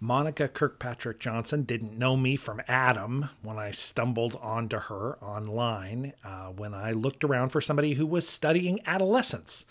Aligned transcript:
Monica 0.00 0.46
Kirkpatrick 0.46 1.18
Johnson 1.18 1.64
didn't 1.64 1.98
know 1.98 2.16
me 2.16 2.36
from 2.36 2.62
Adam 2.68 3.30
when 3.42 3.58
I 3.58 3.72
stumbled 3.72 4.38
onto 4.40 4.78
her 4.78 5.18
online 5.20 6.12
uh, 6.24 6.46
when 6.46 6.72
I 6.72 6.92
looked 6.92 7.24
around 7.24 7.48
for 7.48 7.60
somebody 7.60 7.94
who 7.94 8.06
was 8.06 8.28
studying 8.28 8.80
adolescence. 8.86 9.64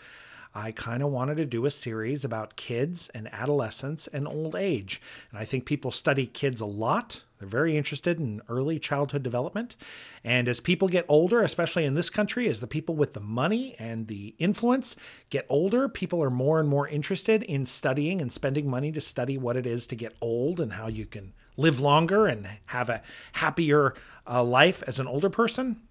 I 0.58 0.72
kind 0.72 1.04
of 1.04 1.12
wanted 1.12 1.38
to 1.38 1.46
do 1.46 1.68
a 1.68 1.70
series 1.70 2.26
about 2.26 2.56
kids 2.56 3.12
and 3.14 3.32
adolescence 3.32 4.08
and 4.08 4.28
old 4.28 4.56
age. 4.56 5.00
And 5.30 5.40
I 5.40 5.46
think 5.46 5.66
people 5.66 5.92
study 5.92 6.26
kids 6.26 6.60
a 6.60 6.66
lot. 6.66 7.22
They're 7.38 7.48
very 7.48 7.78
interested 7.78 8.20
in 8.20 8.42
early 8.50 8.80
childhood 8.80 9.22
development. 9.22 9.76
And 10.24 10.48
as 10.48 10.60
people 10.60 10.88
get 10.88 11.06
older, 11.08 11.44
especially 11.44 11.86
in 11.86 11.94
this 11.94 12.10
country, 12.10 12.50
as 12.50 12.60
the 12.60 12.66
people 12.66 12.96
with 12.96 13.14
the 13.14 13.20
money 13.20 13.76
and 13.78 14.08
the 14.08 14.34
influence 14.40 14.96
get 15.30 15.46
older, 15.48 15.88
people 15.88 16.24
are 16.24 16.32
more 16.32 16.60
and 16.60 16.68
more 16.68 16.88
interested 16.88 17.44
in 17.44 17.64
studying 17.64 18.20
and 18.20 18.32
spending 18.32 18.68
money 18.68 18.92
to 18.94 19.00
study 19.00 19.38
what 19.38 19.58
it 19.58 19.68
is 19.68 19.86
to 19.86 19.96
get 19.96 20.16
old 20.22 20.60
and 20.60 20.74
how 20.74 20.88
you 20.88 21.06
can 21.06 21.34
live 21.56 21.80
longer 21.80 22.26
and 22.26 22.50
have 22.66 22.90
a 22.90 23.04
happier 23.34 23.94
uh, 24.28 24.44
life 24.44 24.84
as 24.88 25.00
an 25.00 25.06
older 25.06 25.30
person. 25.30 25.87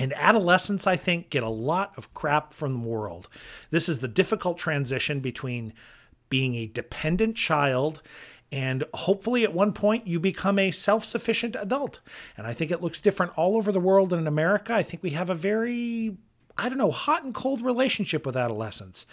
And 0.00 0.14
adolescents, 0.16 0.86
I 0.86 0.96
think, 0.96 1.28
get 1.28 1.42
a 1.42 1.50
lot 1.50 1.92
of 1.98 2.14
crap 2.14 2.54
from 2.54 2.72
the 2.72 2.88
world. 2.88 3.28
This 3.68 3.86
is 3.86 3.98
the 3.98 4.08
difficult 4.08 4.56
transition 4.56 5.20
between 5.20 5.74
being 6.30 6.54
a 6.54 6.66
dependent 6.66 7.36
child 7.36 8.00
and 8.50 8.82
hopefully 8.94 9.44
at 9.44 9.52
one 9.52 9.72
point 9.74 10.06
you 10.06 10.18
become 10.18 10.58
a 10.58 10.70
self 10.70 11.04
sufficient 11.04 11.54
adult. 11.54 12.00
And 12.38 12.46
I 12.46 12.54
think 12.54 12.70
it 12.70 12.80
looks 12.80 13.02
different 13.02 13.36
all 13.36 13.56
over 13.56 13.70
the 13.70 13.78
world 13.78 14.14
and 14.14 14.22
in 14.22 14.26
America. 14.26 14.72
I 14.74 14.82
think 14.82 15.02
we 15.02 15.10
have 15.10 15.28
a 15.28 15.34
very 15.34 16.16
I 16.60 16.68
don't 16.68 16.76
know, 16.76 16.90
hot 16.90 17.24
and 17.24 17.34
cold 17.34 17.62
relationship 17.62 18.26
with 18.26 18.36
adolescents. 18.36 19.06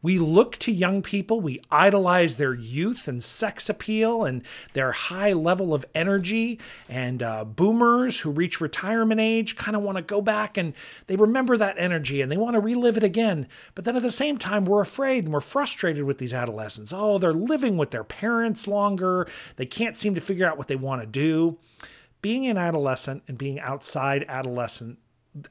We 0.00 0.18
look 0.18 0.56
to 0.58 0.72
young 0.72 1.02
people, 1.02 1.38
we 1.38 1.60
idolize 1.70 2.36
their 2.36 2.54
youth 2.54 3.08
and 3.08 3.22
sex 3.22 3.68
appeal 3.68 4.24
and 4.24 4.42
their 4.72 4.92
high 4.92 5.34
level 5.34 5.74
of 5.74 5.84
energy. 5.94 6.58
And 6.88 7.22
uh, 7.22 7.44
boomers 7.44 8.20
who 8.20 8.30
reach 8.30 8.58
retirement 8.58 9.20
age 9.20 9.54
kind 9.54 9.76
of 9.76 9.82
want 9.82 9.96
to 9.96 10.02
go 10.02 10.22
back 10.22 10.56
and 10.56 10.72
they 11.06 11.16
remember 11.16 11.58
that 11.58 11.76
energy 11.78 12.22
and 12.22 12.32
they 12.32 12.38
want 12.38 12.54
to 12.54 12.60
relive 12.60 12.96
it 12.96 13.04
again. 13.04 13.48
But 13.74 13.84
then 13.84 13.96
at 13.96 14.02
the 14.02 14.10
same 14.10 14.38
time, 14.38 14.64
we're 14.64 14.80
afraid 14.80 15.24
and 15.24 15.32
we're 15.32 15.40
frustrated 15.40 16.04
with 16.04 16.16
these 16.16 16.32
adolescents. 16.32 16.90
Oh, 16.90 17.18
they're 17.18 17.34
living 17.34 17.76
with 17.76 17.90
their 17.90 18.04
parents 18.04 18.66
longer, 18.66 19.28
they 19.56 19.66
can't 19.66 19.96
seem 19.96 20.14
to 20.14 20.22
figure 20.22 20.46
out 20.46 20.56
what 20.56 20.68
they 20.68 20.76
want 20.76 21.02
to 21.02 21.06
do 21.06 21.58
being 22.24 22.46
an 22.46 22.56
adolescent 22.56 23.22
and 23.28 23.36
being 23.36 23.60
outside 23.60 24.24
adolescent 24.30 24.98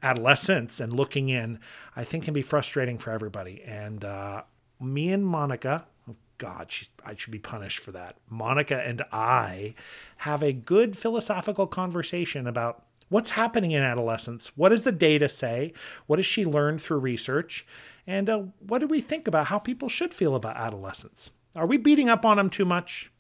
adolescence 0.02 0.80
and 0.80 0.94
looking 0.94 1.30
in, 1.30 1.60
I 1.96 2.04
think 2.04 2.24
can 2.24 2.34
be 2.34 2.42
frustrating 2.42 2.98
for 2.98 3.12
everybody. 3.12 3.62
And 3.64 4.04
uh, 4.04 4.44
me 4.80 5.12
and 5.12 5.26
Monica, 5.26 5.86
oh 6.10 6.16
God, 6.38 6.72
she's, 6.72 6.90
I 7.06 7.16
should 7.16 7.32
be 7.32 7.40
punished 7.40 7.80
for 7.80 7.92
that. 7.92 8.18
Monica 8.30 8.82
and 8.82 9.04
I 9.12 9.76
have 10.18 10.42
a 10.42 10.54
good 10.54 10.98
philosophical 10.98 11.68
conversation 11.68 12.48
about 12.48 12.86
what's 13.10 13.32
happening 13.32 13.72
in 13.72 13.84
adolescence. 13.84 14.52
What 14.56 14.70
does 14.70 14.84
the 14.84 14.92
data 14.92 15.30
say? 15.30 15.74
What 16.08 16.20
has 16.20 16.26
she 16.26 16.46
learned 16.46 16.82
through 16.82 17.00
research? 17.00 17.66
And 18.08 18.30
uh, 18.30 18.44
what 18.60 18.80
do 18.80 18.88
we 18.88 19.02
think 19.02 19.28
about 19.28 19.48
how 19.48 19.60
people 19.60 19.90
should 19.90 20.14
feel 20.14 20.36
about 20.36 20.58
adolescence? 20.58 21.30
Are 21.56 21.68
we 21.68 21.78
beating 21.78 22.10
up 22.10 22.26
on 22.26 22.38
them 22.38 22.50
too 22.50 22.66
much? 22.66 23.12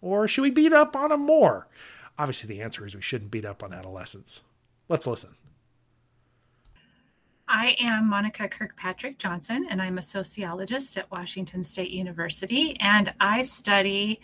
Or 0.00 0.26
should 0.26 0.42
we 0.42 0.50
beat 0.50 0.72
up 0.72 0.96
on 0.96 1.10
them 1.10 1.20
more? 1.20 1.68
Obviously, 2.18 2.48
the 2.48 2.62
answer 2.62 2.84
is 2.84 2.94
we 2.94 3.02
shouldn't 3.02 3.30
beat 3.30 3.44
up 3.44 3.62
on 3.62 3.72
adolescents. 3.72 4.42
Let's 4.88 5.06
listen. 5.06 5.36
I 7.48 7.76
am 7.80 8.08
Monica 8.08 8.48
Kirkpatrick 8.48 9.18
Johnson, 9.18 9.66
and 9.68 9.82
I'm 9.82 9.98
a 9.98 10.02
sociologist 10.02 10.96
at 10.96 11.10
Washington 11.10 11.64
State 11.64 11.90
University. 11.90 12.76
And 12.80 13.12
I 13.20 13.42
study 13.42 14.20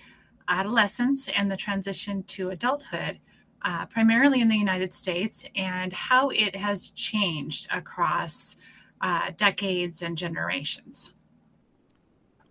adolescence 0.48 1.28
and 1.28 1.50
the 1.50 1.56
transition 1.56 2.22
to 2.24 2.50
adulthood, 2.50 3.18
uh, 3.62 3.86
primarily 3.86 4.40
in 4.40 4.48
the 4.48 4.56
United 4.56 4.92
States, 4.92 5.44
and 5.54 5.92
how 5.92 6.30
it 6.30 6.56
has 6.56 6.90
changed 6.90 7.66
across 7.70 8.56
uh, 9.00 9.30
decades 9.36 10.02
and 10.02 10.16
generations 10.16 11.12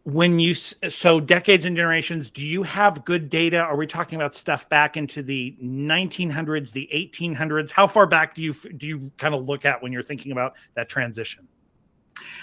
when 0.08 0.40
you 0.40 0.54
so 0.54 1.20
decades 1.20 1.66
and 1.66 1.76
generations 1.76 2.30
do 2.32 2.46
you 2.46 2.64
have 2.64 3.04
good 3.04 3.30
data? 3.30 3.58
Are 3.58 3.76
we 3.76 3.86
talking 3.86 4.16
about 4.16 4.36
stuff 4.36 4.70
back 4.70 4.96
into 4.96 5.22
the 5.22 5.54
1900s 5.62 6.72
the 6.72 6.90
1800s 6.94 7.72
how 7.72 7.88
far 7.88 8.08
back 8.08 8.34
do 8.34 8.42
you 8.42 8.54
do 8.54 8.88
you 8.88 9.12
kind 9.18 9.36
of 9.36 9.50
look 9.50 9.66
at 9.66 9.84
when 9.84 9.92
you're 9.92 10.02
thinking 10.02 10.32
about 10.32 10.54
that 10.76 10.88
transition? 10.88 11.46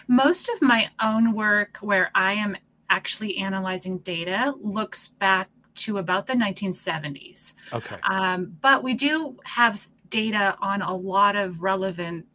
Most 0.09 0.51
of 0.51 0.61
my 0.61 0.91
own 1.03 1.33
work 1.33 1.79
where 1.79 2.11
i 2.15 2.35
am 2.35 2.55
actually 2.91 3.39
analyzing 3.39 3.97
data 4.01 4.53
looks 4.61 5.09
back 5.09 5.49
to 5.77 5.97
about 5.97 6.27
the 6.27 6.35
1970s 6.35 7.55
okay. 7.73 7.97
Um, 8.03 8.59
but 8.61 8.83
we 8.83 8.93
do 8.93 9.39
have 9.45 9.87
data 10.11 10.55
on 10.61 10.83
a 10.83 10.95
lot 10.95 11.35
of 11.35 11.63
relevant 11.63 12.27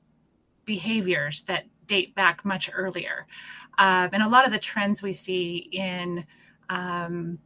behaviors 0.66 1.44
that 1.44 1.66
date 1.85 2.16
back 2.16 2.44
much 2.44 2.69
earlier 2.73 3.28
uh, 3.79 4.09
and 4.12 4.22
a 4.22 4.28
lot 4.28 4.45
of 4.45 4.51
the 4.51 4.59
trends 4.59 5.01
we 5.01 5.13
see 5.13 5.69
in, 5.72 6.25
um, 6.69 7.40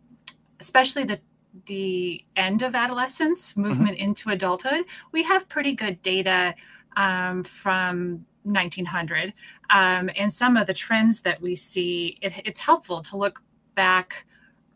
especially 0.59 1.05
the 1.05 1.19
the 1.65 2.25
end 2.35 2.63
of 2.63 2.73
adolescence, 2.73 3.51
mm-hmm. 3.51 3.61
movement 3.61 3.95
mm-hmm. 3.97 4.05
into 4.05 4.31
adulthood, 4.31 4.85
we 5.11 5.21
have 5.21 5.47
pretty 5.47 5.73
good 5.73 6.01
data 6.01 6.55
um, 6.97 7.43
from 7.43 8.25
1900. 8.41 9.33
Um, 9.69 10.09
and 10.17 10.33
some 10.33 10.57
of 10.57 10.65
the 10.65 10.73
trends 10.73 11.21
that 11.21 11.39
we 11.39 11.55
see, 11.55 12.17
it, 12.21 12.41
it's 12.43 12.59
helpful 12.59 13.01
to 13.03 13.17
look 13.17 13.41
back 13.75 14.25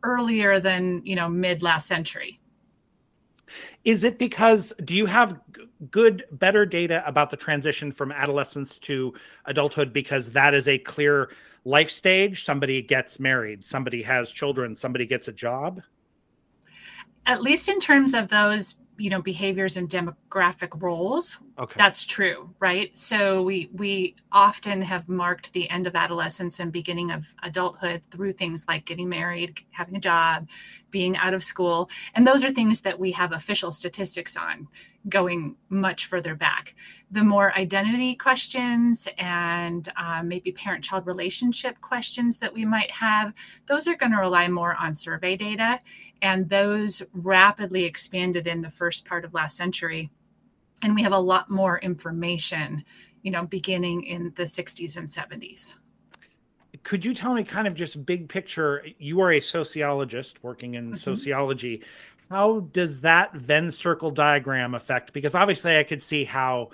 earlier 0.04 0.60
than 0.60 1.02
you 1.04 1.16
know 1.16 1.28
mid 1.28 1.64
last 1.64 1.88
century. 1.88 2.40
Is 3.88 4.04
it 4.04 4.20
because 4.20 4.74
do 4.84 4.98
you 4.98 5.06
have 5.06 5.40
good, 5.92 6.26
better 6.34 6.66
data 6.66 7.02
about 7.08 7.30
the 7.30 7.38
transition 7.38 7.90
from 7.90 8.12
adolescence 8.12 8.78
to 8.80 9.14
adulthood 9.46 9.94
because 9.94 10.30
that 10.32 10.54
is 10.54 10.68
a 10.68 10.78
clear 10.78 11.30
life 11.64 11.90
stage? 11.90 12.44
Somebody 12.44 12.82
gets 12.82 13.18
married, 13.18 13.64
somebody 13.64 14.04
has 14.04 14.30
children, 14.30 14.76
somebody 14.76 15.06
gets 15.06 15.30
a 15.30 15.32
job? 15.32 15.82
At 17.28 17.42
least 17.42 17.70
in 17.70 17.80
terms 17.80 18.14
of 18.14 18.28
those 18.28 18.76
you 18.98 19.10
know 19.10 19.22
behaviors 19.22 19.78
and 19.78 19.90
demographic 19.90 20.82
roles 20.82 21.38
okay. 21.60 21.74
that's 21.78 22.06
true 22.06 22.50
right 22.60 22.98
so 22.98 23.42
we 23.42 23.70
we 23.74 24.16
often 24.32 24.82
have 24.82 25.08
marked 25.08 25.54
the 25.54 25.70
end 25.70 25.88
of 25.88 25.96
adolescence 25.96 26.60
and 26.60 26.72
beginning 26.72 27.12
of 27.12 27.26
adulthood 27.44 28.02
through 28.12 28.34
things 28.34 28.66
like 28.68 28.86
getting 28.86 29.08
married 29.08 29.60
having 29.72 29.96
a 29.96 30.00
job 30.00 30.48
being 30.90 31.16
out 31.18 31.34
of 31.34 31.44
school 31.44 31.90
and 32.16 32.26
those 32.26 32.44
are 32.44 32.50
things 32.50 32.82
that 32.82 33.00
we 33.00 33.12
have 33.12 33.32
official 33.32 33.72
statistics 33.72 34.36
on 34.36 34.68
going 35.10 35.56
much 35.70 36.06
further 36.06 36.36
back. 36.36 36.76
The 37.12 37.24
more 37.24 37.56
identity 37.58 38.16
questions 38.16 39.08
and 39.18 39.92
um, 39.98 40.28
maybe 40.28 40.52
parent 40.52 40.84
child 40.84 41.08
relationship 41.08 41.80
questions 41.82 42.38
that 42.38 42.54
we 42.54 42.66
might 42.66 42.92
have 42.92 43.34
those 43.68 43.88
are 43.88 43.96
going 43.96 44.12
to 44.12 44.20
rely 44.20 44.48
more 44.48 44.76
on 44.76 44.94
survey 44.94 45.36
data. 45.36 45.80
And 46.22 46.50
those 46.50 47.04
rapidly 47.14 47.84
expanded 47.86 48.48
in 48.48 48.62
the 48.62 48.70
first 48.70 49.06
part 49.06 49.24
of 49.24 49.34
last 49.34 49.56
century. 49.56 50.10
And 50.84 50.96
we 50.96 51.04
have 51.04 51.14
a 51.14 51.20
lot 51.20 51.50
more 51.50 51.80
information 51.80 52.84
you 53.28 53.32
know 53.32 53.46
beginning 53.46 54.04
in 54.04 54.32
the 54.38 54.44
60s 54.44 54.96
and 54.96 55.08
70s 55.08 55.76
could 56.84 57.04
you 57.04 57.14
tell 57.14 57.34
me 57.34 57.44
kind 57.44 57.68
of 57.68 57.74
just 57.74 58.06
big 58.06 58.30
picture 58.30 58.86
you 59.00 59.20
are 59.20 59.34
a 59.34 59.42
sociologist 59.42 60.42
working 60.44 60.76
in 60.76 60.92
mm-hmm. 60.92 60.96
sociology 60.96 61.84
how 62.30 62.60
does 62.72 63.00
that 63.00 63.34
venn 63.34 63.72
circle 63.72 64.12
diagram 64.12 64.76
affect 64.76 65.14
because 65.14 65.36
obviously 65.36 65.78
i 65.78 65.84
could 65.84 66.02
see 66.02 66.24
how 66.24 66.70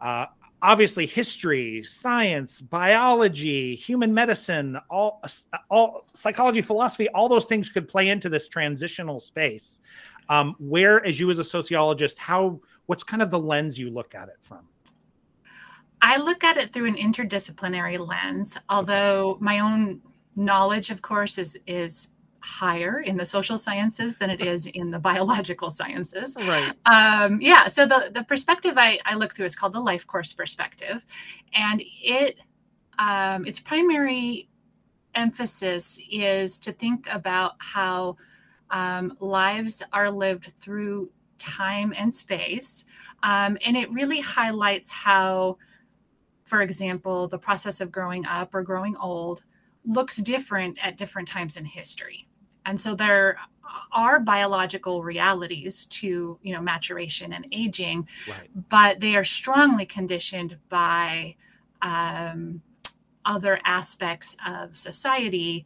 uh, 0.00 0.26
obviously 0.64 1.04
history, 1.04 1.82
science, 1.82 2.62
biology, 2.62 3.76
human 3.76 4.12
medicine, 4.12 4.78
all 4.90 5.22
all 5.70 6.06
psychology, 6.14 6.62
philosophy, 6.62 7.08
all 7.10 7.28
those 7.28 7.44
things 7.44 7.68
could 7.68 7.86
play 7.86 8.08
into 8.08 8.28
this 8.28 8.48
transitional 8.48 9.20
space. 9.20 9.78
Um, 10.30 10.56
where, 10.58 11.04
as 11.04 11.20
you 11.20 11.30
as 11.30 11.38
a 11.38 11.44
sociologist, 11.44 12.18
how 12.18 12.60
what's 12.86 13.04
kind 13.04 13.22
of 13.22 13.30
the 13.30 13.38
lens 13.38 13.78
you 13.78 13.90
look 13.90 14.14
at 14.14 14.28
it 14.28 14.38
from? 14.40 14.66
I 16.00 16.16
look 16.16 16.42
at 16.42 16.56
it 16.56 16.72
through 16.72 16.86
an 16.86 16.96
interdisciplinary 16.96 17.98
lens, 17.98 18.58
although 18.70 19.36
my 19.40 19.58
own 19.58 20.00
knowledge, 20.34 20.90
of 20.90 21.02
course, 21.02 21.36
is 21.36 21.58
is 21.66 22.08
higher 22.44 23.00
in 23.00 23.16
the 23.16 23.24
social 23.24 23.56
sciences 23.56 24.18
than 24.18 24.28
it 24.28 24.42
is 24.42 24.66
in 24.66 24.90
the 24.90 24.98
biological 24.98 25.70
sciences. 25.70 26.36
Right. 26.36 26.72
Um, 26.84 27.40
yeah. 27.40 27.68
So 27.68 27.86
the 27.86 28.10
the 28.12 28.22
perspective 28.22 28.74
I, 28.76 28.98
I 29.06 29.14
look 29.14 29.34
through 29.34 29.46
is 29.46 29.56
called 29.56 29.72
the 29.72 29.80
life 29.80 30.06
course 30.06 30.32
perspective, 30.34 31.06
and 31.54 31.82
it 32.02 32.38
um, 32.98 33.46
its 33.46 33.60
primary 33.60 34.48
emphasis 35.14 35.98
is 36.10 36.58
to 36.60 36.72
think 36.72 37.06
about 37.10 37.52
how 37.58 38.16
um, 38.70 39.16
lives 39.20 39.82
are 39.92 40.10
lived 40.10 40.52
through 40.60 41.10
time 41.38 41.94
and 41.96 42.12
space, 42.12 42.84
um, 43.22 43.56
and 43.64 43.74
it 43.74 43.90
really 43.90 44.20
highlights 44.20 44.90
how, 44.92 45.56
for 46.44 46.60
example, 46.60 47.26
the 47.26 47.38
process 47.38 47.80
of 47.80 47.90
growing 47.90 48.26
up 48.26 48.54
or 48.54 48.62
growing 48.62 48.96
old 48.98 49.44
looks 49.86 50.18
different 50.18 50.78
at 50.82 50.98
different 50.98 51.28
times 51.28 51.56
in 51.56 51.64
history. 51.64 52.28
And 52.66 52.80
so 52.80 52.94
there 52.94 53.38
are 53.92 54.20
biological 54.20 55.02
realities 55.02 55.86
to 55.86 56.38
you 56.42 56.52
know 56.52 56.60
maturation 56.60 57.32
and 57.32 57.46
aging 57.52 58.08
right. 58.28 58.50
but 58.68 59.00
they 59.00 59.16
are 59.16 59.24
strongly 59.24 59.86
conditioned 59.86 60.56
by 60.68 61.34
um, 61.82 62.60
other 63.24 63.58
aspects 63.64 64.36
of 64.46 64.76
society 64.76 65.64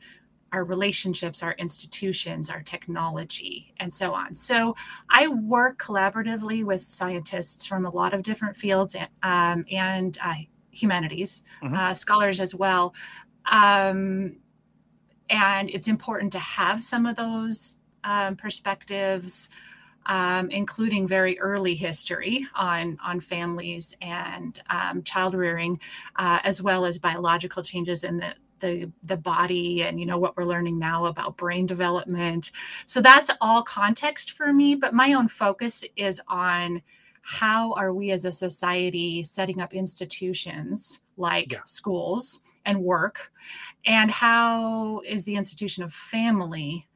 our 0.52 0.64
relationships, 0.64 1.42
our 1.42 1.52
institutions, 1.52 2.48
our 2.48 2.62
technology, 2.62 3.74
and 3.78 3.92
so 3.92 4.14
on. 4.14 4.34
So 4.34 4.74
I 5.10 5.28
work 5.28 5.78
collaboratively 5.78 6.64
with 6.64 6.82
scientists 6.82 7.66
from 7.66 7.84
a 7.84 7.90
lot 7.90 8.14
of 8.14 8.22
different 8.22 8.56
fields 8.56 8.96
um, 9.22 9.64
and 9.70 10.16
uh, 10.24 10.34
humanities, 10.70 11.42
mm-hmm. 11.62 11.74
uh, 11.74 11.94
scholars 11.94 12.40
as 12.40 12.54
well. 12.54 12.94
Um, 13.50 14.36
and 15.30 15.70
it's 15.70 15.88
important 15.88 16.32
to 16.32 16.38
have 16.38 16.82
some 16.82 17.06
of 17.06 17.16
those 17.16 17.76
um, 18.04 18.36
perspectives. 18.36 19.50
Um, 20.06 20.50
including 20.50 21.06
very 21.06 21.38
early 21.38 21.75
history 21.75 22.46
on 22.54 22.96
on 23.04 23.20
families 23.20 23.94
and 24.00 24.58
um, 24.70 25.02
child 25.02 25.34
rearing, 25.34 25.78
uh, 26.16 26.38
as 26.44 26.62
well 26.62 26.86
as 26.86 26.96
biological 26.96 27.62
changes 27.62 28.04
in 28.04 28.16
the 28.16 28.34
the 28.60 28.90
the 29.02 29.16
body 29.16 29.82
and 29.82 30.00
you 30.00 30.06
know 30.06 30.19
what 30.19 30.36
we're 30.36 30.44
learning 30.44 30.78
now 30.78 31.06
about 31.06 31.36
brain 31.36 31.66
development 31.66 32.50
so 32.86 33.00
that's 33.00 33.31
all 33.40 33.62
context 33.62 34.32
for 34.32 34.52
me 34.52 34.74
but 34.74 34.94
my 34.94 35.12
own 35.12 35.28
focus 35.28 35.84
is 35.96 36.20
on 36.28 36.82
how 37.22 37.72
are 37.74 37.92
we 37.92 38.10
as 38.10 38.24
a 38.24 38.32
society 38.32 39.22
setting 39.22 39.60
up 39.60 39.74
institutions 39.74 41.00
like 41.16 41.52
yeah. 41.52 41.58
schools 41.66 42.40
and 42.69 42.81
work? 42.81 43.32
And 43.87 44.11
how 44.11 45.00
is 45.05 45.25
the 45.25 45.35
institution 45.35 45.82
of 45.82 45.93
family 45.93 46.87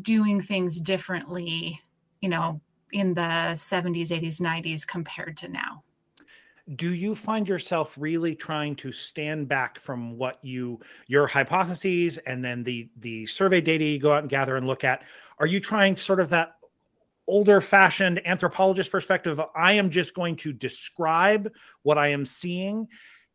doing 0.00 0.40
things 0.40 0.80
differently 0.80 1.80
you 2.20 2.28
know 2.28 2.60
in 2.92 3.14
the 3.14 3.20
70s 3.20 4.08
80s 4.08 4.40
90s 4.40 4.86
compared 4.86 5.36
to 5.36 5.48
now? 5.48 5.84
Do 6.76 6.94
you 6.94 7.14
find 7.14 7.48
yourself 7.48 7.94
really 7.98 8.34
trying 8.34 8.76
to 8.76 8.92
stand 8.92 9.48
back 9.48 9.80
from 9.80 10.16
what 10.16 10.38
you 10.42 10.80
your 11.06 11.26
hypotheses 11.26 12.18
and 12.18 12.44
then 12.44 12.64
the 12.64 12.88
the 12.98 13.26
survey 13.26 13.60
data 13.60 13.84
you 13.84 14.00
go 14.00 14.12
out 14.12 14.22
and 14.22 14.30
gather 14.30 14.56
and 14.56 14.66
look 14.66 14.84
at? 14.84 15.02
Are 15.38 15.46
you 15.46 15.60
trying 15.60 15.96
sort 15.96 16.20
of 16.20 16.30
that 16.30 16.54
older 17.26 17.60
fashioned 17.60 18.20
anthropologist 18.26 18.90
perspective 18.90 19.40
i 19.54 19.72
am 19.72 19.88
just 19.88 20.14
going 20.14 20.34
to 20.34 20.52
describe 20.52 21.48
what 21.82 21.96
i 21.96 22.08
am 22.08 22.26
seeing 22.26 22.88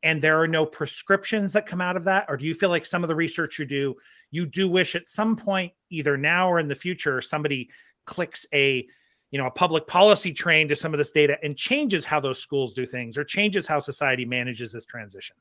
and 0.05 0.21
there 0.21 0.39
are 0.39 0.47
no 0.47 0.65
prescriptions 0.67 1.51
that 1.51 1.65
come 1.65 1.81
out 1.81 1.97
of 1.97 2.03
that? 2.03 2.27
Or 2.29 2.37
do 2.37 2.45
you 2.45 2.53
feel 2.53 2.69
like 2.69 2.85
some 2.85 3.03
of 3.03 3.07
the 3.07 3.15
research 3.15 3.57
you 3.59 3.65
do 3.65 3.95
you 4.31 4.45
do 4.45 4.69
wish 4.69 4.95
at 4.95 5.09
some 5.09 5.35
point 5.35 5.73
either 5.89 6.15
now 6.15 6.49
or 6.49 6.59
in 6.59 6.67
the 6.67 6.75
future 6.75 7.21
somebody 7.21 7.69
clicks 8.05 8.45
a 8.53 8.87
you 9.31 9.39
know 9.39 9.47
a 9.47 9.51
public 9.51 9.87
policy 9.87 10.31
train 10.31 10.67
to 10.69 10.75
some 10.75 10.93
of 10.93 10.99
this 10.99 11.11
data 11.11 11.37
and 11.43 11.57
changes 11.57 12.05
how 12.05 12.19
those 12.19 12.39
schools 12.39 12.75
do 12.75 12.85
things 12.85 13.17
or 13.17 13.23
changes 13.23 13.65
how 13.65 13.79
society 13.79 14.25
manages 14.25 14.71
this 14.71 14.85
transition? 14.85 15.35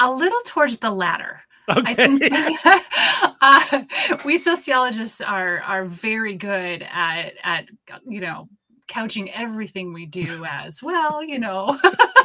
A 0.00 0.10
little 0.10 0.40
towards 0.46 0.78
the 0.78 0.90
latter. 0.90 1.42
Okay. 1.68 1.82
I 1.84 1.94
think 1.94 2.22
uh, 3.42 4.22
we 4.24 4.38
sociologists 4.38 5.20
are 5.20 5.60
are 5.60 5.84
very 5.84 6.34
good 6.34 6.82
at 6.90 7.34
at 7.44 7.68
you 8.08 8.22
know 8.22 8.48
couching 8.88 9.30
everything 9.32 9.92
we 9.92 10.06
do 10.06 10.44
as 10.44 10.82
well 10.82 11.22
you 11.22 11.38
know 11.38 11.78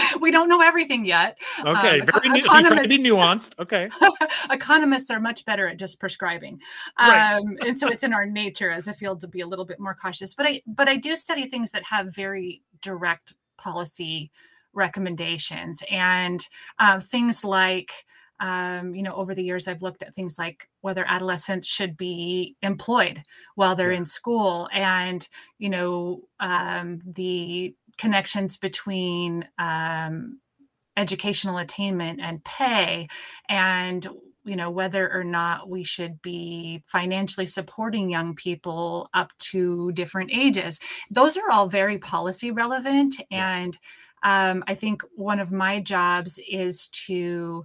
we 0.20 0.30
don't 0.30 0.48
know 0.48 0.60
everything 0.60 1.04
yet. 1.04 1.38
Okay, 1.60 2.00
um, 2.00 2.08
very 2.22 2.38
economists, 2.38 2.98
nuanced. 2.98 3.52
Okay, 3.58 3.88
economists 4.50 5.10
are 5.10 5.20
much 5.20 5.44
better 5.44 5.68
at 5.68 5.78
just 5.78 6.00
prescribing, 6.00 6.60
right. 6.98 7.34
um, 7.34 7.56
and 7.66 7.78
so 7.78 7.88
it's 7.88 8.02
in 8.02 8.12
our 8.12 8.26
nature 8.26 8.70
as 8.70 8.88
a 8.88 8.94
field 8.94 9.20
to 9.20 9.28
be 9.28 9.40
a 9.40 9.46
little 9.46 9.64
bit 9.64 9.80
more 9.80 9.94
cautious. 9.94 10.34
But 10.34 10.46
I, 10.46 10.62
but 10.66 10.88
I 10.88 10.96
do 10.96 11.16
study 11.16 11.48
things 11.48 11.70
that 11.72 11.84
have 11.84 12.14
very 12.14 12.62
direct 12.80 13.34
policy 13.56 14.30
recommendations 14.72 15.82
and 15.90 16.46
uh, 16.78 17.00
things 17.00 17.44
like. 17.44 17.92
Um, 18.40 18.96
you 18.96 19.04
know, 19.04 19.14
over 19.14 19.36
the 19.36 19.44
years, 19.44 19.68
I've 19.68 19.82
looked 19.82 20.02
at 20.02 20.16
things 20.16 20.36
like 20.36 20.68
whether 20.80 21.04
adolescents 21.06 21.68
should 21.68 21.96
be 21.96 22.56
employed 22.60 23.22
while 23.54 23.76
they're 23.76 23.92
yeah. 23.92 23.98
in 23.98 24.04
school, 24.04 24.68
and 24.72 25.28
you 25.58 25.70
know, 25.70 26.22
um, 26.40 26.98
the 27.06 27.76
connections 28.02 28.56
between 28.56 29.46
um, 29.60 30.40
educational 30.96 31.58
attainment 31.58 32.20
and 32.20 32.44
pay 32.44 33.06
and 33.48 34.08
you 34.44 34.56
know 34.56 34.70
whether 34.70 35.08
or 35.12 35.22
not 35.22 35.68
we 35.68 35.84
should 35.84 36.20
be 36.20 36.82
financially 36.88 37.46
supporting 37.46 38.10
young 38.10 38.34
people 38.34 39.08
up 39.14 39.30
to 39.38 39.92
different 39.92 40.32
ages. 40.34 40.80
Those 41.12 41.36
are 41.36 41.48
all 41.48 41.68
very 41.68 41.98
policy 41.98 42.50
relevant 42.50 43.14
and 43.30 43.78
um, 44.24 44.64
i 44.66 44.74
think 44.74 45.02
one 45.14 45.38
of 45.38 45.52
my 45.52 45.78
jobs 45.78 46.40
is 46.50 46.88
to 46.88 47.64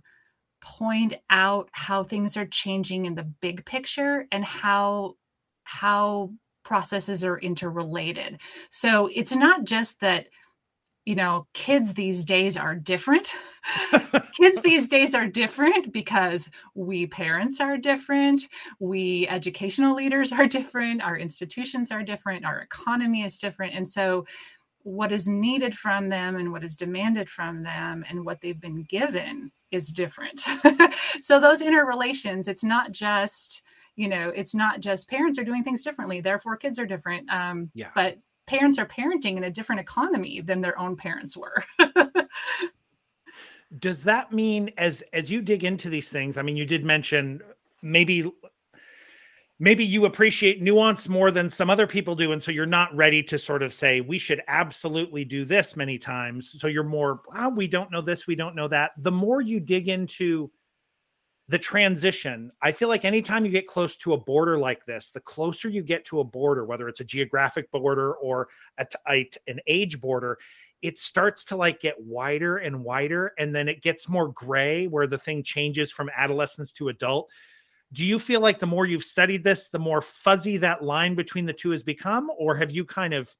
point 0.62 1.16
out 1.32 1.70
how 1.72 2.04
things 2.04 2.38
are 2.38 2.46
changing 2.46 3.06
in 3.06 3.16
the 3.16 3.32
big 3.42 3.66
picture 3.66 4.26
and 4.32 4.46
how 4.46 5.16
how 5.64 6.30
processes 6.68 7.24
are 7.24 7.40
interrelated. 7.40 8.42
So 8.70 9.10
it's 9.16 9.34
not 9.34 9.64
just 9.64 10.02
that 10.02 10.28
you 11.06 11.16
know, 11.16 11.48
kids 11.54 11.94
these 11.94 12.26
days 12.26 12.58
are 12.58 12.76
different. 12.76 13.32
kids 14.34 14.62
these 14.62 14.90
days 14.90 15.16
are 15.16 15.26
different 15.26 15.94
because 15.94 16.50
we 16.76 17.08
parents 17.08 17.62
are 17.62 17.78
different, 17.78 18.42
we 18.82 19.26
educational 19.30 19.96
leaders 19.96 20.34
are 20.34 20.46
different, 20.46 21.02
our 21.02 21.18
institutions 21.18 21.92
are 21.92 22.04
different, 22.04 22.44
our 22.44 22.60
economy 22.60 23.24
is 23.24 23.38
different. 23.38 23.74
And 23.74 23.88
so, 23.88 24.26
what 24.84 25.14
is 25.14 25.30
needed 25.30 25.78
from 25.78 26.10
them 26.10 26.36
and 26.36 26.52
what 26.52 26.66
is 26.66 26.76
demanded 26.76 27.30
from 27.30 27.64
them 27.64 28.04
and 28.10 28.26
what 28.26 28.42
they've 28.42 28.60
been 28.60 28.84
given 28.84 29.52
is 29.72 29.94
different. 29.94 30.42
so, 31.22 31.40
those 31.40 31.62
interrelations, 31.62 32.50
it's 32.50 32.66
not 32.66 32.92
just 32.92 33.64
you 33.98 34.08
know 34.08 34.32
it's 34.34 34.56
not 34.56 34.80
just 34.80 35.10
parents 35.10 35.38
are 35.38 35.44
doing 35.44 35.64
things 35.64 35.84
differently 35.84 36.22
therefore 36.22 36.56
kids 36.56 36.80
are 36.80 36.86
different 36.86 37.30
um, 37.30 37.70
yeah. 37.74 37.90
but 37.94 38.18
parents 38.46 38.80
are 38.80 38.86
parenting 38.86 39.36
in 39.36 39.44
a 39.44 39.52
different 39.52 39.82
economy 39.82 40.40
than 40.40 40.62
their 40.62 40.80
own 40.80 40.96
parents 40.96 41.36
were 41.36 41.66
does 43.80 44.04
that 44.06 44.32
mean 44.32 44.72
as 44.78 45.04
as 45.12 45.30
you 45.30 45.42
dig 45.42 45.66
into 45.66 45.90
these 45.90 46.08
things 46.08 46.38
i 46.38 46.42
mean 46.42 46.56
you 46.56 46.66
did 46.66 46.86
mention 46.86 47.42
maybe 47.82 48.32
maybe 49.60 49.84
you 49.84 50.06
appreciate 50.06 50.62
nuance 50.62 51.10
more 51.10 51.32
than 51.32 51.50
some 51.50 51.70
other 51.70 51.88
people 51.88 52.16
do 52.16 52.32
and 52.32 52.42
so 52.42 52.52
you're 52.52 52.66
not 52.66 52.96
ready 52.96 53.22
to 53.24 53.38
sort 53.38 53.64
of 53.64 53.74
say 53.74 54.00
we 54.00 54.18
should 54.18 54.42
absolutely 54.48 55.26
do 55.26 55.44
this 55.44 55.76
many 55.76 55.98
times 55.98 56.56
so 56.60 56.68
you're 56.68 56.84
more 56.84 57.22
oh, 57.36 57.50
we 57.50 57.68
don't 57.68 57.92
know 57.92 58.02
this 58.02 58.28
we 58.28 58.36
don't 58.36 58.56
know 58.56 58.68
that 58.68 58.92
the 59.00 59.12
more 59.12 59.42
you 59.42 59.60
dig 59.60 59.90
into 59.90 60.50
the 61.50 61.58
transition, 61.58 62.52
I 62.62 62.74
feel 62.74 62.90
like 62.90 63.06
anytime 63.06 63.46
you 63.46 63.52
get 63.52 63.68
close 63.68 63.96
to 63.98 64.14
a 64.14 64.18
border 64.18 64.58
like 64.58 64.86
this, 64.86 65.12
the 65.12 65.22
closer 65.22 65.70
you 65.70 65.82
get 65.82 66.04
to 66.06 66.20
a 66.20 66.24
border, 66.24 66.66
whether 66.66 66.90
it's 66.90 67.00
a 67.00 67.06
geographic 67.06 67.72
border 67.72 68.14
or 68.16 68.50
a, 68.78 68.86
a, 69.10 69.30
an 69.48 69.60
age 69.68 70.02
border, 70.02 70.38
it 70.82 70.98
starts 70.98 71.46
to 71.46 71.56
like 71.56 71.80
get 71.80 71.96
wider 72.00 72.58
and 72.58 72.84
wider. 72.84 73.34
And 73.40 73.56
then 73.56 73.70
it 73.70 73.82
gets 73.82 74.10
more 74.10 74.30
gray 74.34 74.88
where 74.88 75.08
the 75.08 75.18
thing 75.18 75.42
changes 75.42 75.92
from 75.92 76.10
adolescence 76.16 76.74
to 76.74 76.90
adult. 76.90 77.30
Do 77.94 78.06
you 78.06 78.20
feel 78.20 78.42
like 78.42 78.60
the 78.60 78.68
more 78.68 78.86
you've 78.86 79.06
studied 79.06 79.46
this, 79.46 79.70
the 79.70 79.80
more 79.80 80.02
fuzzy 80.02 80.58
that 80.58 80.84
line 80.84 81.16
between 81.16 81.46
the 81.46 81.54
two 81.54 81.72
has 81.72 81.82
become? 81.82 82.30
Or 82.38 82.58
have 82.58 82.72
you 82.72 82.84
kind 82.84 83.14
of 83.14 83.34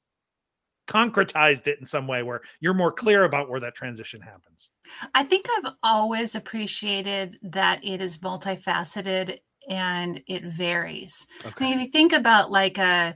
concretized 0.88 1.66
it 1.66 1.78
in 1.78 1.86
some 1.86 2.06
way 2.06 2.22
where 2.22 2.40
you're 2.60 2.74
more 2.74 2.90
clear 2.90 3.24
about 3.24 3.48
where 3.48 3.60
that 3.60 3.74
transition 3.74 4.20
happens? 4.20 4.70
I 5.14 5.22
think 5.22 5.46
I've 5.58 5.72
always 5.82 6.34
appreciated 6.34 7.38
that 7.42 7.84
it 7.84 8.00
is 8.00 8.18
multifaceted 8.18 9.38
and 9.68 10.22
it 10.26 10.44
varies. 10.44 11.26
Okay. 11.44 11.52
I 11.58 11.68
mean, 11.68 11.78
if 11.78 11.84
you 11.84 11.90
think 11.92 12.12
about 12.12 12.50
like 12.50 12.78
a 12.78 13.14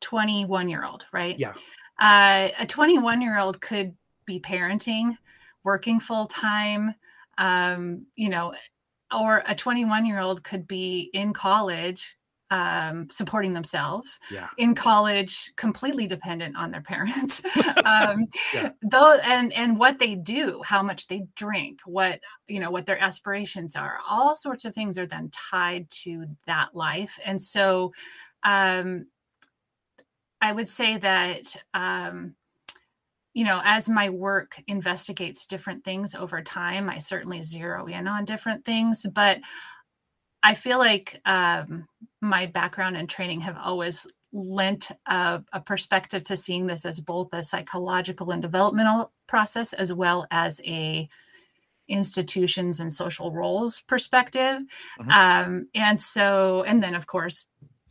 21 0.00 0.68
year 0.68 0.84
old, 0.84 1.06
right? 1.12 1.38
Yeah. 1.38 1.54
Uh, 2.00 2.48
a 2.58 2.66
21 2.66 3.22
year 3.22 3.38
old 3.38 3.60
could 3.60 3.94
be 4.26 4.40
parenting, 4.40 5.16
working 5.64 6.00
full 6.00 6.26
time, 6.26 6.94
um, 7.38 8.06
you 8.16 8.28
know, 8.28 8.52
or 9.16 9.42
a 9.46 9.54
21 9.54 10.04
year 10.04 10.18
old 10.18 10.42
could 10.42 10.66
be 10.66 11.10
in 11.14 11.32
college 11.32 12.17
um, 12.50 13.08
supporting 13.10 13.52
themselves 13.52 14.18
yeah. 14.30 14.48
in 14.56 14.74
college, 14.74 15.52
completely 15.56 16.06
dependent 16.06 16.56
on 16.56 16.70
their 16.70 16.80
parents. 16.80 17.42
um, 17.84 18.26
yeah. 18.54 18.70
Though, 18.82 19.18
and 19.24 19.52
and 19.52 19.78
what 19.78 19.98
they 19.98 20.14
do, 20.14 20.62
how 20.64 20.82
much 20.82 21.08
they 21.08 21.26
drink, 21.36 21.80
what 21.84 22.20
you 22.46 22.60
know, 22.60 22.70
what 22.70 22.86
their 22.86 22.98
aspirations 22.98 23.76
are, 23.76 23.98
all 24.08 24.34
sorts 24.34 24.64
of 24.64 24.74
things 24.74 24.98
are 24.98 25.06
then 25.06 25.30
tied 25.50 25.90
to 25.90 26.26
that 26.46 26.74
life. 26.74 27.18
And 27.24 27.40
so, 27.40 27.92
um, 28.42 29.06
I 30.40 30.52
would 30.52 30.68
say 30.68 30.98
that. 30.98 31.56
Um, 31.74 32.34
you 33.34 33.44
know, 33.44 33.60
as 33.62 33.88
my 33.88 34.08
work 34.08 34.60
investigates 34.66 35.46
different 35.46 35.84
things 35.84 36.12
over 36.12 36.42
time, 36.42 36.90
I 36.90 36.98
certainly 36.98 37.44
zero 37.44 37.86
in 37.86 38.08
on 38.08 38.24
different 38.24 38.64
things, 38.64 39.06
but 39.14 39.38
I 40.42 40.54
feel 40.54 40.78
like 40.78 41.20
um, 41.24 41.86
my 42.20 42.46
background 42.46 42.96
and 42.96 43.08
training 43.08 43.42
have 43.42 43.58
always 43.58 44.06
lent 44.32 44.90
a, 45.06 45.42
a, 45.52 45.60
perspective 45.60 46.22
to 46.24 46.36
seeing 46.36 46.66
this 46.66 46.84
as 46.84 47.00
both 47.00 47.32
a 47.32 47.42
psychological 47.42 48.30
and 48.30 48.42
developmental 48.42 49.10
process 49.26 49.72
as 49.72 49.92
well 49.92 50.26
as 50.30 50.60
a 50.66 51.08
institutions 51.88 52.78
and 52.78 52.92
social 52.92 53.32
roles 53.32 53.80
perspective 53.80 54.60
mm-hmm. 55.00 55.10
um, 55.10 55.68
and 55.74 55.98
so 55.98 56.62
and 56.64 56.82
then 56.82 56.94
of 56.94 57.06
course 57.06 57.46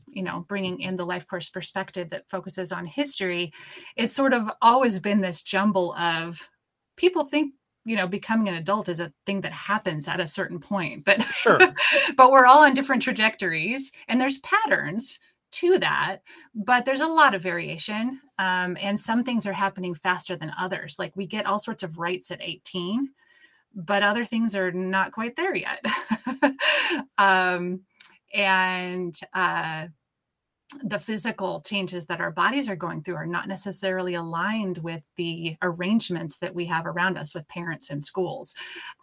you 0.07 0.21
know 0.21 0.45
bringing 0.47 0.79
in 0.79 0.95
the 0.95 1.05
life 1.05 1.25
course 1.25 1.49
perspective 1.49 2.09
that 2.09 2.29
focuses 2.29 2.71
on 2.71 2.85
history 2.85 3.51
it's 3.95 4.13
sort 4.13 4.33
of 4.33 4.47
always 4.61 4.99
been 4.99 5.21
this 5.21 5.41
jumble 5.41 5.95
of 5.95 6.49
people 6.95 7.25
think 7.25 7.55
you 7.87 7.95
know 7.95 8.07
becoming 8.07 8.49
an 8.49 8.55
adult 8.55 8.89
is 8.89 8.99
a 8.99 9.13
thing 9.25 9.41
that 9.41 9.53
happens 9.53 10.07
at 10.07 10.19
a 10.19 10.27
certain 10.27 10.59
point 10.59 11.05
but 11.05 11.21
sure. 11.23 11.59
but 12.17 12.31
we're 12.31 12.45
all 12.45 12.63
on 12.63 12.73
different 12.73 13.01
trajectories 13.01 13.91
and 14.07 14.19
there's 14.19 14.39
patterns 14.39 15.19
to 15.51 15.79
that 15.79 16.17
but 16.53 16.83
there's 16.83 17.01
a 17.01 17.07
lot 17.07 17.33
of 17.33 17.41
variation 17.41 18.19
um, 18.37 18.77
and 18.79 18.99
some 18.99 19.23
things 19.23 19.47
are 19.47 19.53
happening 19.53 19.95
faster 19.95 20.35
than 20.35 20.51
others. 20.59 20.97
Like 20.99 21.15
we 21.15 21.25
get 21.25 21.45
all 21.45 21.57
sorts 21.57 21.81
of 21.81 21.97
rights 21.97 22.29
at 22.29 22.41
18 22.41 23.09
but 23.73 24.03
other 24.03 24.25
things 24.25 24.55
are 24.55 24.71
not 24.71 25.11
quite 25.11 25.35
there 25.35 25.55
yet. 25.55 25.83
Um, 27.19 27.81
and 28.33 29.17
uh, 29.33 29.87
the 30.83 30.99
physical 30.99 31.61
changes 31.61 32.05
that 32.05 32.19
our 32.19 32.31
bodies 32.31 32.67
are 32.67 32.75
going 32.75 33.01
through 33.01 33.15
are 33.15 33.25
not 33.25 33.47
necessarily 33.47 34.15
aligned 34.15 34.77
with 34.79 35.03
the 35.15 35.55
arrangements 35.61 36.39
that 36.39 36.53
we 36.53 36.65
have 36.65 36.85
around 36.85 37.17
us 37.17 37.33
with 37.33 37.47
parents 37.47 37.89
and 37.89 38.03
schools 38.03 38.53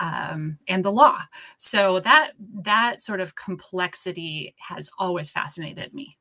um, 0.00 0.58
and 0.68 0.84
the 0.84 0.92
law 0.92 1.20
so 1.56 2.00
that 2.00 2.32
that 2.52 3.00
sort 3.00 3.20
of 3.20 3.34
complexity 3.34 4.54
has 4.58 4.90
always 4.98 5.30
fascinated 5.30 5.94
me 5.94 6.18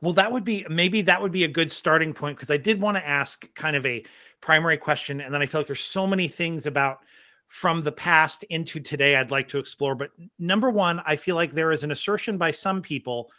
well 0.00 0.14
that 0.14 0.32
would 0.32 0.44
be 0.44 0.64
maybe 0.70 1.02
that 1.02 1.20
would 1.20 1.32
be 1.32 1.44
a 1.44 1.48
good 1.48 1.70
starting 1.70 2.14
point 2.14 2.36
because 2.36 2.50
i 2.50 2.56
did 2.56 2.80
want 2.80 2.96
to 2.96 3.06
ask 3.06 3.52
kind 3.54 3.76
of 3.76 3.84
a 3.84 4.02
primary 4.40 4.78
question 4.78 5.20
and 5.20 5.34
then 5.34 5.42
i 5.42 5.46
feel 5.46 5.60
like 5.60 5.66
there's 5.66 5.80
so 5.80 6.06
many 6.06 6.26
things 6.26 6.66
about 6.66 7.00
from 7.48 7.82
the 7.82 7.92
past 7.92 8.44
into 8.44 8.78
today 8.78 9.16
I'd 9.16 9.30
like 9.30 9.48
to 9.48 9.58
explore. 9.58 9.94
But 9.94 10.10
number 10.38 10.68
one, 10.68 11.00
I 11.06 11.16
feel 11.16 11.34
like 11.34 11.52
there 11.52 11.72
is 11.72 11.82
an 11.82 11.90
assertion 11.90 12.36
by 12.36 12.50
some 12.50 12.82
people 12.82 13.30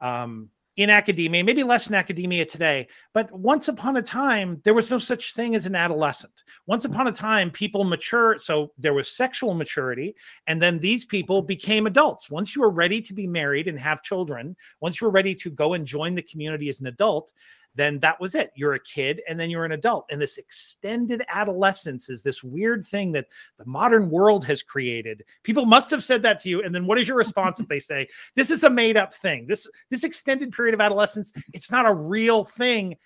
um, 0.00 0.50
in 0.76 0.90
academia, 0.90 1.42
maybe 1.42 1.62
less 1.62 1.88
in 1.88 1.94
academia 1.94 2.44
today, 2.44 2.86
but 3.14 3.32
once 3.32 3.68
upon 3.68 3.96
a 3.96 4.02
time, 4.02 4.60
there 4.62 4.74
was 4.74 4.90
no 4.90 4.98
such 4.98 5.32
thing 5.32 5.54
as 5.54 5.64
an 5.64 5.74
adolescent. 5.74 6.32
Once 6.66 6.84
upon 6.84 7.06
a 7.06 7.12
time, 7.12 7.50
people 7.50 7.82
mature. 7.82 8.36
So 8.36 8.72
there 8.76 8.92
was 8.92 9.16
sexual 9.16 9.54
maturity, 9.54 10.14
and 10.46 10.60
then 10.60 10.78
these 10.78 11.06
people 11.06 11.40
became 11.40 11.86
adults. 11.86 12.28
Once 12.28 12.54
you 12.54 12.60
were 12.60 12.70
ready 12.70 13.00
to 13.00 13.14
be 13.14 13.26
married 13.26 13.68
and 13.68 13.80
have 13.80 14.02
children, 14.02 14.54
once 14.80 15.00
you 15.00 15.06
were 15.06 15.12
ready 15.12 15.34
to 15.36 15.50
go 15.50 15.72
and 15.72 15.86
join 15.86 16.14
the 16.14 16.22
community 16.22 16.68
as 16.68 16.80
an 16.80 16.88
adult, 16.88 17.32
then 17.76 18.00
that 18.00 18.20
was 18.20 18.34
it. 18.34 18.50
You're 18.56 18.74
a 18.74 18.80
kid 18.80 19.22
and 19.28 19.38
then 19.38 19.50
you're 19.50 19.64
an 19.64 19.72
adult. 19.72 20.06
And 20.10 20.20
this 20.20 20.38
extended 20.38 21.22
adolescence 21.28 22.08
is 22.08 22.22
this 22.22 22.42
weird 22.42 22.84
thing 22.84 23.12
that 23.12 23.26
the 23.58 23.66
modern 23.66 24.10
world 24.10 24.44
has 24.46 24.62
created. 24.62 25.22
People 25.42 25.66
must 25.66 25.90
have 25.90 26.02
said 26.02 26.22
that 26.22 26.40
to 26.40 26.48
you. 26.48 26.62
And 26.62 26.74
then 26.74 26.86
what 26.86 26.98
is 26.98 27.06
your 27.06 27.16
response 27.16 27.60
if 27.60 27.68
they 27.68 27.80
say, 27.80 28.08
this 28.34 28.50
is 28.50 28.64
a 28.64 28.70
made 28.70 28.96
up 28.96 29.14
thing? 29.14 29.46
This 29.46 29.68
this 29.90 30.04
extended 30.04 30.52
period 30.52 30.74
of 30.74 30.80
adolescence, 30.80 31.32
it's 31.52 31.70
not 31.70 31.86
a 31.86 31.92
real 31.92 32.44
thing. 32.44 32.96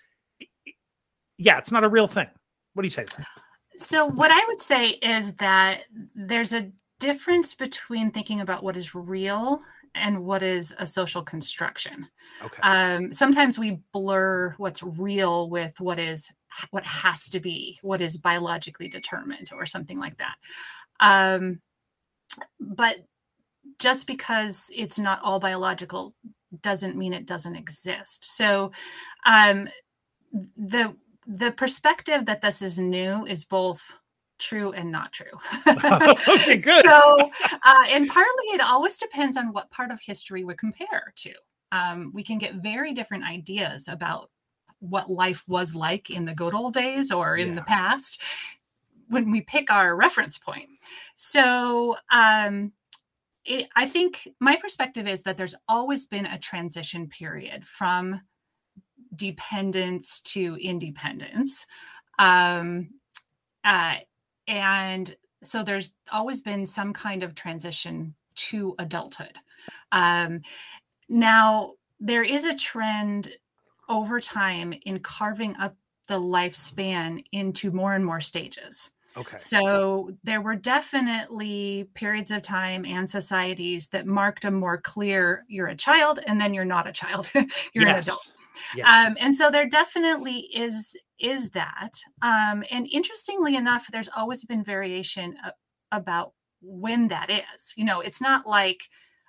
Yeah, 1.36 1.58
it's 1.58 1.72
not 1.72 1.84
a 1.84 1.88
real 1.88 2.06
thing. 2.06 2.28
What 2.74 2.82
do 2.82 2.86
you 2.86 2.90
say? 2.90 3.06
So 3.76 4.06
what 4.06 4.30
I 4.30 4.44
would 4.46 4.60
say 4.60 4.90
is 4.90 5.34
that 5.36 5.82
there's 6.14 6.52
a 6.52 6.70
difference 6.98 7.54
between 7.54 8.10
thinking 8.10 8.40
about 8.40 8.62
what 8.62 8.76
is 8.76 8.94
real 8.94 9.62
and 9.94 10.24
what 10.24 10.42
is 10.42 10.74
a 10.78 10.86
social 10.86 11.22
construction. 11.22 12.08
Okay. 12.42 12.62
Um, 12.62 13.12
sometimes 13.12 13.58
we 13.58 13.80
blur 13.92 14.54
what's 14.58 14.82
real 14.82 15.48
with 15.50 15.80
what 15.80 15.98
is 15.98 16.32
what 16.70 16.84
has 16.84 17.28
to 17.30 17.40
be, 17.40 17.78
what 17.82 18.00
is 18.00 18.16
biologically 18.16 18.88
determined, 18.88 19.50
or 19.52 19.66
something 19.66 19.98
like 19.98 20.16
that. 20.18 20.34
Um, 21.00 21.60
but 22.58 22.96
just 23.78 24.06
because 24.06 24.70
it's 24.74 24.98
not 24.98 25.20
all 25.22 25.40
biological 25.40 26.14
doesn't 26.62 26.96
mean 26.96 27.12
it 27.12 27.26
doesn't 27.26 27.56
exist. 27.56 28.36
So 28.36 28.72
um, 29.26 29.68
the 30.56 30.94
the 31.26 31.52
perspective 31.52 32.26
that 32.26 32.42
this 32.42 32.62
is 32.62 32.78
new 32.78 33.24
is 33.26 33.44
both 33.44 33.94
true 34.40 34.72
and 34.72 34.90
not 34.90 35.12
true. 35.12 35.26
okay, 35.66 36.56
good. 36.56 36.84
so, 36.84 37.30
uh, 37.64 37.84
and 37.88 38.08
partly 38.08 38.44
it 38.52 38.60
always 38.60 38.96
depends 38.96 39.36
on 39.36 39.52
what 39.52 39.70
part 39.70 39.90
of 39.90 40.00
history 40.00 40.44
we 40.44 40.54
compare 40.54 41.12
to. 41.16 41.32
Um, 41.72 42.10
we 42.12 42.24
can 42.24 42.38
get 42.38 42.56
very 42.56 42.92
different 42.92 43.24
ideas 43.24 43.86
about 43.86 44.30
what 44.80 45.10
life 45.10 45.44
was 45.46 45.74
like 45.74 46.10
in 46.10 46.24
the 46.24 46.34
good 46.34 46.54
old 46.54 46.74
days 46.74 47.12
or 47.12 47.36
in 47.36 47.50
yeah. 47.50 47.54
the 47.56 47.62
past 47.62 48.20
when 49.08 49.30
we 49.30 49.42
pick 49.42 49.70
our 49.70 49.94
reference 49.94 50.38
point. 50.38 50.68
So, 51.14 51.96
um, 52.10 52.72
it, 53.44 53.68
I 53.76 53.86
think 53.86 54.28
my 54.40 54.56
perspective 54.56 55.06
is 55.06 55.22
that 55.22 55.36
there's 55.36 55.54
always 55.68 56.06
been 56.06 56.26
a 56.26 56.38
transition 56.38 57.08
period 57.08 57.64
from 57.64 58.20
dependence 59.14 60.20
to 60.20 60.56
independence. 60.60 61.66
Um, 62.18 62.90
uh, 63.64 63.96
and 64.50 65.14
so 65.44 65.62
there's 65.62 65.92
always 66.12 66.40
been 66.40 66.66
some 66.66 66.92
kind 66.92 67.22
of 67.22 67.36
transition 67.36 68.14
to 68.34 68.74
adulthood. 68.80 69.38
Um, 69.92 70.42
now, 71.08 71.74
there 72.00 72.24
is 72.24 72.44
a 72.44 72.54
trend 72.54 73.30
over 73.88 74.20
time 74.20 74.74
in 74.82 74.98
carving 74.98 75.56
up 75.56 75.76
the 76.08 76.18
lifespan 76.18 77.24
into 77.30 77.70
more 77.70 77.94
and 77.94 78.04
more 78.04 78.20
stages. 78.20 78.90
Okay. 79.16 79.38
So 79.38 80.10
there 80.24 80.40
were 80.40 80.56
definitely 80.56 81.88
periods 81.94 82.32
of 82.32 82.42
time 82.42 82.84
and 82.84 83.08
societies 83.08 83.88
that 83.88 84.06
marked 84.06 84.44
a 84.44 84.50
more 84.50 84.78
clear 84.78 85.44
you're 85.48 85.68
a 85.68 85.76
child 85.76 86.18
and 86.26 86.40
then 86.40 86.54
you're 86.54 86.64
not 86.64 86.88
a 86.88 86.92
child, 86.92 87.30
you're 87.34 87.86
yes. 87.86 87.94
an 87.94 87.98
adult. 87.98 88.32
Yes. 88.76 88.86
Um, 88.88 89.16
and 89.20 89.34
so 89.34 89.50
there 89.50 89.68
definitely 89.68 90.48
is 90.54 90.96
is 91.20 91.50
that. 91.50 92.00
Um, 92.22 92.64
and 92.70 92.86
interestingly 92.90 93.56
enough, 93.56 93.88
there's 93.90 94.08
always 94.16 94.44
been 94.44 94.64
variation 94.64 95.36
about 95.92 96.32
when 96.62 97.08
that 97.08 97.30
is. 97.30 97.74
You 97.76 97.84
know, 97.84 98.00
it's 98.00 98.20
not 98.20 98.46
like, 98.46 98.80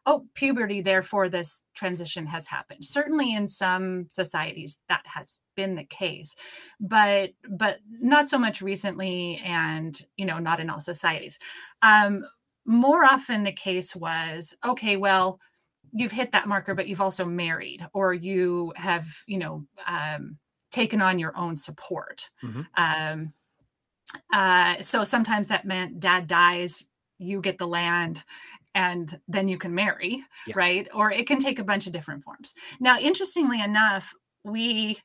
oh, 0.05 0.25
puberty, 0.33 0.81
therefore 0.81 1.29
this 1.29 1.63
transition 1.75 2.27
has 2.27 2.47
happened. 2.47 2.85
Certainly 2.85 3.33
in 3.33 3.47
some 3.47 4.07
societies 4.09 4.81
that 4.89 5.03
has 5.05 5.39
been 5.55 5.75
the 5.75 5.83
case, 5.83 6.35
but 6.79 7.31
but 7.49 7.79
not 7.87 8.27
so 8.27 8.37
much 8.37 8.61
recently, 8.61 9.41
and 9.45 10.01
you 10.17 10.25
know, 10.25 10.39
not 10.39 10.59
in 10.59 10.69
all 10.69 10.79
societies. 10.79 11.39
Um, 11.81 12.25
more 12.65 13.03
often 13.03 13.43
the 13.43 13.51
case 13.51 13.95
was, 13.95 14.55
okay, 14.65 14.95
well, 14.95 15.39
you've 15.93 16.11
hit 16.11 16.31
that 16.31 16.47
marker, 16.47 16.73
but 16.75 16.87
you've 16.87 17.01
also 17.01 17.25
married, 17.25 17.85
or 17.93 18.13
you 18.13 18.73
have, 18.75 19.07
you 19.27 19.37
know, 19.37 19.65
um, 19.87 20.37
taken 20.71 21.01
on 21.01 21.19
your 21.19 21.35
own 21.37 21.55
support. 21.55 22.29
Mm-hmm. 22.43 22.61
Um, 22.75 23.33
uh, 24.33 24.81
so 24.81 25.03
sometimes 25.03 25.47
that 25.47 25.65
meant 25.65 25.99
dad 25.99 26.27
dies, 26.27 26.85
you 27.17 27.41
get 27.41 27.57
the 27.57 27.67
land, 27.67 28.23
and 28.73 29.19
then 29.27 29.47
you 29.47 29.57
can 29.57 29.75
marry, 29.75 30.23
yeah. 30.47 30.53
right? 30.55 30.87
Or 30.93 31.11
it 31.11 31.27
can 31.27 31.39
take 31.39 31.59
a 31.59 31.63
bunch 31.63 31.87
of 31.87 31.93
different 31.93 32.23
forms. 32.23 32.53
Now, 32.79 32.99
interestingly 32.99 33.61
enough, 33.61 34.13
we 34.43 34.99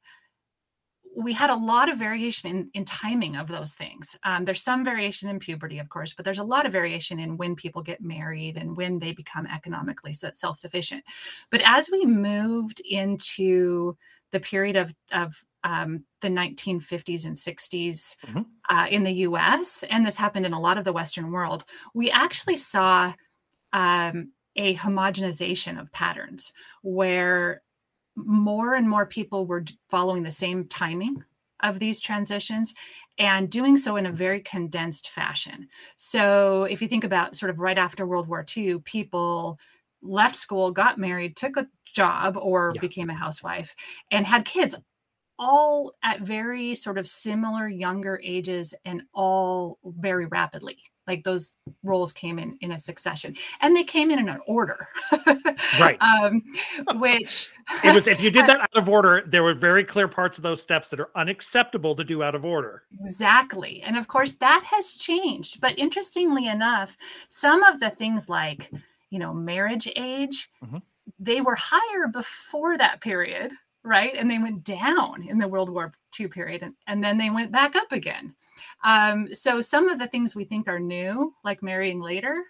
we 1.18 1.32
had 1.32 1.49
a 1.49 1.56
lot 1.56 1.88
of 1.88 1.99
variation 1.99 2.50
in, 2.50 2.70
in 2.75 2.85
timing 2.85 3.37
of 3.37 3.49
those 3.49 3.73
things. 3.73 4.18
Um, 4.23 4.44
there's 4.44 4.62
some 4.62 4.85
variation 4.85 5.30
in 5.30 5.38
puberty, 5.38 5.78
of 5.78 5.88
course, 5.88 6.12
but 6.12 6.26
there's 6.26 6.38
a 6.38 6.44
lot 6.44 6.66
of 6.66 6.73
variation 6.73 7.18
in 7.18 7.38
when 7.38 7.56
people 7.56 7.80
get 7.80 8.02
married 8.02 8.58
and 8.58 8.76
when 8.76 8.99
they 8.99 9.12
become 9.12 9.46
economically 9.46 10.12
self 10.12 10.58
sufficient. 10.58 11.04
But 11.50 11.62
as 11.64 11.88
we 11.90 12.04
moved 12.04 12.80
into 12.80 13.96
the 14.30 14.40
period 14.40 14.76
of, 14.76 14.94
of 15.11 15.42
um, 15.66 16.04
the 16.20 16.28
1950s 16.28 17.26
and 17.26 17.35
60s 17.35 18.16
mm-hmm. 18.25 18.42
uh, 18.70 18.87
in 18.88 19.02
the 19.02 19.12
US, 19.12 19.82
and 19.90 20.06
this 20.06 20.16
happened 20.16 20.46
in 20.46 20.52
a 20.52 20.61
lot 20.61 20.78
of 20.78 20.85
the 20.85 20.92
Western 20.92 21.32
world, 21.32 21.64
we 21.92 22.08
actually 22.11 22.56
saw 22.56 23.12
um, 23.73 24.32
a 24.54 24.76
homogenization 24.76 25.80
of 25.80 25.92
patterns 25.92 26.52
where 26.82 27.62
more 28.14 28.75
and 28.75 28.88
more 28.88 29.06
people 29.06 29.44
were 29.44 29.64
following 29.90 30.23
the 30.23 30.30
same 30.30 30.66
timing 30.68 31.25
of 31.62 31.80
these 31.80 32.00
transitions 32.00 32.73
and 33.18 33.50
doing 33.50 33.76
so 33.76 33.96
in 33.96 34.06
a 34.06 34.12
very 34.12 34.40
condensed 34.40 35.11
fashion. 35.11 35.68
So, 35.96 36.64
if 36.64 36.80
you 36.80 36.87
think 36.87 37.02
about 37.02 37.35
sort 37.35 37.50
of 37.50 37.58
right 37.58 37.78
after 37.78 38.06
World 38.06 38.28
War 38.28 38.44
II, 38.56 38.78
people 38.85 39.58
left 40.00 40.37
school, 40.37 40.70
got 40.70 40.99
married, 40.99 41.37
took 41.37 41.56
a 41.56 41.66
job, 41.85 42.37
or 42.37 42.73
yeah. 42.75 42.80
became 42.80 43.11
a 43.11 43.14
housewife, 43.14 43.75
and 44.11 44.26
had 44.26 44.44
kids 44.44 44.76
all 45.38 45.93
at 46.02 46.21
very 46.21 46.75
sort 46.75 46.99
of 46.99 47.07
similar 47.07 47.69
younger 47.69 48.21
ages 48.23 48.75
and 48.85 49.02
all 49.14 49.78
very 49.85 50.26
rapidly. 50.26 50.78
Like 51.07 51.23
those 51.23 51.57
roles 51.85 52.12
came 52.12 52.38
in 52.38 52.57
in 52.61 52.73
a 52.73 52.78
succession 52.78 53.37
and 53.61 53.76
they 53.76 53.85
came 53.85 54.11
in 54.11 54.19
in 54.19 54.28
an 54.28 54.40
order. 54.47 54.88
Right. 55.81 55.99
Um 56.07 56.43
which 56.97 57.50
it 57.85 57.95
was 57.95 58.07
if 58.07 58.23
you 58.23 58.31
did 58.31 58.47
that 58.49 58.61
out 58.61 58.75
of 58.75 58.88
order 58.88 59.25
there 59.26 59.43
were 59.43 59.55
very 59.55 59.85
clear 59.85 60.09
parts 60.09 60.38
of 60.38 60.43
those 60.43 60.62
steps 60.62 60.88
that 60.90 61.00
are 61.00 61.11
unacceptable 61.14 61.95
to 61.97 62.05
do 62.05 62.23
out 62.23 62.35
of 62.35 62.45
order. 62.45 62.85
Exactly. 63.00 63.83
And 63.83 63.97
of 63.97 64.09
course 64.09 64.35
that 64.35 64.64
has 64.64 64.95
changed. 64.95 65.61
But 65.61 65.78
interestingly 65.78 66.47
enough 66.47 66.97
some 67.28 67.62
of 67.62 67.81
the 67.81 67.90
things 67.90 68.28
like 68.28 68.71
you 69.11 69.19
know 69.19 69.33
marriage 69.33 69.88
age 69.97 70.50
mm-hmm. 70.64 70.78
they 71.19 71.40
were 71.40 71.57
higher 71.57 72.09
before 72.09 72.76
that 72.78 73.00
period 73.00 73.52
right? 73.87 74.14
And 74.16 74.28
they 74.28 74.38
went 74.38 74.64
down 74.64 75.23
in 75.28 75.38
the 75.38 75.47
World 75.47 75.71
War 75.71 75.93
II 76.19 76.26
period 76.26 76.62
and, 76.62 76.75
and 76.88 77.02
then 77.02 77.16
they 77.16 77.31
went 77.31 77.52
back 77.52 77.76
up 77.76 77.93
again. 77.93 78.35
Um, 78.85 79.33
so 79.33 79.61
some 79.61 79.88
of 79.88 80.00
the 80.00 80.09
things 80.09 80.35
we 80.35 80.45
think 80.45 80.66
are 80.66 80.81
new, 80.81 81.33
like 81.45 81.62
marrying 81.62 82.00
later, 82.00 82.43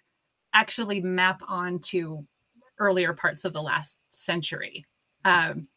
actually 0.55 1.01
map 1.03 1.43
onto 1.47 2.25
earlier 2.79 3.13
parts 3.13 3.45
of 3.45 3.53
the 3.53 3.63
last 3.63 4.01
century. 4.11 4.87
Um, 5.27 5.69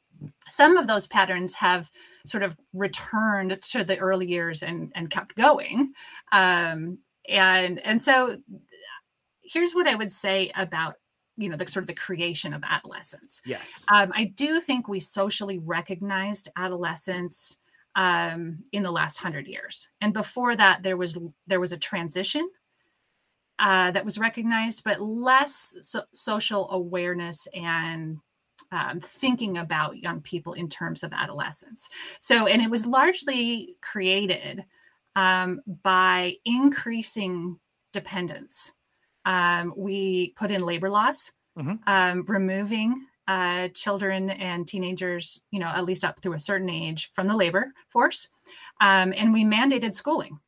some 0.47 0.77
of 0.77 0.87
those 0.87 1.07
patterns 1.07 1.53
have 1.55 1.91
sort 2.25 2.43
of 2.43 2.57
returned 2.73 3.61
to 3.61 3.83
the 3.83 3.97
early 3.97 4.27
years 4.27 4.63
and, 4.63 4.91
and 4.95 5.09
kept 5.09 5.35
going. 5.35 5.91
Um, 6.31 6.99
and, 7.27 7.79
and 7.85 8.01
so 8.01 8.37
here's 9.43 9.73
what 9.73 9.87
I 9.87 9.95
would 9.95 10.11
say 10.11 10.51
about 10.55 10.95
you 11.39 11.49
know 11.49 11.57
the 11.57 11.67
sort 11.67 11.83
of 11.83 11.87
the 11.87 11.93
creation 11.93 12.53
of 12.53 12.63
adolescence. 12.63 13.41
Yes. 13.45 13.61
Um, 13.87 14.11
i 14.15 14.25
do 14.25 14.59
think 14.59 14.87
we 14.87 14.99
socially 14.99 15.59
recognized 15.59 16.49
adolescence 16.55 17.57
um, 17.95 18.59
in 18.71 18.83
the 18.83 18.91
last 18.91 19.17
hundred 19.17 19.47
years. 19.47 19.89
And 20.01 20.13
before 20.13 20.55
that 20.55 20.83
there 20.83 20.97
was 20.97 21.17
there 21.47 21.59
was 21.59 21.71
a 21.71 21.77
transition 21.77 22.49
uh, 23.57 23.91
that 23.91 24.05
was 24.05 24.17
recognized 24.17 24.83
but 24.83 25.01
less 25.01 25.75
so- 25.81 26.05
social 26.13 26.69
awareness 26.71 27.47
and 27.53 28.17
um, 28.71 28.99
thinking 28.99 29.57
about 29.57 29.97
young 29.97 30.21
people 30.21 30.53
in 30.53 30.69
terms 30.69 31.03
of 31.03 31.13
adolescence. 31.13 31.89
So 32.19 32.47
and 32.47 32.61
it 32.61 32.69
was 32.69 32.85
largely 32.85 33.77
created 33.81 34.65
um, 35.15 35.61
by 35.83 36.35
increasing 36.45 37.59
dependence 37.91 38.73
um, 39.29 39.73
we 39.77 40.33
put 40.35 40.49
in 40.49 40.65
labor 40.65 40.89
laws, 40.89 41.31
mm-hmm. 41.57 41.75
um, 41.85 42.25
removing 42.27 43.05
uh, 43.27 43.67
children 43.75 44.31
and 44.31 44.67
teenagers, 44.67 45.43
you 45.51 45.59
know, 45.59 45.67
at 45.67 45.85
least 45.85 46.03
up 46.03 46.19
through 46.19 46.33
a 46.33 46.39
certain 46.39 46.69
age 46.69 47.11
from 47.13 47.27
the 47.27 47.35
labor 47.35 47.71
force. 47.89 48.29
Um, 48.81 49.13
and 49.15 49.31
we 49.31 49.45
mandated 49.45 49.93
schooling 49.93 50.39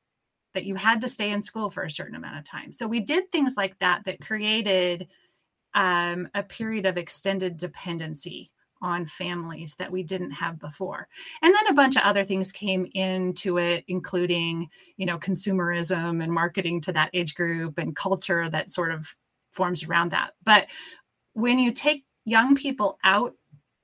that 0.55 0.65
you 0.65 0.73
had 0.73 1.00
to 1.01 1.07
stay 1.07 1.29
in 1.29 1.43
school 1.43 1.69
for 1.69 1.83
a 1.83 1.91
certain 1.91 2.15
amount 2.15 2.39
of 2.39 2.43
time. 2.43 2.71
So 2.71 2.88
we 2.88 3.01
did 3.01 3.31
things 3.31 3.53
like 3.55 3.77
that 3.79 4.05
that 4.05 4.19
created 4.19 5.07
um, 5.75 6.27
a 6.33 6.41
period 6.41 6.88
of 6.88 6.97
extended 6.97 7.57
dependency 7.57 8.50
on 8.81 9.05
families 9.05 9.75
that 9.75 9.91
we 9.91 10.03
didn't 10.03 10.31
have 10.31 10.59
before. 10.59 11.07
And 11.41 11.53
then 11.53 11.67
a 11.67 11.73
bunch 11.73 11.95
of 11.95 12.03
other 12.03 12.23
things 12.23 12.51
came 12.51 12.88
into 12.93 13.57
it, 13.57 13.83
including, 13.88 14.69
you 14.97 15.05
know, 15.05 15.17
consumerism 15.17 16.23
and 16.23 16.31
marketing 16.31 16.81
to 16.81 16.93
that 16.93 17.11
age 17.13 17.35
group 17.35 17.77
and 17.77 17.95
culture 17.95 18.50
that 18.50 18.71
sort 18.71 18.91
of 18.91 19.15
forms 19.51 19.83
around 19.83 20.11
that. 20.11 20.31
But 20.43 20.69
when 21.33 21.59
you 21.59 21.71
take 21.71 22.05
young 22.25 22.55
people 22.55 22.97
out 23.03 23.33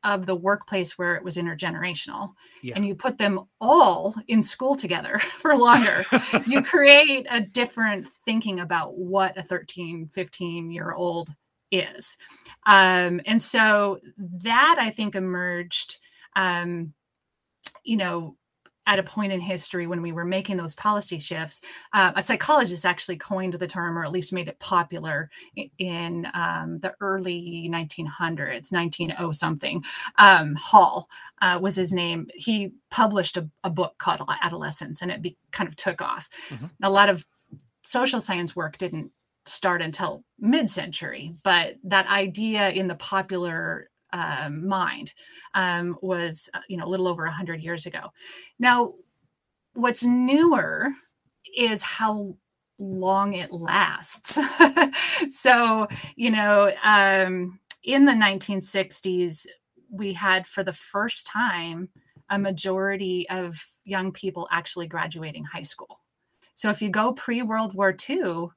of 0.03 0.25
the 0.25 0.35
workplace 0.35 0.97
where 0.97 1.15
it 1.15 1.23
was 1.23 1.37
intergenerational 1.37 2.33
yeah. 2.61 2.73
and 2.75 2.85
you 2.85 2.95
put 2.95 3.17
them 3.17 3.41
all 3.59 4.15
in 4.27 4.41
school 4.41 4.75
together 4.75 5.17
for 5.37 5.57
longer 5.57 6.05
you 6.45 6.61
create 6.61 7.25
a 7.29 7.41
different 7.41 8.07
thinking 8.23 8.59
about 8.59 8.97
what 8.97 9.37
a 9.37 9.43
13 9.43 10.07
15 10.07 10.69
year 10.69 10.93
old 10.93 11.29
is. 11.71 12.17
Um, 12.65 13.21
and 13.25 13.41
so 13.41 14.00
that 14.17 14.77
I 14.79 14.89
think 14.89 15.15
emerged, 15.15 15.97
um, 16.36 16.93
you 17.84 17.97
know, 17.97 18.38
at 18.88 18.99
a 18.99 19.03
point 19.03 19.34
in 19.34 19.41
history 19.41 19.86
when 19.86 20.01
we 20.01 20.13
were 20.13 20.25
making 20.25 20.56
those 20.56 20.73
policy 20.73 21.19
shifts. 21.19 21.62
Uh, 21.93 22.13
a 22.15 22.23
psychologist 22.23 22.86
actually 22.86 23.17
coined 23.17 23.53
the 23.53 23.67
term, 23.67 23.97
or 23.97 24.06
at 24.06 24.12
least 24.12 24.32
made 24.32 24.47
it 24.47 24.58
popular 24.60 25.30
in, 25.77 26.25
um, 26.34 26.80
the 26.80 26.93
early 27.01 27.69
1900s, 27.71 28.71
1900 28.71 29.36
something. 29.36 29.84
Um, 30.17 30.56
Hall 30.56 31.10
uh, 31.41 31.60
was 31.62 31.75
his 31.75 31.91
name. 31.91 32.27
He 32.34 32.71
published 32.89 33.36
a, 33.36 33.49
a, 33.63 33.69
book 33.69 33.97
called 33.97 34.21
Adolescence, 34.41 35.01
and 35.01 35.12
it 35.12 35.21
be, 35.21 35.38
kind 35.51 35.67
of 35.67 35.75
took 35.75 36.01
off. 36.01 36.30
Mm-hmm. 36.49 36.65
A 36.82 36.89
lot 36.89 37.10
of 37.10 37.25
social 37.84 38.21
science 38.21 38.56
work 38.56 38.77
didn't 38.77 39.12
start 39.47 39.81
until 39.81 40.23
mid-century 40.39 41.33
but 41.43 41.75
that 41.83 42.07
idea 42.07 42.69
in 42.69 42.88
the 42.88 42.95
popular 42.95 43.89
um, 44.13 44.67
mind 44.67 45.13
um, 45.53 45.97
was 46.01 46.49
uh, 46.53 46.60
you 46.67 46.77
know 46.77 46.86
a 46.86 46.89
little 46.89 47.07
over 47.07 47.23
100 47.23 47.62
years 47.62 47.86
ago. 47.86 48.12
Now 48.60 48.93
what's 49.73 50.03
newer 50.03 50.91
is 51.55 51.83
how 51.83 52.36
long 52.79 53.33
it 53.33 53.51
lasts. 53.51 54.39
So 55.31 55.88
you 56.15 56.29
know 56.29 56.71
um, 56.83 57.60
in 57.83 58.05
the 58.05 58.12
1960s 58.12 59.47
we 59.89 60.13
had 60.13 60.45
for 60.45 60.63
the 60.63 60.73
first 60.73 61.25
time 61.25 61.89
a 62.29 62.38
majority 62.38 63.27
of 63.29 63.65
young 63.83 64.12
people 64.12 64.47
actually 64.51 64.86
graduating 64.86 65.43
high 65.43 65.63
school. 65.63 66.01
So 66.53 66.69
if 66.69 66.81
you 66.81 66.89
go 66.89 67.13
pre 67.13 67.41
World 67.41 67.73
War 67.73 67.95
II, 68.10 68.49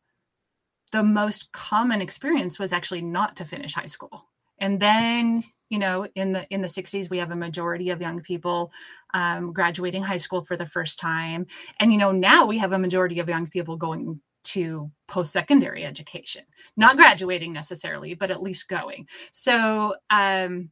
the 0.92 1.02
most 1.02 1.52
common 1.52 2.00
experience 2.00 2.58
was 2.58 2.72
actually 2.72 3.02
not 3.02 3.36
to 3.36 3.44
finish 3.44 3.74
high 3.74 3.86
school. 3.86 4.26
And 4.58 4.80
then 4.80 5.44
you 5.68 5.78
know 5.78 6.06
in 6.14 6.32
the 6.32 6.46
in 6.52 6.60
the 6.60 6.68
60s 6.68 7.10
we 7.10 7.18
have 7.18 7.30
a 7.30 7.36
majority 7.36 7.90
of 7.90 8.00
young 8.00 8.20
people 8.20 8.72
um, 9.14 9.52
graduating 9.52 10.02
high 10.02 10.16
school 10.16 10.44
for 10.44 10.56
the 10.56 10.66
first 10.66 10.98
time. 10.98 11.46
And 11.78 11.92
you 11.92 11.98
know 11.98 12.12
now 12.12 12.46
we 12.46 12.58
have 12.58 12.72
a 12.72 12.78
majority 12.78 13.20
of 13.20 13.28
young 13.28 13.46
people 13.46 13.76
going 13.76 14.20
to 14.42 14.90
post-secondary 15.06 15.84
education. 15.84 16.42
Not 16.76 16.96
graduating 16.96 17.52
necessarily 17.52 18.14
but 18.14 18.30
at 18.30 18.42
least 18.42 18.68
going. 18.68 19.08
So 19.32 19.94
um, 20.10 20.70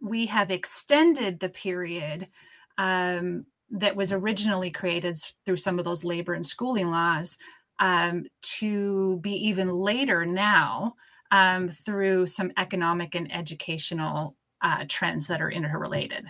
we 0.00 0.26
have 0.26 0.50
extended 0.50 1.40
the 1.40 1.48
period 1.48 2.28
um, 2.78 3.46
that 3.70 3.96
was 3.96 4.12
originally 4.12 4.70
created 4.70 5.18
through 5.44 5.56
some 5.56 5.78
of 5.78 5.84
those 5.84 6.04
labor 6.04 6.34
and 6.34 6.46
schooling 6.46 6.90
laws 6.90 7.36
um, 7.78 8.24
to 8.42 9.18
be 9.18 9.32
even 9.48 9.70
later 9.70 10.24
now 10.24 10.94
um, 11.30 11.68
through 11.68 12.26
some 12.26 12.52
economic 12.56 13.14
and 13.14 13.32
educational 13.32 14.36
uh, 14.62 14.84
trends 14.88 15.26
that 15.26 15.42
are 15.42 15.50
interrelated. 15.50 16.26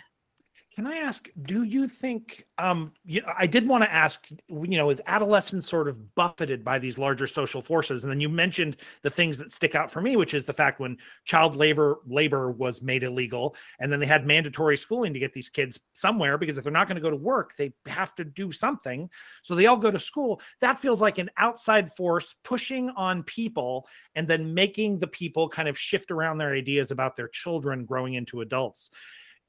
Can 0.75 0.89
I 0.89 0.97
ask, 0.97 1.29
do 1.43 1.63
you 1.63 1.87
think, 1.87 2.47
um, 2.59 2.93
you, 3.05 3.23
I 3.39 3.47
did 3.47 3.69
want 3.69 3.85
to 3.85 3.93
ask, 3.93 4.29
you 4.49 4.77
know, 4.77 4.91
is 4.91 5.01
adolescence 5.07 5.69
sort 5.69 5.87
of 5.87 6.17
buffeted 6.17 6.65
by 6.65 6.81
these 6.81 6.99
larger 6.99 7.29
social 7.29 7.63
forces? 7.63 8.03
And 8.03 8.11
then 8.11 8.21
you 8.21 8.29
mentioned 8.29 8.79
the 9.03 9.11
things 9.11 9.39
that 9.39 9.53
stick 9.53 9.77
out 9.77 9.89
for 9.89 10.01
me, 10.01 10.17
which 10.17 10.35
is 10.35 10.45
the 10.45 10.53
fact 10.53 10.81
when 10.81 10.97
child 11.27 11.55
labor 11.55 12.01
labor 12.09 12.51
was 12.51 12.83
made 12.83 13.05
illegal, 13.05 13.55
and 13.79 13.93
then 13.93 14.01
they 14.01 14.07
had 14.07 14.27
mandatory 14.27 14.77
schooling 14.77 15.13
to 15.13 15.21
get 15.21 15.33
these 15.33 15.49
kids 15.49 15.79
somewhere 15.93 16.39
because 16.39 16.59
if 16.59 16.65
they're 16.65 16.73
not 16.73 16.89
going 16.89 16.97
to 16.97 17.01
go 17.01 17.11
to 17.11 17.17
work, 17.17 17.55
they 17.55 17.73
have 17.87 18.13
to 18.17 18.25
do 18.25 18.51
something. 18.51 19.09
So 19.45 19.55
they 19.55 19.67
all 19.67 19.77
go 19.77 19.93
to 19.93 20.01
school. 20.01 20.41
That 20.61 20.81
feels 20.81 21.01
like 21.01 21.19
an 21.19 21.31
outside 21.37 21.95
force 21.95 22.35
pushing 22.43 22.91
on 22.91 23.23
people 23.23 23.87
and 24.17 24.27
then 24.27 24.53
making 24.53 24.99
the 24.99 25.07
people 25.07 25.49
kind 25.49 25.69
of 25.69 25.79
shift 25.79 26.11
around 26.11 26.39
their 26.39 26.53
ideas 26.53 26.91
about 26.91 27.15
their 27.15 27.29
children 27.29 27.85
growing 27.85 28.15
into 28.15 28.41
adults 28.41 28.91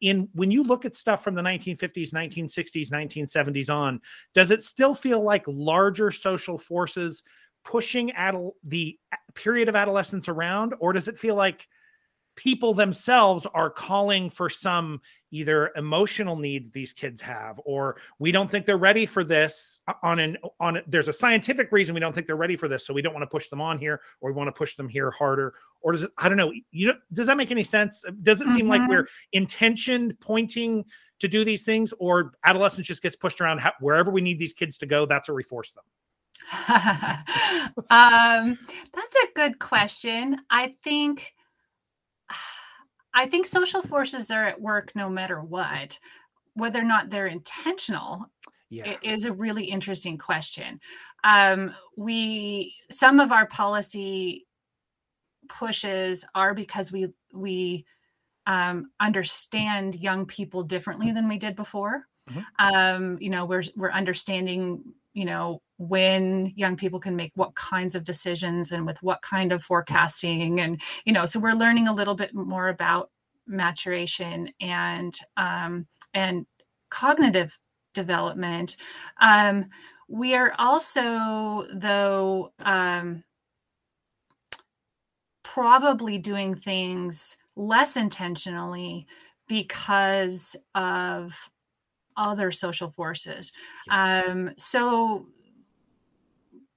in 0.01 0.27
when 0.33 0.51
you 0.51 0.63
look 0.63 0.85
at 0.85 0.95
stuff 0.95 1.23
from 1.23 1.35
the 1.35 1.41
1950s 1.41 2.11
1960s 2.11 2.91
1970s 2.91 3.69
on 3.69 4.01
does 4.33 4.51
it 4.51 4.61
still 4.61 4.93
feel 4.93 5.21
like 5.21 5.43
larger 5.47 6.11
social 6.11 6.57
forces 6.57 7.23
pushing 7.65 8.11
adol- 8.11 8.53
the 8.63 8.97
period 9.33 9.67
of 9.67 9.75
adolescence 9.75 10.29
around? 10.29 10.73
Or 10.79 10.93
does 10.93 11.07
it 11.09 11.17
feel 11.17 11.35
like 11.35 11.67
people 12.37 12.73
themselves 12.73 13.45
are 13.53 13.69
calling 13.69 14.29
for 14.29 14.49
some 14.49 15.01
either 15.35 15.71
emotional 15.75 16.37
need 16.37 16.71
these 16.71 16.93
kids 16.93 17.19
have 17.19 17.59
or 17.65 17.97
we 18.19 18.31
don't 18.31 18.49
think 18.49 18.65
they're 18.65 18.77
ready 18.77 19.05
for 19.05 19.21
this 19.23 19.81
on 20.01 20.19
an 20.19 20.37
on 20.61 20.77
a, 20.77 20.81
there's 20.87 21.09
a 21.09 21.13
scientific 21.13 21.71
reason 21.73 21.93
we 21.93 21.99
don't 21.99 22.13
think 22.13 22.25
they're 22.25 22.37
ready 22.37 22.55
for 22.55 22.69
this 22.69 22.87
so 22.87 22.93
we 22.93 23.01
don't 23.01 23.13
want 23.13 23.21
to 23.21 23.27
push 23.27 23.49
them 23.49 23.59
on 23.59 23.77
here 23.77 23.99
or 24.21 24.31
we 24.31 24.35
want 24.35 24.47
to 24.47 24.53
push 24.53 24.75
them 24.75 24.87
here 24.87 25.11
harder. 25.11 25.53
Or 25.81 25.91
does 25.91 26.03
it 26.03 26.11
i 26.17 26.29
don't 26.29 26.37
know 26.37 26.53
you 26.71 26.87
know 26.87 26.95
does 27.11 27.27
that 27.27 27.35
make 27.35 27.51
any 27.51 27.63
sense? 27.63 28.01
Does 28.23 28.39
it 28.39 28.47
seem 28.47 28.59
mm-hmm. 28.61 28.69
like 28.69 28.89
we're 28.89 29.07
intentioned 29.33 30.17
pointing 30.21 30.85
to 31.19 31.27
do 31.27 31.43
these 31.43 31.63
things 31.63 31.93
or 31.99 32.31
adolescence 32.45 32.87
just 32.87 33.01
gets 33.01 33.15
pushed 33.15 33.41
around 33.41 33.61
wherever 33.81 34.11
we 34.11 34.21
need 34.21 34.39
these 34.39 34.53
kids 34.53 34.77
to 34.77 34.85
go 34.85 35.05
that's 35.05 35.27
where 35.27 35.35
we 35.35 35.43
force 35.43 35.73
them? 35.73 35.83
Um 37.89 38.57
that's 38.93 39.15
a 39.15 39.27
good 39.35 39.59
question. 39.59 40.39
I 40.49 40.69
think 40.83 41.34
I 43.15 43.27
think 43.27 43.47
social 43.47 43.81
forces 43.81 44.29
are 44.29 44.45
at 44.45 44.61
work 44.61 44.91
no 44.93 45.09
matter 45.09 45.41
what, 45.41 45.97
whether 46.53 46.79
or 46.79 46.83
not 46.83 47.09
they're 47.09 47.27
intentional. 47.27 48.29
yeah. 48.69 48.85
It 48.85 48.99
is 49.01 49.25
a 49.25 49.33
really 49.33 49.65
interesting 49.65 50.17
question. 50.17 50.81
Um, 51.23 51.73
we 51.97 52.75
some 52.91 53.19
of 53.19 53.31
our 53.31 53.47
policy 53.47 54.45
pushes 55.47 56.25
are 56.35 56.53
because 56.53 56.91
we 56.91 57.07
we 57.33 57.85
um, 58.47 58.91
understand 58.99 59.95
young 59.95 60.25
people 60.25 60.63
differently 60.63 61.11
than 61.11 61.27
we 61.27 61.37
did 61.37 61.55
before. 61.55 62.07
Mm-hmm. 62.29 62.41
Um, 62.59 63.17
you 63.21 63.29
know, 63.29 63.45
we're 63.45 63.63
we're 63.75 63.91
understanding 63.91 64.83
you 65.13 65.25
know 65.25 65.61
when 65.77 66.53
young 66.55 66.75
people 66.75 66.99
can 66.99 67.15
make 67.15 67.31
what 67.35 67.55
kinds 67.55 67.95
of 67.95 68.03
decisions 68.03 68.71
and 68.71 68.85
with 68.85 69.01
what 69.03 69.21
kind 69.21 69.51
of 69.51 69.63
forecasting 69.63 70.59
and 70.59 70.81
you 71.05 71.11
know 71.11 71.25
so 71.25 71.39
we're 71.39 71.51
learning 71.53 71.87
a 71.87 71.93
little 71.93 72.15
bit 72.15 72.33
more 72.33 72.69
about 72.69 73.11
maturation 73.47 74.49
and 74.61 75.19
um, 75.37 75.85
and 76.13 76.45
cognitive 76.89 77.59
development 77.93 78.77
um, 79.21 79.65
we 80.07 80.35
are 80.35 80.53
also 80.57 81.65
though 81.73 82.51
um, 82.59 83.23
probably 85.43 86.17
doing 86.17 86.55
things 86.55 87.37
less 87.55 87.95
intentionally 87.95 89.07
because 89.47 90.55
of 90.73 91.49
other 92.17 92.51
social 92.51 92.89
forces. 92.89 93.53
Um, 93.89 94.51
so 94.57 95.27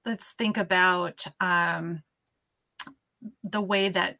let's 0.05 0.31
think 0.31 0.57
about 0.57 1.23
um, 1.41 2.03
the 3.43 3.61
way 3.61 3.89
that 3.89 4.17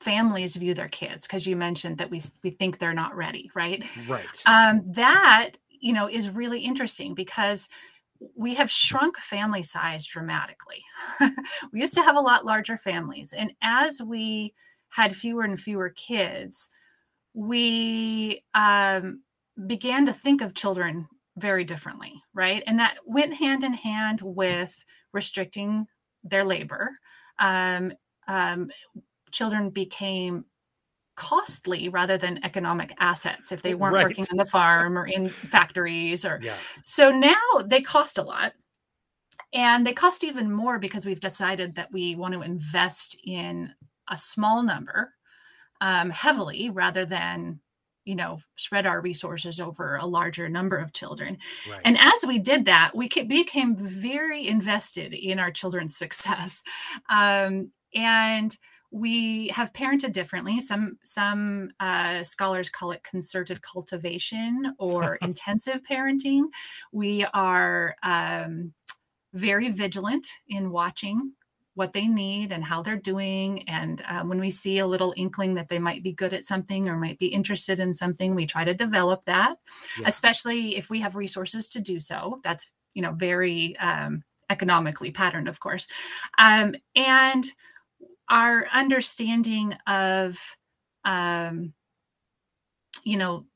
families 0.00 0.56
view 0.56 0.74
their 0.74 0.88
kids 0.88 1.26
because 1.26 1.46
you 1.46 1.56
mentioned 1.56 1.98
that 1.98 2.10
we 2.10 2.20
we 2.42 2.50
think 2.50 2.78
they're 2.78 2.92
not 2.92 3.16
ready 3.16 3.50
right? 3.54 3.84
Right. 4.06 4.26
Um, 4.46 4.80
that 4.92 5.52
you 5.68 5.92
know 5.92 6.08
is 6.08 6.28
really 6.28 6.60
interesting 6.60 7.14
because 7.14 7.68
we 8.36 8.54
have 8.54 8.70
shrunk 8.70 9.18
family 9.18 9.62
size 9.62 10.06
dramatically. 10.06 10.82
We 11.72 11.80
used 11.80 11.94
to 11.94 12.02
have 12.02 12.16
a 12.16 12.20
lot 12.20 12.44
larger 12.44 12.76
families 12.76 13.32
and 13.32 13.52
as 13.62 14.00
we 14.00 14.54
had 14.90 15.16
fewer 15.16 15.42
and 15.42 15.58
fewer 15.58 15.90
kids 15.90 16.70
we 17.34 18.42
um, 18.54 19.22
began 19.66 20.06
to 20.06 20.12
think 20.12 20.40
of 20.40 20.54
children 20.54 21.08
very 21.36 21.64
differently, 21.64 22.22
right? 22.32 22.62
And 22.66 22.78
that 22.78 22.98
went 23.04 23.34
hand 23.34 23.64
in 23.64 23.72
hand 23.72 24.20
with 24.22 24.84
restricting 25.14 25.86
their 26.22 26.44
labor. 26.44 26.90
Um, 27.38 27.92
um, 28.28 28.70
children 29.30 29.70
became 29.70 30.44
costly 31.16 31.88
rather 31.88 32.18
than 32.18 32.44
economic 32.44 32.92
assets 32.98 33.52
if 33.52 33.62
they 33.62 33.74
weren't 33.74 33.94
right. 33.94 34.04
working 34.04 34.26
on 34.30 34.36
the 34.36 34.44
farm 34.44 34.98
or 34.98 35.06
in 35.06 35.30
factories 35.30 36.24
or 36.24 36.40
yeah. 36.42 36.54
so 36.82 37.12
now 37.12 37.36
they 37.64 37.80
cost 37.80 38.18
a 38.18 38.22
lot 38.22 38.52
and 39.52 39.86
they 39.86 39.92
cost 39.92 40.24
even 40.24 40.50
more 40.50 40.80
because 40.80 41.06
we've 41.06 41.20
decided 41.20 41.76
that 41.76 41.92
we 41.92 42.16
want 42.16 42.34
to 42.34 42.42
invest 42.42 43.16
in 43.22 43.72
a 44.10 44.16
small 44.16 44.62
number 44.64 45.14
um, 45.80 46.10
heavily 46.10 46.70
rather 46.70 47.04
than 47.04 47.60
you 48.04 48.14
know 48.14 48.40
spread 48.56 48.86
our 48.86 49.00
resources 49.00 49.60
over 49.60 49.96
a 49.96 50.06
larger 50.06 50.48
number 50.48 50.76
of 50.76 50.92
children. 50.92 51.38
Right. 51.68 51.80
and 51.84 51.98
as 51.98 52.24
we 52.26 52.38
did 52.38 52.64
that 52.66 52.92
we 52.94 53.08
became 53.08 53.76
very 53.76 54.46
invested 54.46 55.14
in 55.14 55.38
our 55.38 55.50
children's 55.50 55.96
success. 56.04 56.62
Um, 57.08 57.70
and 57.94 58.56
we 58.94 59.48
have 59.48 59.72
parented 59.72 60.12
differently. 60.12 60.60
Some 60.60 60.98
some 61.02 61.70
uh, 61.80 62.22
scholars 62.22 62.70
call 62.70 62.92
it 62.92 63.02
concerted 63.02 63.60
cultivation 63.60 64.74
or 64.78 65.16
intensive 65.22 65.80
parenting. 65.90 66.42
We 66.92 67.26
are 67.34 67.96
um, 68.04 68.72
very 69.32 69.68
vigilant 69.70 70.28
in 70.48 70.70
watching 70.70 71.32
what 71.74 71.92
they 71.92 72.06
need 72.06 72.52
and 72.52 72.64
how 72.64 72.82
they're 72.82 72.96
doing. 72.96 73.68
And 73.68 74.02
um, 74.08 74.28
when 74.28 74.40
we 74.40 74.50
see 74.50 74.78
a 74.78 74.86
little 74.86 75.12
inkling 75.16 75.54
that 75.54 75.68
they 75.68 75.78
might 75.78 76.02
be 76.02 76.12
good 76.12 76.32
at 76.32 76.44
something 76.44 76.88
or 76.88 76.96
might 76.96 77.18
be 77.18 77.26
interested 77.26 77.80
in 77.80 77.92
something, 77.92 78.34
we 78.34 78.46
try 78.46 78.64
to 78.64 78.74
develop 78.74 79.24
that, 79.24 79.56
yeah. 79.98 80.06
especially 80.06 80.76
if 80.76 80.88
we 80.88 81.00
have 81.00 81.16
resources 81.16 81.68
to 81.70 81.80
do 81.80 81.98
so. 81.98 82.40
That's, 82.44 82.70
you 82.94 83.02
know, 83.02 83.12
very 83.12 83.76
um, 83.78 84.22
economically 84.50 85.10
patterned, 85.10 85.48
of 85.48 85.58
course. 85.58 85.88
Um, 86.38 86.76
and 86.94 87.44
our 88.28 88.68
understanding 88.72 89.76
of, 89.86 90.38
um, 91.04 91.74
you 93.02 93.16
know, 93.16 93.46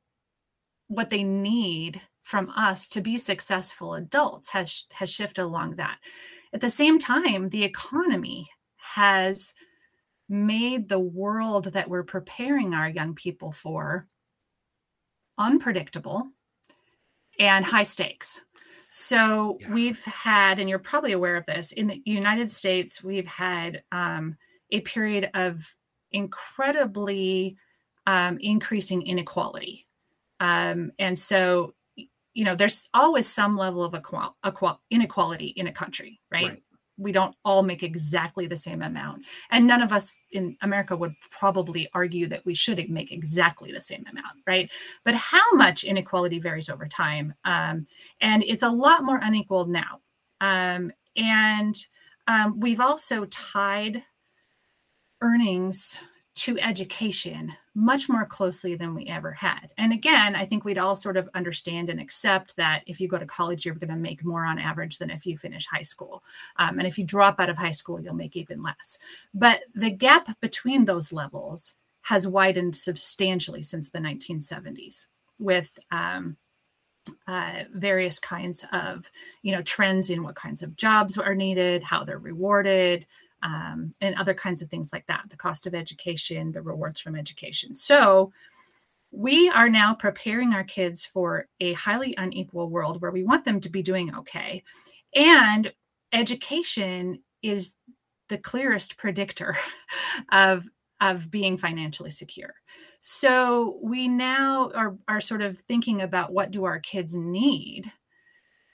what 0.88 1.11
they 1.11 1.22
need 1.22 2.00
from 2.22 2.50
us 2.50 2.88
to 2.88 3.00
be 3.00 3.16
successful 3.16 3.94
adults 3.94 4.50
has 4.50 4.85
has 4.92 5.11
shifted 5.11 5.42
along 5.42 5.76
that 5.76 5.98
at 6.52 6.61
the 6.61 6.70
same 6.70 6.98
time, 6.98 7.48
the 7.48 7.64
economy 7.64 8.48
has 8.76 9.54
made 10.28 10.88
the 10.88 10.98
world 10.98 11.72
that 11.72 11.88
we're 11.88 12.02
preparing 12.02 12.74
our 12.74 12.88
young 12.88 13.14
people 13.14 13.52
for 13.52 14.06
unpredictable 15.38 16.28
and 17.38 17.64
high 17.64 17.82
stakes. 17.84 18.42
So 18.88 19.58
yeah. 19.61 19.72
we've 19.72 20.04
had, 20.04 20.58
and 20.58 20.68
you're 20.68 20.78
probably 20.78 21.12
aware 21.12 21.37
of 21.37 21.46
this, 21.46 21.72
in 21.72 21.87
the 21.87 22.02
United 22.04 22.50
States, 22.50 23.04
we've 23.04 23.26
had 23.26 23.82
um, 23.92 24.37
a 24.70 24.80
period 24.80 25.30
of 25.34 25.74
incredibly 26.11 27.56
um, 28.06 28.38
increasing 28.40 29.06
inequality. 29.06 29.87
Um, 30.40 30.92
and 30.98 31.18
so 31.18 31.74
you 32.38 32.44
know 32.44 32.55
there's 32.55 32.88
always 32.94 33.27
some 33.27 33.57
level 33.57 33.83
of 33.83 33.96
equal, 33.96 34.37
equal, 34.46 34.81
inequality 34.90 35.48
in 35.57 35.66
a 35.66 35.72
country 35.72 36.20
right? 36.31 36.46
right? 36.46 36.62
we 36.96 37.11
don't 37.11 37.35
all 37.44 37.64
make 37.64 37.83
exactly 37.83 38.46
the 38.46 38.57
same 38.57 38.81
amount 38.81 39.24
and 39.51 39.66
none 39.66 39.83
of 39.83 39.92
us 39.92 40.16
in 40.31 40.57
america 40.62 40.96
would 40.96 41.14
probably 41.33 41.88
argue 41.94 42.29
that 42.29 42.46
we 42.46 42.55
should 42.55 42.88
make 42.88 43.11
exactly 43.11 43.72
the 43.72 43.81
same 43.81 44.05
amount 44.09 44.37
right 44.46 44.70
but 45.05 45.16
how 45.16 45.53
much 45.55 45.83
inequality 45.83 46.38
varies 46.38 46.68
over 46.68 46.87
time 46.87 47.35
um, 47.44 47.85
and 48.20 48.44
it's 48.44 48.62
a 48.62 48.70
lot 48.70 49.03
more 49.03 49.18
unequal 49.20 49.66
now 49.66 49.98
um, 50.40 50.92
and 51.16 51.74
um, 52.29 52.61
we've 52.61 52.81
also 52.81 53.24
tied 53.24 54.05
earnings 55.22 56.05
to 56.37 56.57
education 56.61 57.53
much 57.78 58.08
more 58.08 58.26
closely 58.26 58.74
than 58.74 58.92
we 58.92 59.06
ever 59.06 59.30
had. 59.30 59.72
And 59.78 59.92
again, 59.92 60.34
I 60.34 60.44
think 60.44 60.64
we'd 60.64 60.78
all 60.78 60.96
sort 60.96 61.16
of 61.16 61.28
understand 61.34 61.88
and 61.88 62.00
accept 62.00 62.56
that 62.56 62.82
if 62.86 63.00
you 63.00 63.06
go 63.06 63.18
to 63.18 63.24
college, 63.24 63.64
you're 63.64 63.76
going 63.76 63.90
to 63.90 63.96
make 63.96 64.24
more 64.24 64.44
on 64.44 64.58
average 64.58 64.98
than 64.98 65.10
if 65.10 65.24
you 65.24 65.38
finish 65.38 65.64
high 65.64 65.82
school. 65.82 66.24
Um, 66.56 66.80
and 66.80 66.88
if 66.88 66.98
you 66.98 67.04
drop 67.04 67.38
out 67.38 67.48
of 67.48 67.56
high 67.56 67.70
school, 67.70 68.00
you'll 68.00 68.14
make 68.14 68.36
even 68.36 68.64
less. 68.64 68.98
But 69.32 69.60
the 69.76 69.90
gap 69.90 70.40
between 70.40 70.86
those 70.86 71.12
levels 71.12 71.76
has 72.02 72.26
widened 72.26 72.74
substantially 72.74 73.62
since 73.62 73.90
the 73.90 74.00
1970s 74.00 75.06
with 75.38 75.78
um, 75.92 76.36
uh, 77.28 77.62
various 77.72 78.18
kinds 78.18 78.64
of 78.72 79.10
you 79.42 79.52
know 79.52 79.62
trends 79.62 80.10
in 80.10 80.24
what 80.24 80.34
kinds 80.34 80.62
of 80.62 80.76
jobs 80.76 81.16
are 81.16 81.34
needed 81.34 81.82
how 81.82 82.04
they're 82.04 82.18
rewarded 82.18 83.06
um, 83.42 83.94
and 84.01 84.14
other 84.16 84.35
kinds 84.35 84.62
of 84.62 84.68
things 84.68 84.92
like 84.92 85.07
that 85.07 85.24
the 85.31 85.37
cost 85.37 85.66
of 85.66 85.74
education, 85.74 86.53
the 86.53 86.62
rewards 86.62 87.01
from 87.01 87.16
education. 87.16 87.74
So, 87.74 88.33
we 89.11 89.48
are 89.48 89.68
now 89.68 89.94
preparing 89.94 90.53
our 90.53 90.64
kids 90.64 91.07
for 91.07 91.46
a 91.61 91.72
highly 91.72 92.14
unequal 92.18 92.68
world 92.68 93.01
where 93.01 93.11
we 93.11 93.24
want 93.24 93.44
them 93.44 93.61
to 93.61 93.70
be 93.70 93.83
doing 93.83 94.14
okay. 94.14 94.62
And 95.14 95.72
education 96.12 97.22
is 97.42 97.74
the 98.29 98.38
clearest 98.38 98.96
predictor 98.96 99.57
of 100.33 100.68
of 101.01 101.31
being 101.31 101.57
financially 101.57 102.11
secure. 102.11 102.55
So 102.98 103.79
we 103.81 104.09
now 104.09 104.72
are, 104.74 104.96
are 105.07 105.20
sort 105.20 105.42
of 105.42 105.57
thinking 105.59 106.03
about 106.03 106.33
what 106.33 106.51
do 106.51 106.64
our 106.64 106.81
kids 106.81 107.14
need 107.14 107.92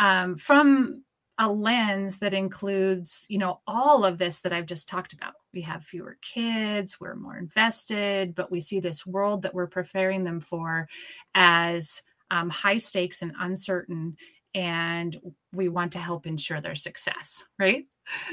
um, 0.00 0.36
from 0.36 1.04
a 1.38 1.50
lens 1.50 2.18
that 2.18 2.32
includes 2.32 3.26
you 3.28 3.38
know 3.38 3.60
all 3.66 4.04
of 4.04 4.18
this 4.18 4.40
that 4.40 4.52
i've 4.52 4.66
just 4.66 4.88
talked 4.88 5.12
about. 5.12 5.34
We 5.52 5.62
have 5.62 5.84
fewer 5.84 6.16
kids 6.20 7.00
we're 7.00 7.14
more 7.14 7.36
invested 7.36 8.34
but 8.34 8.50
we 8.50 8.60
see 8.60 8.80
this 8.80 9.06
world 9.06 9.42
that 9.42 9.54
we're 9.54 9.66
preparing 9.66 10.24
them 10.24 10.40
for 10.40 10.88
as 11.34 12.02
um, 12.30 12.50
high 12.50 12.78
stakes 12.78 13.22
and 13.22 13.34
uncertain 13.38 14.16
and 14.54 15.16
we 15.52 15.68
want 15.68 15.92
to 15.92 15.98
help 15.98 16.26
ensure 16.26 16.60
their 16.60 16.74
success 16.74 17.44
right? 17.58 17.86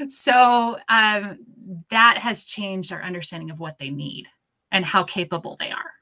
So 0.08 0.76
um, 0.88 1.38
that 1.90 2.18
has 2.18 2.44
changed 2.44 2.92
our 2.92 3.02
understanding 3.02 3.50
of 3.50 3.60
what 3.60 3.78
they 3.78 3.90
need 3.90 4.28
and 4.70 4.84
how 4.84 5.04
capable 5.04 5.56
they 5.56 5.70
are. 5.70 5.92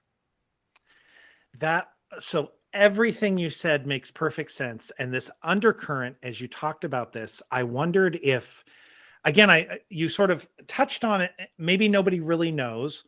That 1.58 1.88
so 2.20 2.52
everything 2.72 3.36
you 3.36 3.50
said 3.50 3.86
makes 3.86 4.10
perfect 4.10 4.52
sense 4.52 4.92
and 4.98 5.12
this 5.12 5.30
undercurrent 5.42 6.16
as 6.22 6.40
you 6.40 6.48
talked 6.48 6.84
about 6.84 7.12
this 7.12 7.42
i 7.50 7.62
wondered 7.62 8.18
if 8.22 8.64
again 9.24 9.50
i 9.50 9.78
you 9.88 10.08
sort 10.08 10.30
of 10.30 10.48
touched 10.68 11.04
on 11.04 11.20
it 11.20 11.32
eh, 11.38 11.46
maybe 11.58 11.88
nobody 11.88 12.20
really 12.20 12.52
knows. 12.52 13.04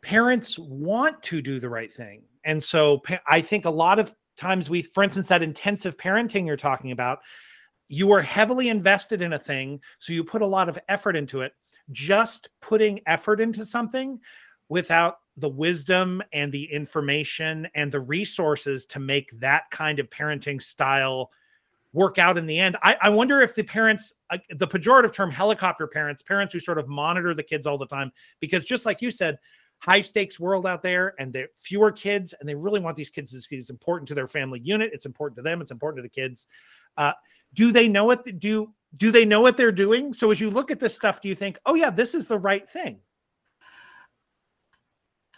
Parents 0.00 0.58
want 0.58 1.20
to 1.24 1.42
do 1.42 1.58
the 1.58 1.68
right 1.68 1.92
thing 1.92 2.22
and 2.44 2.62
so 2.62 3.02
i 3.26 3.40
think 3.40 3.64
a 3.64 3.70
lot 3.70 3.98
of 3.98 4.14
times 4.36 4.70
we 4.70 4.80
for 4.80 5.02
instance 5.02 5.26
that 5.26 5.42
intensive 5.42 5.96
parenting 5.96 6.46
you're 6.46 6.56
talking 6.56 6.92
about 6.92 7.18
you 7.88 8.12
are 8.12 8.20
heavily 8.20 8.68
invested 8.68 9.22
in 9.22 9.32
a 9.32 9.38
thing 9.38 9.80
so 9.98 10.12
you 10.12 10.22
put 10.22 10.42
a 10.42 10.46
lot 10.46 10.68
of 10.68 10.78
effort 10.88 11.16
into 11.16 11.40
it. 11.40 11.52
Just 11.90 12.50
putting 12.60 13.00
effort 13.06 13.40
into 13.40 13.64
something 13.64 14.20
without 14.68 15.16
the 15.38 15.48
wisdom 15.48 16.22
and 16.32 16.52
the 16.52 16.64
information 16.64 17.68
and 17.74 17.90
the 17.90 18.00
resources 18.00 18.84
to 18.86 18.98
make 18.98 19.30
that 19.40 19.70
kind 19.70 19.98
of 19.98 20.10
parenting 20.10 20.60
style 20.60 21.30
work 21.92 22.18
out 22.18 22.36
in 22.36 22.46
the 22.46 22.58
end. 22.58 22.76
I, 22.82 22.96
I 23.02 23.08
wonder 23.08 23.40
if 23.40 23.54
the 23.54 23.62
parents, 23.62 24.12
uh, 24.30 24.38
the 24.50 24.68
pejorative 24.68 25.12
term 25.12 25.30
helicopter 25.30 25.86
parents, 25.86 26.22
parents 26.22 26.52
who 26.52 26.60
sort 26.60 26.78
of 26.78 26.88
monitor 26.88 27.34
the 27.34 27.42
kids 27.42 27.66
all 27.66 27.78
the 27.78 27.86
time, 27.86 28.12
because 28.40 28.64
just 28.64 28.84
like 28.84 29.00
you 29.00 29.10
said, 29.10 29.38
high 29.78 30.00
stakes 30.00 30.40
world 30.40 30.66
out 30.66 30.82
there 30.82 31.14
and 31.18 31.32
there 31.32 31.48
fewer 31.54 31.92
kids 31.92 32.34
and 32.38 32.48
they 32.48 32.54
really 32.54 32.80
want 32.80 32.96
these 32.96 33.10
kids 33.10 33.30
to 33.30 33.56
it's 33.56 33.70
important 33.70 34.08
to 34.08 34.14
their 34.14 34.26
family 34.26 34.60
unit 34.60 34.90
it's 34.92 35.06
important 35.06 35.36
to 35.36 35.42
them 35.42 35.60
it's 35.60 35.70
important 35.70 35.98
to 35.98 36.02
the 36.02 36.08
kids 36.08 36.46
uh, 36.96 37.12
do 37.54 37.70
they 37.70 37.86
know 37.86 38.04
what 38.04 38.24
do 38.40 38.72
do 38.98 39.12
they 39.12 39.24
know 39.24 39.40
what 39.40 39.56
they're 39.56 39.70
doing 39.70 40.12
so 40.12 40.30
as 40.30 40.40
you 40.40 40.50
look 40.50 40.70
at 40.70 40.80
this 40.80 40.94
stuff 40.94 41.20
do 41.20 41.28
you 41.28 41.34
think 41.34 41.58
oh 41.64 41.74
yeah 41.74 41.90
this 41.90 42.14
is 42.14 42.26
the 42.26 42.38
right 42.38 42.68
thing 42.68 42.98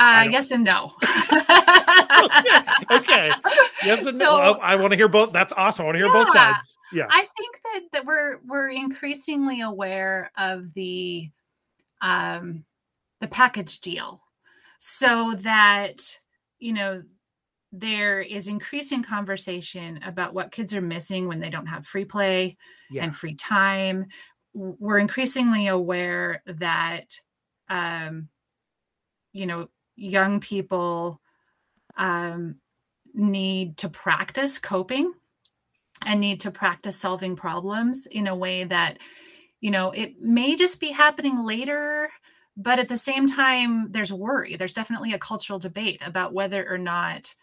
uh, 0.01 0.27
yes 0.31 0.51
and 0.51 0.65
no. 0.65 0.93
okay. 1.03 1.21
okay. 2.91 3.33
Yes 3.85 4.07
and 4.07 4.17
so, 4.17 4.25
no. 4.25 4.41
Oh, 4.41 4.59
I 4.63 4.77
want 4.77 4.93
to 4.93 4.97
hear 4.97 5.09
both. 5.09 5.33
That's 5.33 5.53
awesome. 5.57 5.83
I 5.83 5.87
want 5.87 5.97
to 5.97 5.99
hear 5.99 6.07
yeah, 6.07 6.25
both 6.25 6.33
sides. 6.33 6.75
Yeah. 6.93 7.07
I 7.11 7.27
think 7.37 7.61
that 7.65 7.81
that 7.93 8.05
we're 8.07 8.39
we're 8.47 8.71
increasingly 8.71 9.61
aware 9.61 10.33
of 10.39 10.73
the 10.73 11.31
um 12.01 12.65
the 13.21 13.29
package 13.29 13.81
deal 13.81 14.23
so 14.79 15.35
that 15.35 16.01
you 16.59 16.73
know 16.73 17.03
there 17.73 18.21
is 18.21 18.49
increasing 18.49 19.03
conversation 19.03 20.01
about 20.05 20.35
what 20.35 20.51
kids 20.51 20.75
are 20.75 20.81
missing 20.81 21.29
when 21.29 21.41
they 21.41 21.51
don't 21.51 21.67
have 21.67 21.87
free 21.87 22.07
play 22.07 22.57
yeah. 22.91 23.05
and 23.05 23.15
free 23.15 23.35
time 23.35 24.07
we're 24.55 24.99
increasingly 24.99 25.69
aware 25.69 26.43
that 26.47 27.21
um 27.69 28.29
you 29.33 29.47
know 29.47 29.69
young 30.01 30.41
people 30.41 31.21
um, 31.97 32.57
need 33.13 33.77
to 33.77 33.89
practice 33.89 34.59
coping 34.59 35.13
and 36.07 36.21
need 36.21 36.41
to 36.41 36.51
practice 36.51 36.97
solving 36.97 37.37
problems 37.37 38.07
in 38.07 38.27
a 38.27 38.35
way 38.35 38.65
that 38.65 38.99
you 39.61 39.71
know 39.71 39.91
it 39.91 40.19
may 40.21 40.57
just 40.57 40.81
be 40.81 40.91
happening 40.91 41.45
later 41.45 42.09
but 42.57 42.79
at 42.79 42.89
the 42.89 42.97
same 42.97 43.27
time 43.27 43.91
there's 43.91 44.13
worry 44.13 44.57
there's 44.57 44.73
definitely 44.73 45.13
a 45.13 45.19
cultural 45.19 45.59
debate 45.59 46.01
about 46.05 46.33
whether 46.33 46.67
or 46.67 46.79
not 46.79 47.35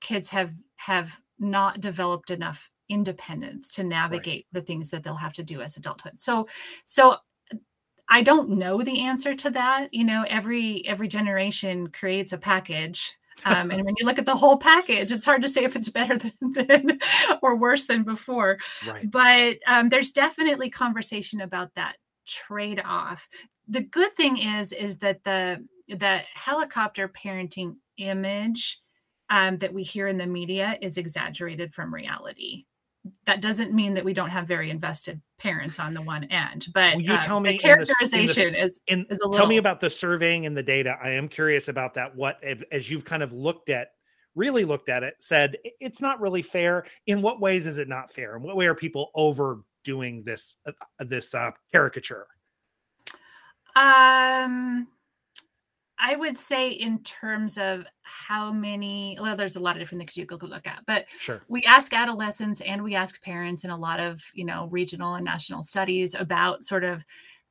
kids 0.00 0.30
have 0.30 0.52
have 0.76 1.20
not 1.38 1.80
developed 1.80 2.30
enough 2.30 2.70
independence 2.88 3.74
to 3.74 3.84
navigate 3.84 4.46
right. 4.54 4.60
the 4.60 4.66
things 4.66 4.88
that 4.88 5.02
they'll 5.02 5.16
have 5.16 5.34
to 5.34 5.42
do 5.42 5.60
as 5.60 5.76
adulthood 5.76 6.18
so 6.18 6.48
so 6.86 7.16
I 8.08 8.22
don't 8.22 8.50
know 8.50 8.82
the 8.82 9.00
answer 9.00 9.34
to 9.34 9.50
that. 9.50 9.92
You 9.92 10.04
know, 10.04 10.24
every 10.28 10.86
every 10.86 11.08
generation 11.08 11.88
creates 11.88 12.32
a 12.32 12.38
package. 12.38 13.16
Um, 13.44 13.70
and 13.70 13.84
when 13.84 13.94
you 13.98 14.06
look 14.06 14.18
at 14.18 14.26
the 14.26 14.36
whole 14.36 14.58
package, 14.58 15.12
it's 15.12 15.24
hard 15.24 15.42
to 15.42 15.48
say 15.48 15.64
if 15.64 15.76
it's 15.76 15.88
better 15.88 16.16
than, 16.40 16.52
than 16.52 16.98
or 17.42 17.56
worse 17.56 17.86
than 17.86 18.02
before. 18.02 18.58
Right. 18.86 19.10
But 19.10 19.58
um, 19.66 19.88
there's 19.88 20.10
definitely 20.10 20.70
conversation 20.70 21.40
about 21.40 21.74
that 21.74 21.96
trade-off. 22.26 23.28
The 23.68 23.82
good 23.82 24.14
thing 24.14 24.38
is 24.38 24.72
is 24.72 24.98
that 24.98 25.24
the 25.24 25.64
the 25.88 26.20
helicopter 26.34 27.08
parenting 27.08 27.76
image 27.96 28.80
um, 29.30 29.58
that 29.58 29.74
we 29.74 29.82
hear 29.82 30.06
in 30.06 30.18
the 30.18 30.26
media 30.26 30.78
is 30.80 30.96
exaggerated 30.98 31.74
from 31.74 31.92
reality 31.92 32.64
that 33.24 33.40
doesn't 33.40 33.72
mean 33.72 33.94
that 33.94 34.04
we 34.04 34.14
don't 34.14 34.30
have 34.30 34.46
very 34.46 34.70
invested 34.70 35.20
parents 35.38 35.78
on 35.78 35.94
the 35.94 36.02
one 36.02 36.24
end 36.24 36.66
but 36.72 36.94
Will 36.94 37.02
you 37.02 37.12
uh, 37.12 37.20
tell 37.20 37.40
me 37.40 37.52
the 37.52 37.58
characterization 37.58 38.20
in 38.20 38.26
the, 38.26 38.46
in 38.46 38.52
the, 38.52 38.62
is, 38.62 38.82
in, 38.86 39.06
is 39.10 39.20
a 39.20 39.26
little 39.26 39.38
tell 39.38 39.46
me 39.46 39.58
about 39.58 39.80
the 39.80 39.90
surveying 39.90 40.46
and 40.46 40.56
the 40.56 40.62
data. 40.62 40.96
I 41.02 41.10
am 41.10 41.28
curious 41.28 41.68
about 41.68 41.94
that. 41.94 42.14
What 42.14 42.42
as 42.72 42.90
you've 42.90 43.04
kind 43.04 43.22
of 43.22 43.32
looked 43.32 43.68
at 43.70 43.88
really 44.34 44.64
looked 44.64 44.88
at 44.88 45.02
it 45.02 45.14
said 45.18 45.56
it's 45.80 46.00
not 46.00 46.20
really 46.20 46.42
fair. 46.42 46.86
In 47.06 47.22
what 47.22 47.40
ways 47.40 47.66
is 47.66 47.78
it 47.78 47.88
not 47.88 48.12
fair? 48.12 48.36
In 48.36 48.42
what 48.42 48.56
way 48.56 48.66
are 48.66 48.74
people 48.74 49.10
overdoing 49.14 50.22
this 50.24 50.56
uh, 50.66 50.72
this 51.00 51.34
uh, 51.34 51.50
caricature? 51.72 52.26
Um 53.74 54.88
I 55.98 56.16
would 56.16 56.36
say 56.36 56.70
in 56.70 57.02
terms 57.02 57.56
of 57.58 57.86
how 58.02 58.52
many, 58.52 59.18
well, 59.20 59.36
there's 59.36 59.56
a 59.56 59.60
lot 59.60 59.76
of 59.76 59.80
different 59.80 60.00
things 60.00 60.16
you 60.16 60.26
could 60.26 60.42
look 60.42 60.66
at, 60.66 60.82
but 60.86 61.06
sure. 61.18 61.42
we 61.48 61.64
ask 61.64 61.92
adolescents 61.92 62.60
and 62.60 62.82
we 62.84 62.94
ask 62.94 63.20
parents 63.22 63.64
in 63.64 63.70
a 63.70 63.76
lot 63.76 64.00
of, 64.00 64.22
you 64.34 64.44
know, 64.44 64.68
regional 64.70 65.14
and 65.14 65.24
national 65.24 65.62
studies 65.62 66.14
about 66.14 66.64
sort 66.64 66.84
of, 66.84 67.04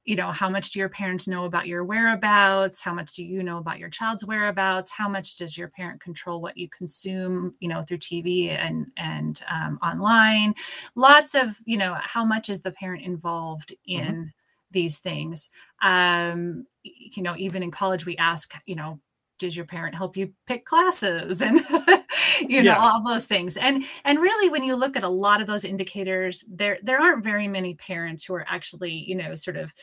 you 0.03 0.15
know, 0.15 0.31
how 0.31 0.47
much 0.47 0.69
do 0.69 0.79
your 0.79 0.89
parents 0.89 1.27
know 1.27 1.45
about 1.45 1.65
your 1.65 1.83
whereabouts? 1.83 2.79
How 2.79 2.93
much 2.93 3.13
do 3.13 3.23
you 3.23 3.41
know 3.41 3.57
about 3.57 3.79
your 3.79 3.89
child's 3.89 4.23
whereabouts? 4.23 4.91
How 4.91 5.09
much 5.09 5.35
does 5.37 5.57
your 5.57 5.69
parent 5.69 5.99
control 5.99 6.39
what 6.41 6.57
you 6.57 6.69
consume, 6.69 7.55
you 7.59 7.67
know, 7.67 7.81
through 7.81 7.97
TV 7.97 8.49
and 8.49 8.91
and 8.97 9.41
um, 9.49 9.79
online? 9.81 10.53
Lots 10.93 11.33
of, 11.33 11.57
you 11.65 11.77
know, 11.77 11.97
how 11.99 12.23
much 12.23 12.49
is 12.49 12.61
the 12.61 12.71
parent 12.71 13.01
involved 13.01 13.73
mm-hmm. 13.89 14.03
in 14.03 14.13
mm-hmm 14.13 14.27
these 14.75 14.99
things. 14.99 15.49
Um, 15.81 16.67
you 16.83 17.23
know, 17.23 17.35
even 17.35 17.63
in 17.63 17.71
college, 17.71 18.05
we 18.05 18.15
ask, 18.17 18.53
you 18.67 18.75
know, 18.75 18.99
does 19.37 19.55
your 19.55 19.65
parent 19.65 19.95
help 19.95 20.15
you 20.15 20.33
pick 20.45 20.65
classes 20.65 21.41
and 21.41 21.59
you 22.41 22.63
know 22.63 22.71
yeah. 22.71 22.77
all 22.79 23.03
those 23.03 23.25
things 23.25 23.57
and 23.57 23.83
and 24.03 24.19
really 24.19 24.49
when 24.49 24.63
you 24.63 24.75
look 24.75 24.95
at 24.95 25.03
a 25.03 25.09
lot 25.09 25.41
of 25.41 25.47
those 25.47 25.65
indicators 25.65 26.43
there 26.47 26.77
there 26.83 27.01
aren't 27.01 27.23
very 27.23 27.47
many 27.47 27.73
parents 27.75 28.23
who 28.23 28.33
are 28.33 28.45
actually 28.47 28.91
you 28.91 29.15
know 29.15 29.35
sort 29.35 29.57
of 29.57 29.73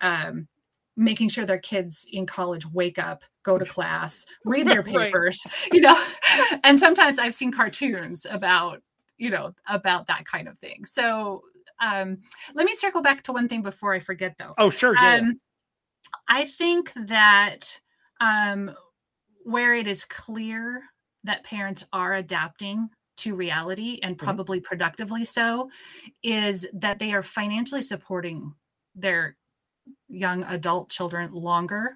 um, 0.00 0.48
making 0.96 1.28
sure 1.28 1.44
their 1.44 1.58
kids 1.58 2.06
in 2.10 2.24
college 2.24 2.66
wake 2.66 2.98
up 2.98 3.24
go 3.42 3.58
to 3.58 3.64
class 3.64 4.26
read 4.44 4.66
their 4.66 4.82
papers 4.94 5.42
right. 5.46 5.72
you 5.72 5.80
know 5.80 6.02
and 6.64 6.78
sometimes 6.78 7.18
i've 7.18 7.34
seen 7.34 7.52
cartoons 7.52 8.26
about 8.30 8.80
you 9.18 9.30
know 9.30 9.54
about 9.68 10.06
that 10.06 10.24
kind 10.24 10.48
of 10.48 10.58
thing 10.58 10.84
so 10.86 11.42
um, 11.84 12.18
let 12.54 12.64
me 12.66 12.74
circle 12.74 13.02
back 13.02 13.22
to 13.24 13.32
one 13.32 13.48
thing 13.48 13.62
before 13.62 13.94
I 13.94 13.98
forget, 13.98 14.36
though. 14.38 14.54
Oh, 14.58 14.70
sure. 14.70 14.94
Yeah. 14.94 15.16
Um, 15.16 15.40
I 16.28 16.46
think 16.46 16.92
that 16.94 17.78
um, 18.20 18.74
where 19.44 19.74
it 19.74 19.86
is 19.86 20.04
clear 20.04 20.82
that 21.24 21.44
parents 21.44 21.84
are 21.92 22.14
adapting 22.14 22.88
to 23.16 23.34
reality 23.34 24.00
and 24.02 24.16
mm-hmm. 24.16 24.24
probably 24.24 24.58
mm-hmm. 24.58 24.66
productively 24.66 25.24
so 25.24 25.70
is 26.22 26.66
that 26.72 26.98
they 26.98 27.12
are 27.12 27.22
financially 27.22 27.82
supporting 27.82 28.54
their 28.94 29.36
young 30.08 30.44
adult 30.44 30.90
children 30.90 31.32
longer 31.32 31.94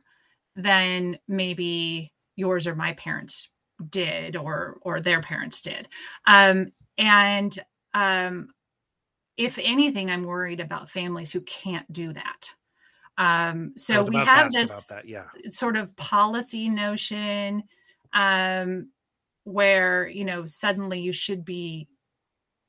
than 0.56 1.18
maybe 1.26 2.12
yours 2.36 2.66
or 2.66 2.74
my 2.74 2.92
parents 2.94 3.50
did 3.90 4.36
or 4.36 4.78
or 4.82 5.00
their 5.00 5.22
parents 5.22 5.60
did 5.60 5.88
um, 6.26 6.66
and 6.98 7.58
um, 7.94 8.48
if 9.38 9.56
anything, 9.62 10.10
I'm 10.10 10.24
worried 10.24 10.60
about 10.60 10.90
families 10.90 11.32
who 11.32 11.40
can't 11.42 11.90
do 11.90 12.12
that. 12.12 12.54
Um, 13.16 13.72
so 13.76 14.02
we 14.02 14.16
have 14.16 14.52
this 14.52 14.86
that, 14.88 15.08
yeah. 15.08 15.24
sort 15.48 15.76
of 15.76 15.96
policy 15.96 16.68
notion 16.68 17.64
um, 18.12 18.90
where 19.44 20.06
you 20.08 20.24
know 20.24 20.44
suddenly 20.46 21.00
you 21.00 21.12
should 21.12 21.44
be 21.44 21.88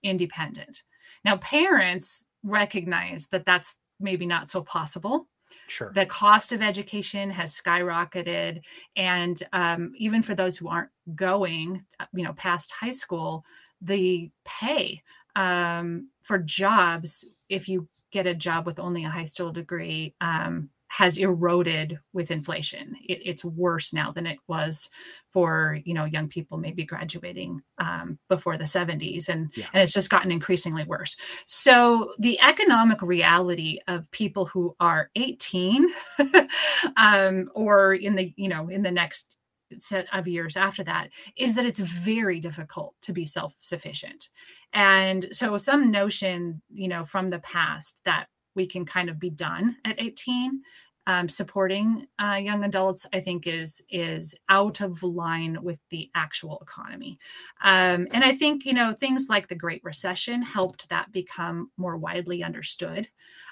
independent. 0.03 0.83
Now, 1.25 1.37
parents 1.37 2.25
recognize 2.43 3.27
that 3.27 3.45
that's 3.45 3.77
maybe 3.99 4.25
not 4.25 4.49
so 4.49 4.61
possible. 4.61 5.27
Sure. 5.67 5.91
The 5.93 6.05
cost 6.05 6.51
of 6.51 6.61
education 6.61 7.31
has 7.31 7.59
skyrocketed, 7.59 8.61
and 8.95 9.41
um, 9.53 9.91
even 9.95 10.21
for 10.21 10.35
those 10.35 10.55
who 10.57 10.67
aren't 10.67 10.91
going, 11.15 11.83
you 12.13 12.23
know, 12.23 12.33
past 12.33 12.71
high 12.71 12.91
school, 12.91 13.43
the 13.81 14.31
pay 14.45 15.01
um, 15.35 16.09
for 16.21 16.37
jobs, 16.37 17.25
if 17.49 17.67
you 17.69 17.87
get 18.11 18.27
a 18.27 18.35
job 18.35 18.65
with 18.65 18.79
only 18.79 19.05
a 19.05 19.09
high 19.09 19.25
school 19.25 19.51
degree, 19.51 20.15
um, 20.21 20.69
has 20.89 21.17
eroded 21.17 21.99
with 22.13 22.31
inflation. 22.31 22.95
It, 23.07 23.19
it's 23.23 23.45
worse 23.45 23.93
now 23.93 24.11
than 24.11 24.25
it 24.25 24.39
was 24.47 24.89
for 25.29 25.77
you 25.85 25.93
know 25.93 26.05
young 26.05 26.27
people 26.27 26.57
maybe 26.57 26.83
graduating 26.83 27.61
um, 27.77 28.17
before 28.27 28.57
the 28.57 28.63
70s, 28.63 29.29
and 29.29 29.51
yeah. 29.55 29.67
and 29.71 29.83
it's 29.83 29.93
just 29.93 30.09
gotten 30.09 30.31
increasingly 30.31 30.83
worse. 30.83 31.15
So 31.45 32.13
the 32.17 32.39
economic 32.41 33.01
reality 33.01 33.79
of 33.87 34.09
people 34.11 34.47
who 34.47 34.75
are 34.79 35.11
18 35.15 35.87
um, 36.97 37.49
or 37.53 37.93
in 37.93 38.15
the 38.15 38.33
you 38.35 38.49
know 38.49 38.67
in 38.69 38.81
the 38.81 38.91
next 38.91 39.37
set 39.77 40.07
of 40.13 40.27
years 40.27 40.57
after 40.57 40.83
that 40.83 41.09
is 41.37 41.55
that 41.55 41.65
it's 41.65 41.79
very 41.79 42.39
difficult 42.39 42.95
to 43.01 43.13
be 43.13 43.25
self-sufficient 43.25 44.29
and 44.73 45.27
so 45.31 45.57
some 45.57 45.91
notion 45.91 46.61
you 46.69 46.87
know 46.87 47.03
from 47.03 47.27
the 47.27 47.39
past 47.39 47.99
that 48.05 48.27
we 48.55 48.65
can 48.65 48.85
kind 48.85 49.09
of 49.09 49.19
be 49.19 49.29
done 49.29 49.77
at 49.85 49.99
18 50.01 50.61
um, 51.09 51.27
supporting 51.27 52.05
uh, 52.21 52.35
young 52.39 52.63
adults, 52.63 53.07
I 53.11 53.19
think, 53.19 53.47
is 53.47 53.81
is 53.89 54.35
out 54.47 54.79
of 54.79 55.01
line 55.01 55.57
with 55.63 55.79
the 55.89 56.07
actual 56.13 56.59
economy. 56.61 57.17
Um, 57.63 58.07
and 58.11 58.23
I 58.23 58.33
think 58.33 58.63
you 58.63 58.73
know 58.73 58.93
things 58.93 59.25
like 59.27 59.47
the 59.47 59.55
Great 59.55 59.83
Recession 59.83 60.43
helped 60.43 60.87
that 60.89 61.11
become 61.11 61.71
more 61.77 61.97
widely 61.97 62.43
understood. 62.43 63.09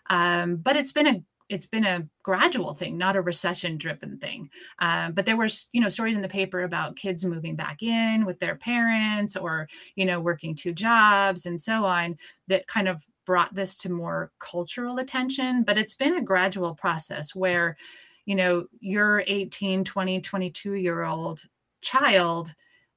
Um, 0.07 0.57
but 0.57 0.75
it's 0.75 0.91
been 0.91 1.07
a 1.07 1.23
it's 1.49 1.65
been 1.65 1.85
a 1.85 2.07
gradual 2.23 2.73
thing, 2.73 2.97
not 2.97 3.15
a 3.15 3.21
recession 3.21 3.77
driven 3.77 4.17
thing. 4.17 4.49
Um, 4.79 5.13
but 5.13 5.25
there 5.25 5.37
were, 5.37 5.49
you 5.71 5.81
know, 5.81 5.89
stories 5.89 6.15
in 6.15 6.21
the 6.21 6.27
paper 6.27 6.61
about 6.63 6.95
kids 6.95 7.23
moving 7.23 7.55
back 7.55 7.81
in 7.81 8.25
with 8.25 8.39
their 8.39 8.55
parents 8.55 9.35
or, 9.35 9.67
you 9.95 10.05
know, 10.05 10.19
working 10.19 10.55
two 10.55 10.73
jobs 10.73 11.45
and 11.45 11.59
so 11.59 11.85
on 11.85 12.17
that 12.47 12.67
kind 12.67 12.87
of 12.87 13.05
brought 13.25 13.53
this 13.53 13.77
to 13.77 13.91
more 13.91 14.31
cultural 14.39 14.97
attention. 14.99 15.63
But 15.63 15.77
it's 15.77 15.93
been 15.93 16.15
a 16.15 16.23
gradual 16.23 16.75
process 16.75 17.35
where, 17.35 17.77
you 18.25 18.35
know, 18.35 18.65
your 18.79 19.23
18, 19.27 19.83
20, 19.83 20.21
22 20.21 20.73
year 20.73 21.03
old 21.03 21.43
child 21.81 22.53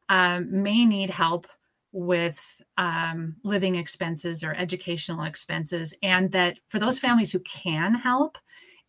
um, 0.08 0.62
may 0.62 0.84
need 0.84 1.10
help 1.10 1.46
with 1.92 2.62
um, 2.78 3.36
living 3.42 3.74
expenses 3.74 4.44
or 4.44 4.54
educational 4.54 5.24
expenses, 5.24 5.94
and 6.02 6.30
that 6.32 6.58
for 6.68 6.78
those 6.78 6.98
families 6.98 7.32
who 7.32 7.40
can 7.40 7.94
help, 7.94 8.38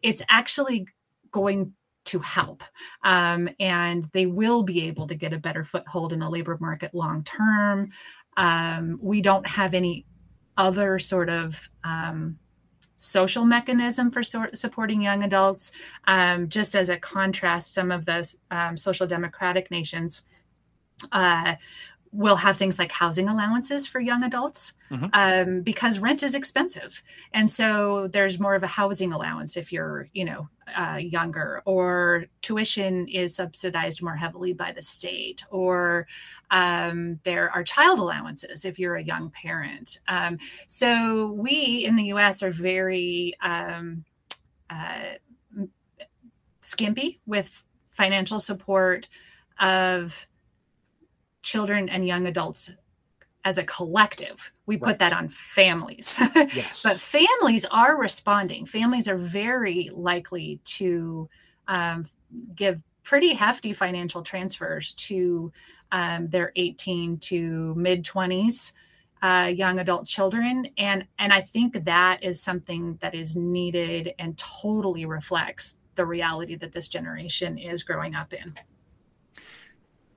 it's 0.02 0.22
actually 0.30 0.88
going 1.32 1.74
to 2.06 2.20
help. 2.20 2.64
Um, 3.04 3.50
and 3.60 4.10
they 4.14 4.26
will 4.26 4.64
be 4.64 4.88
able 4.88 5.08
to 5.08 5.16
get 5.16 5.34
a 5.34 5.38
better 5.38 5.64
foothold 5.64 6.14
in 6.14 6.20
the 6.20 6.30
labor 6.30 6.58
market 6.60 6.94
long 6.94 7.24
term. 7.24 7.92
Um, 8.38 9.00
we 9.02 9.22
don't 9.22 9.48
have 9.48 9.74
any 9.74 10.06
other 10.58 11.00
sort 11.00 11.30
of 11.30 11.70
um, 11.84 12.38
social 12.98 13.46
mechanism 13.46 14.12
for 14.12 14.24
so- 14.24 14.50
supporting 14.54 15.02
young 15.02 15.24
adults. 15.24 15.72
Um, 16.08 16.50
just 16.50 16.76
as 16.76 16.90
a 16.90 16.98
contrast, 16.98 17.74
some 17.74 17.92
of 17.92 18.06
the 18.06 18.32
um, 18.52 18.78
social 18.78 19.08
democratic 19.08 19.72
nations 19.72 20.24
uh, 21.12 21.56
will 22.14 22.36
have 22.36 22.58
things 22.58 22.78
like 22.78 22.92
housing 22.92 23.30
allowances 23.30 23.88
for 23.88 24.00
young 24.00 24.24
adults 24.24 24.74
mm-hmm. 24.90 25.06
um, 25.14 25.62
because 25.62 26.00
rent 26.00 26.24
is 26.24 26.36
expensive 26.36 27.02
and 27.34 27.50
so 27.50 28.08
there's 28.08 28.40
more 28.40 28.56
of 28.56 28.64
a 28.64 28.68
housing 28.68 29.14
allowance 29.14 29.56
if 29.56 29.72
you're 29.72 30.10
you 30.14 30.26
know 30.26 30.50
uh, 30.78 30.98
younger 30.98 31.62
or 31.66 32.26
tuition 32.42 33.08
is 33.08 33.36
subsidized 33.36 34.02
more 34.02 34.16
heavily 34.16 34.54
by 34.54 34.72
the 34.72 34.82
state 34.82 35.44
or 35.50 36.06
um, 36.50 37.18
there 37.24 37.50
are 37.52 37.64
child 37.64 38.00
allowances 38.00 38.66
if 38.66 38.78
you're 38.78 38.96
a 38.96 39.04
young 39.04 39.30
parent 39.30 40.00
um, 40.08 40.38
so 40.68 41.32
we 41.32 41.86
in 41.86 41.96
the 41.96 42.06
us 42.06 42.44
are 42.44 42.52
very 42.52 43.36
um, 43.42 44.04
uh, 44.70 45.16
skimpy 46.62 47.20
with 47.26 47.64
financial 47.90 48.40
support 48.40 49.08
of 49.60 50.28
children 51.42 51.90
and 51.90 52.06
young 52.06 52.28
adults 52.28 52.72
as 53.44 53.58
a 53.58 53.64
collective. 53.64 54.52
We 54.66 54.76
right. 54.76 54.92
put 54.92 55.00
that 55.00 55.14
on 55.14 55.30
families. 55.30 56.20
yes. 56.36 56.82
But 56.84 57.00
families 57.00 57.66
are 57.66 57.98
responding. 58.00 58.66
Families 58.66 59.08
are 59.08 59.18
very 59.18 59.90
likely 59.94 60.60
to 60.66 61.28
um, 61.68 62.06
give 62.56 62.84
pretty 63.04 63.34
hefty 63.34 63.74
financial 63.74 64.22
transfers 64.22 64.94
to 64.94 65.52
um, 65.92 66.30
their 66.30 66.52
18 66.56 67.18
to 67.18 67.74
mid 67.76 68.06
20s 68.06 68.74
uh, 69.22 69.52
young 69.54 69.80
adult 69.80 70.08
children 70.08 70.68
and 70.78 71.06
and 71.20 71.34
i 71.34 71.42
think 71.42 71.84
that 71.84 72.24
is 72.24 72.42
something 72.42 72.98
that 73.02 73.14
is 73.14 73.36
needed 73.36 74.14
and 74.18 74.38
totally 74.38 75.06
reflects 75.06 75.78
the 75.96 76.06
reality 76.06 76.56
that 76.56 76.72
this 76.72 76.88
generation 76.88 77.58
is 77.58 77.84
growing 77.84 78.16
up 78.16 78.34
in 78.34 78.54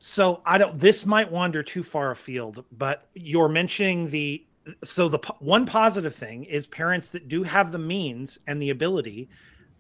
so 0.07 0.43
I 0.45 0.59
don't. 0.59 0.79
This 0.79 1.07
might 1.07 1.33
wander 1.33 1.63
too 1.63 1.83
far 1.83 2.11
afield, 2.11 2.63
but 2.73 3.09
you're 3.15 3.49
mentioning 3.49 4.11
the. 4.11 4.45
So 4.85 5.09
the 5.09 5.19
one 5.39 5.65
positive 5.65 6.15
thing 6.15 6.45
is 6.45 6.67
parents 6.67 7.11
that 7.13 7.27
do 7.27 7.43
have 7.43 7.73
the 7.73 7.79
means 7.79 8.39
and 8.47 8.61
the 8.61 8.69
ability 8.69 9.31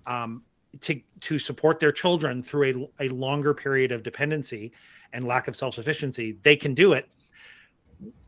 um, 0.07 0.43
to 0.81 0.99
to 1.21 1.39
support 1.39 1.79
their 1.79 1.93
children 1.93 2.43
through 2.43 2.89
a, 2.99 3.05
a 3.05 3.09
longer 3.11 3.53
period 3.53 3.93
of 3.93 4.03
dependency 4.03 4.73
and 5.13 5.27
lack 5.27 5.47
of 5.47 5.57
self 5.57 5.75
sufficiency. 5.75 6.33
They 6.43 6.57
can 6.57 6.73
do 6.73 6.95
it. 6.95 7.07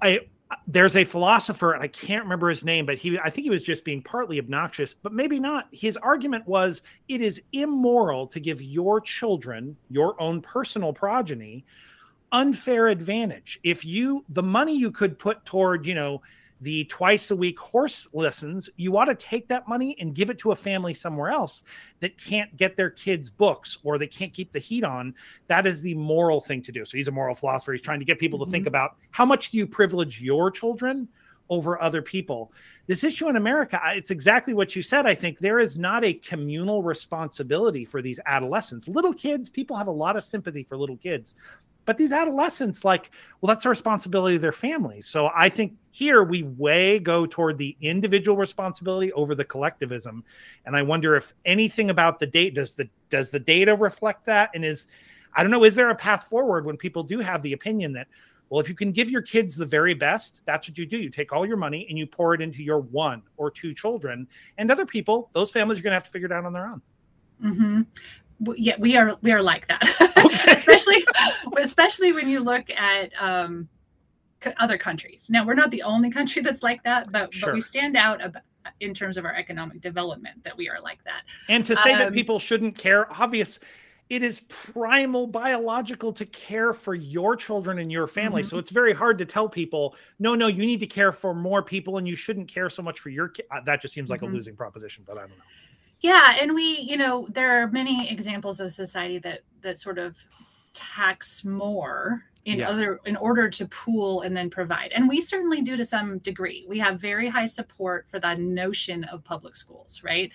I 0.03 0.21
there's 0.67 0.97
a 0.97 1.05
philosopher 1.05 1.73
and 1.73 1.83
i 1.83 1.89
can't 1.89 2.23
remember 2.23 2.49
his 2.49 2.65
name 2.65 2.87
but 2.87 2.97
he 2.97 3.19
i 3.19 3.29
think 3.29 3.45
he 3.45 3.51
was 3.51 3.65
just 3.65 3.85
being 3.85 4.01
partly 4.01 4.39
obnoxious 4.39 4.95
but 4.95 5.13
maybe 5.13 5.41
not 5.41 5.67
his 5.73 5.97
argument 5.97 6.47
was 6.47 6.83
it 7.09 7.21
is 7.21 7.43
immoral 7.53 8.27
to 8.29 8.39
give 8.39 8.63
your 8.63 9.01
children 9.01 9.77
your 9.91 10.21
own 10.23 10.41
personal 10.41 10.93
progeny 10.93 11.65
unfair 12.37 12.88
advantage 12.88 13.59
if 13.64 13.83
you 13.83 14.22
the 14.29 14.42
money 14.42 14.77
you 14.77 14.90
could 14.90 15.18
put 15.18 15.42
toward 15.46 15.87
you 15.87 15.94
know 15.94 16.20
the 16.61 16.85
twice 16.85 17.31
a 17.31 17.37
week 17.37 17.59
horse 17.59 18.07
lessons, 18.12 18.70
you 18.77 18.96
ought 18.96 19.07
to 19.07 19.14
take 19.14 19.46
that 19.49 19.68
money 19.68 19.96
and 20.01 20.14
give 20.14 20.31
it 20.31 20.38
to 20.38 20.53
a 20.53 20.57
family 20.57 20.94
somewhere 20.94 21.31
else 21.31 21.62
that 22.01 22.16
can't 22.16 22.57
get 22.57 22.77
their 22.77 22.88
kids 22.90 23.29
books 23.29 23.77
or 23.83 23.99
they 23.99 24.07
can't 24.07 24.33
keep 24.33 24.51
the 24.53 24.59
heat 24.59 24.83
on. 24.83 25.14
That 25.49 25.66
is 25.66 25.83
the 25.83 25.94
moral 25.94 26.40
thing 26.40 26.62
to 26.62 26.72
do. 26.72 26.85
So 26.85 26.96
he's 26.96 27.09
a 27.09 27.12
moral 27.12 27.35
philosopher. 27.35 27.72
He's 27.72 27.83
trying 27.83 27.99
to 27.99 28.07
get 28.07 28.18
people 28.18 28.38
mm-hmm. 28.38 28.46
to 28.46 28.51
think 28.51 28.62
mm-hmm. 28.62 28.68
about 28.68 28.96
how 29.11 29.27
much 29.27 29.51
do 29.51 29.59
you 29.59 29.66
privilege 29.66 30.22
your 30.22 30.51
children 30.51 31.09
over 31.49 31.81
other 31.81 32.03
people. 32.03 32.53
This 32.87 33.05
issue 33.05 33.29
in 33.29 33.37
America, 33.37 33.81
it's 33.87 34.11
exactly 34.11 34.55
what 34.55 34.77
you 34.77 34.83
said. 34.83 35.07
I 35.07 35.14
think 35.14 35.38
there 35.38 35.59
is 35.59 35.77
not 35.77 36.05
a 36.05 36.14
communal 36.14 36.83
responsibility 36.83 37.85
for 37.85 38.01
these 38.01 38.20
adolescents. 38.27 38.88
Little 38.88 39.12
kids, 39.12 39.51
people 39.51 39.77
have 39.77 39.88
a 39.88 39.92
lot 39.92 40.16
of 40.16 40.25
sympathy 40.25 40.62
for 40.62 40.77
little 40.77 40.96
kids. 40.96 41.35
But 41.87 41.96
these 41.96 42.12
adolescents, 42.12 42.85
like, 42.85 43.11
well, 43.40 43.49
that's 43.49 43.64
a 43.64 43.68
responsibility 43.68 44.35
of 44.37 44.42
their 44.42 44.53
families. 44.53 45.07
So 45.07 45.31
I 45.35 45.49
think 45.49 45.72
here 45.92 46.25
we 46.25 46.42
way 46.42 46.99
go 46.99 47.25
toward 47.25 47.57
the 47.57 47.77
individual 47.81 48.37
responsibility 48.37 49.12
over 49.12 49.35
the 49.35 49.44
collectivism. 49.44 50.25
And 50.66 50.77
I 50.77 50.83
wonder 50.83 51.16
if 51.16 51.33
anything 51.44 51.90
about 51.90 52.18
the 52.18 52.27
date 52.27 52.55
does 52.55 52.75
the 52.75 52.88
does 53.09 53.31
the 53.31 53.38
data 53.38 53.75
reflect 53.75 54.27
that? 54.27 54.51
And 54.55 54.64
is 54.64 54.88
I 55.35 55.42
don't 55.42 55.53
know, 55.53 55.64
is 55.64 55.77
there 55.77 55.90
a 55.90 55.94
path 55.94 56.25
forward 56.25 56.66
when 56.66 56.77
people 56.77 57.05
do 57.05 57.20
have 57.20 57.42
the 57.42 57.53
opinion 57.53 57.92
that, 57.92 58.09
well, 58.51 58.59
if 58.59 58.68
you 58.68 58.75
can 58.75 58.90
give 58.90 59.09
your 59.09 59.22
kids 59.22 59.55
the 59.55 59.66
very 59.66 59.94
best, 59.94 60.42
that's 60.44 60.68
what 60.68 60.77
you 60.77 60.87
do. 60.87 60.99
You 60.99 61.11
take 61.11 61.33
all 61.33 61.46
your 61.46 61.57
money 61.57 61.87
and 61.88 61.96
you 61.96 62.07
pour 62.07 62.35
it 62.35 62.40
into 62.40 62.62
your 62.62 62.81
one 62.81 63.22
or 63.37 63.51
two 63.51 63.75
children. 63.75 64.27
And 64.59 64.70
other 64.70 64.87
people, 64.87 65.31
those 65.35 65.51
families 65.51 65.79
are 65.79 65.83
going 65.83 65.92
to 65.92 65.96
have 65.96 66.05
to 66.05 66.11
figure 66.11 66.27
it 66.27 66.33
out 66.33 66.44
on 66.44 66.53
their 66.53 66.66
own. 66.66 66.83
Mm-hmm 67.42 67.81
yeah 68.57 68.75
we 68.79 68.96
are 68.96 69.16
we 69.22 69.33
are 69.33 69.42
like 69.42 69.66
that 69.68 69.83
okay. 70.18 70.53
especially 70.53 71.03
especially 71.57 72.12
when 72.12 72.29
you 72.29 72.40
look 72.40 72.71
at 72.71 73.11
um, 73.21 73.69
other 74.59 74.79
countries 74.79 75.29
now 75.31 75.45
we're 75.45 75.55
not 75.55 75.71
the 75.71 75.83
only 75.83 76.11
country 76.11 76.42
that's 76.47 76.62
like 76.62 76.83
that 76.85 77.11
but 77.12 77.33
sure. 77.33 77.49
but 77.49 77.55
we 77.55 77.61
stand 77.61 77.97
out 77.97 78.25
about, 78.25 78.42
in 78.81 78.92
terms 78.92 79.16
of 79.16 79.25
our 79.25 79.35
economic 79.35 79.81
development 79.81 80.42
that 80.45 80.57
we 80.57 80.69
are 80.69 80.81
like 80.81 81.03
that 81.05 81.23
and 81.49 81.64
to 81.64 81.77
say 81.77 81.92
um, 81.92 81.99
that 81.99 82.12
people 82.12 82.38
shouldn't 82.38 82.77
care 82.77 83.11
obvious 83.21 83.59
it 84.09 84.23
is 84.23 84.40
primal 84.49 85.27
biological 85.27 86.12
to 86.12 86.25
care 86.27 86.73
for 86.73 86.95
your 86.95 87.35
children 87.35 87.79
and 87.79 87.90
your 87.90 88.07
family 88.07 88.42
mm-hmm. 88.42 88.51
so 88.51 88.59
it's 88.59 88.71
very 88.71 88.92
hard 88.92 89.19
to 89.19 89.25
tell 89.25 89.49
people 89.49 89.95
no 90.19 90.35
no 90.35 90.47
you 90.47 90.64
need 90.64 90.81
to 90.81 90.87
care 90.87 91.12
for 91.12 91.35
more 91.35 91.62
people 91.62 91.99
and 91.99 92.07
you 92.07 92.14
shouldn't 92.14 92.49
care 92.49 92.71
so 92.71 92.83
much 92.83 93.01
for 93.01 93.11
your 93.11 93.29
kid 93.29 93.47
that 93.64 93.81
just 93.81 93.95
seems 93.95 94.11
like 94.11 94.21
mm-hmm. 94.21 94.33
a 94.33 94.37
losing 94.37 94.57
proposition 94.57 95.05
but 95.07 95.16
i 95.16 95.21
don't 95.21 95.31
know 95.31 95.45
yeah 96.01 96.37
and 96.40 96.55
we 96.55 96.79
you 96.79 96.97
know 96.97 97.27
there 97.31 97.62
are 97.62 97.69
many 97.69 98.11
examples 98.11 98.61
of 98.61 98.73
society 98.73 99.19
that 99.19 99.40
that 99.62 99.79
sort 99.79 99.99
of 99.99 100.16
tax 100.77 101.45
more 101.45 102.23
in 102.47 102.61
yeah. 102.61 102.71
other 102.71 103.01
in 103.05 103.17
order 103.17 103.51
to 103.51 103.67
pool 103.67 104.23
and 104.23 104.35
then 104.35 104.49
provide. 104.49 104.93
And 104.93 105.09
we 105.09 105.21
certainly 105.21 105.62
do 105.62 105.77
to 105.77 105.85
some 105.85 106.19
degree. 106.19 106.65
We 106.69 106.79
have 106.79 107.01
very 107.01 107.29
high 107.29 107.47
support 107.47 108.07
for 108.09 108.21
the 108.21 108.37
notion 108.37 109.03
of 109.05 109.25
public 109.25 109.57
schools 109.57 110.01
right? 110.05 110.33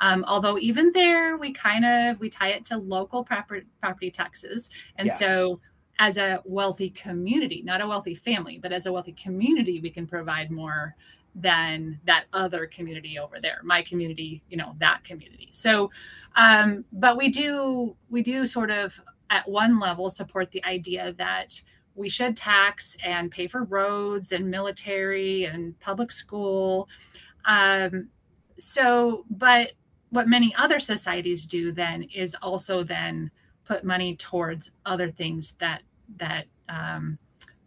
Um, 0.00 0.24
although 0.28 0.58
even 0.58 0.92
there 0.92 1.38
we 1.38 1.52
kind 1.52 1.86
of 1.86 2.20
we 2.20 2.28
tie 2.28 2.48
it 2.48 2.66
to 2.66 2.76
local 2.76 3.24
property 3.24 3.66
property 3.80 4.10
taxes. 4.10 4.70
And 4.96 5.06
yes. 5.06 5.18
so 5.18 5.58
as 5.98 6.18
a 6.18 6.42
wealthy 6.44 6.90
community 6.90 7.62
not 7.64 7.80
a 7.80 7.88
wealthy 7.88 8.14
family 8.14 8.58
but 8.58 8.72
as 8.72 8.84
a 8.84 8.92
wealthy 8.92 9.12
community 9.12 9.80
we 9.80 9.90
can 9.90 10.06
provide 10.06 10.50
more 10.50 10.94
than 11.36 11.98
that 12.04 12.24
other 12.32 12.66
community 12.66 13.18
over 13.18 13.40
there 13.40 13.60
my 13.64 13.80
community 13.80 14.42
you 14.50 14.58
know 14.58 14.76
that 14.80 15.02
community. 15.02 15.48
So 15.52 15.90
um 16.36 16.84
but 16.92 17.16
we 17.16 17.30
do 17.30 17.96
we 18.10 18.22
do 18.22 18.44
sort 18.44 18.70
of 18.70 19.00
at 19.30 19.48
one 19.48 19.78
level 19.78 20.10
support 20.10 20.50
the 20.50 20.64
idea 20.64 21.12
that 21.14 21.60
we 21.94 22.08
should 22.08 22.36
tax 22.36 22.96
and 23.04 23.30
pay 23.30 23.46
for 23.46 23.64
roads 23.64 24.32
and 24.32 24.50
military 24.50 25.44
and 25.44 25.78
public 25.80 26.10
school 26.10 26.88
um 27.44 28.08
so 28.58 29.24
but 29.30 29.72
what 30.10 30.28
many 30.28 30.54
other 30.56 30.78
societies 30.78 31.46
do 31.46 31.72
then 31.72 32.04
is 32.14 32.36
also 32.40 32.84
then 32.84 33.30
put 33.64 33.84
money 33.84 34.14
towards 34.16 34.70
other 34.86 35.10
things 35.10 35.52
that 35.58 35.82
that 36.16 36.46
um, 36.68 37.18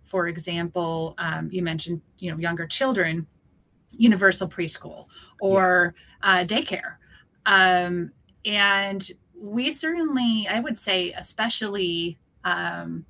for 0.04 0.28
example 0.28 1.16
um, 1.18 1.50
you 1.52 1.62
mentioned 1.62 2.02
you 2.20 2.32
know 2.32 2.38
younger 2.38 2.66
children 2.68 3.28
universal 3.92 4.48
preschool 4.48 5.06
or 5.42 5.94
yeah. 6.24 6.42
uh, 6.42 6.46
daycare. 6.46 6.96
Um, 7.46 8.12
and 8.46 9.10
we 9.40 9.72
certainly, 9.72 10.48
I 10.50 10.60
would 10.60 10.78
say, 10.78 11.14
especially, 11.14 12.18
um, 12.44 13.06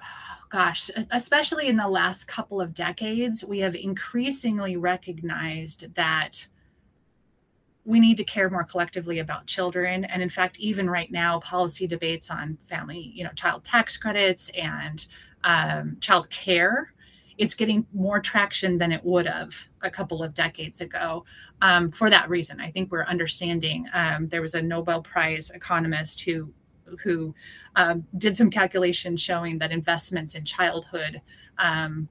gosh, 0.48 0.90
especially 1.10 1.68
in 1.68 1.76
the 1.76 1.88
last 1.88 2.26
couple 2.26 2.60
of 2.60 2.74
decades, 2.74 3.44
we 3.44 3.60
have 3.60 3.74
increasingly 3.74 4.76
recognized 4.76 5.94
that 5.94 6.46
we 7.84 8.00
need 8.00 8.16
to 8.16 8.24
care 8.24 8.50
more 8.50 8.64
collectively 8.64 9.20
about 9.20 9.46
children. 9.46 10.04
And 10.04 10.20
in 10.20 10.28
fact 10.28 10.58
even 10.58 10.90
right 10.90 11.10
now 11.10 11.38
policy 11.38 11.86
debates 11.86 12.30
on 12.30 12.58
family 12.66 13.12
you 13.14 13.22
know 13.22 13.30
child 13.30 13.64
tax 13.64 13.96
credits 13.96 14.50
and 14.50 15.06
um, 15.44 15.96
child 16.00 16.28
care 16.28 16.92
it's 17.38 17.54
getting 17.54 17.86
more 17.92 18.20
traction 18.20 18.78
than 18.78 18.92
it 18.92 19.04
would 19.04 19.26
have 19.26 19.54
a 19.82 19.90
couple 19.90 20.22
of 20.22 20.34
decades 20.34 20.80
ago 20.80 21.24
um, 21.62 21.90
for 21.90 22.10
that 22.10 22.28
reason. 22.28 22.60
I 22.60 22.70
think 22.70 22.90
we're 22.90 23.04
understanding 23.04 23.86
um, 23.92 24.26
there 24.26 24.40
was 24.40 24.54
a 24.54 24.62
nobel 24.62 25.02
prize 25.02 25.50
economist 25.50 26.22
who 26.22 26.52
who 27.02 27.34
um, 27.74 28.04
did 28.16 28.36
some 28.36 28.48
calculations 28.48 29.20
showing 29.20 29.58
that 29.58 29.72
investments 29.72 30.36
in 30.36 30.44
childhood 30.44 31.20
um, 31.58 32.08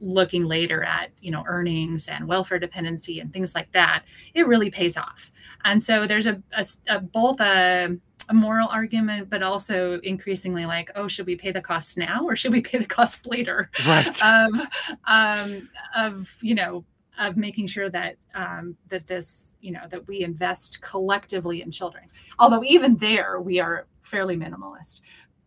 looking 0.00 0.44
later 0.44 0.82
at 0.82 1.10
you 1.20 1.30
know 1.30 1.44
earnings 1.46 2.08
and 2.08 2.26
welfare 2.26 2.58
dependency 2.58 3.20
and 3.20 3.32
things 3.32 3.54
like 3.54 3.70
that 3.72 4.04
it 4.34 4.46
really 4.46 4.70
pays 4.70 4.96
off. 4.96 5.30
And 5.64 5.82
so 5.82 6.06
there's 6.06 6.26
a, 6.26 6.42
a, 6.52 6.64
a 6.88 7.00
both 7.00 7.40
a, 7.40 7.96
a 8.28 8.34
moral 8.34 8.68
argument 8.68 9.28
but 9.30 9.42
also 9.42 10.00
increasingly 10.00 10.64
like 10.66 10.90
oh 10.94 11.08
should 11.08 11.26
we 11.26 11.36
pay 11.36 11.50
the 11.50 11.60
costs 11.60 11.96
now 11.96 12.24
or 12.24 12.36
should 12.36 12.52
we 12.52 12.60
pay 12.60 12.78
the 12.78 12.86
costs 12.86 13.26
later? 13.26 13.70
Right. 13.86 14.22
Um, 14.22 14.62
um, 15.04 15.68
of 15.94 16.36
you 16.40 16.54
know 16.54 16.84
of 17.18 17.36
making 17.36 17.66
sure 17.66 17.88
that 17.90 18.16
um, 18.34 18.76
that 18.88 19.06
this 19.06 19.54
you 19.60 19.72
know 19.72 19.86
that 19.90 20.06
we 20.08 20.20
invest 20.20 20.80
collectively 20.80 21.62
in 21.62 21.70
children. 21.70 22.04
Although 22.38 22.62
even 22.64 22.96
there 22.96 23.40
we 23.40 23.60
are 23.60 23.86
fairly 24.02 24.36
minimalist. 24.36 25.00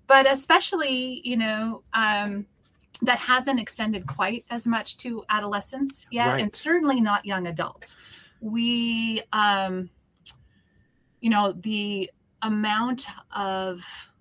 But 0.08 0.30
especially 0.30 1.22
you 1.24 1.38
know 1.38 1.84
um, 1.94 2.46
that 3.00 3.20
hasn't 3.20 3.60
extended 3.60 4.08
quite 4.08 4.46
as 4.50 4.66
much 4.66 4.98
to 4.98 5.24
adolescents 5.30 6.08
yet 6.12 6.28
right. 6.28 6.42
and 6.42 6.54
certainly 6.54 7.00
not 7.00 7.26
young 7.26 7.48
adults 7.48 7.96
we 8.42 9.22
um 9.34 9.90
you 11.22 11.30
know 11.30 11.52
the 11.52 12.10
amount 12.42 13.08
of 13.36 14.12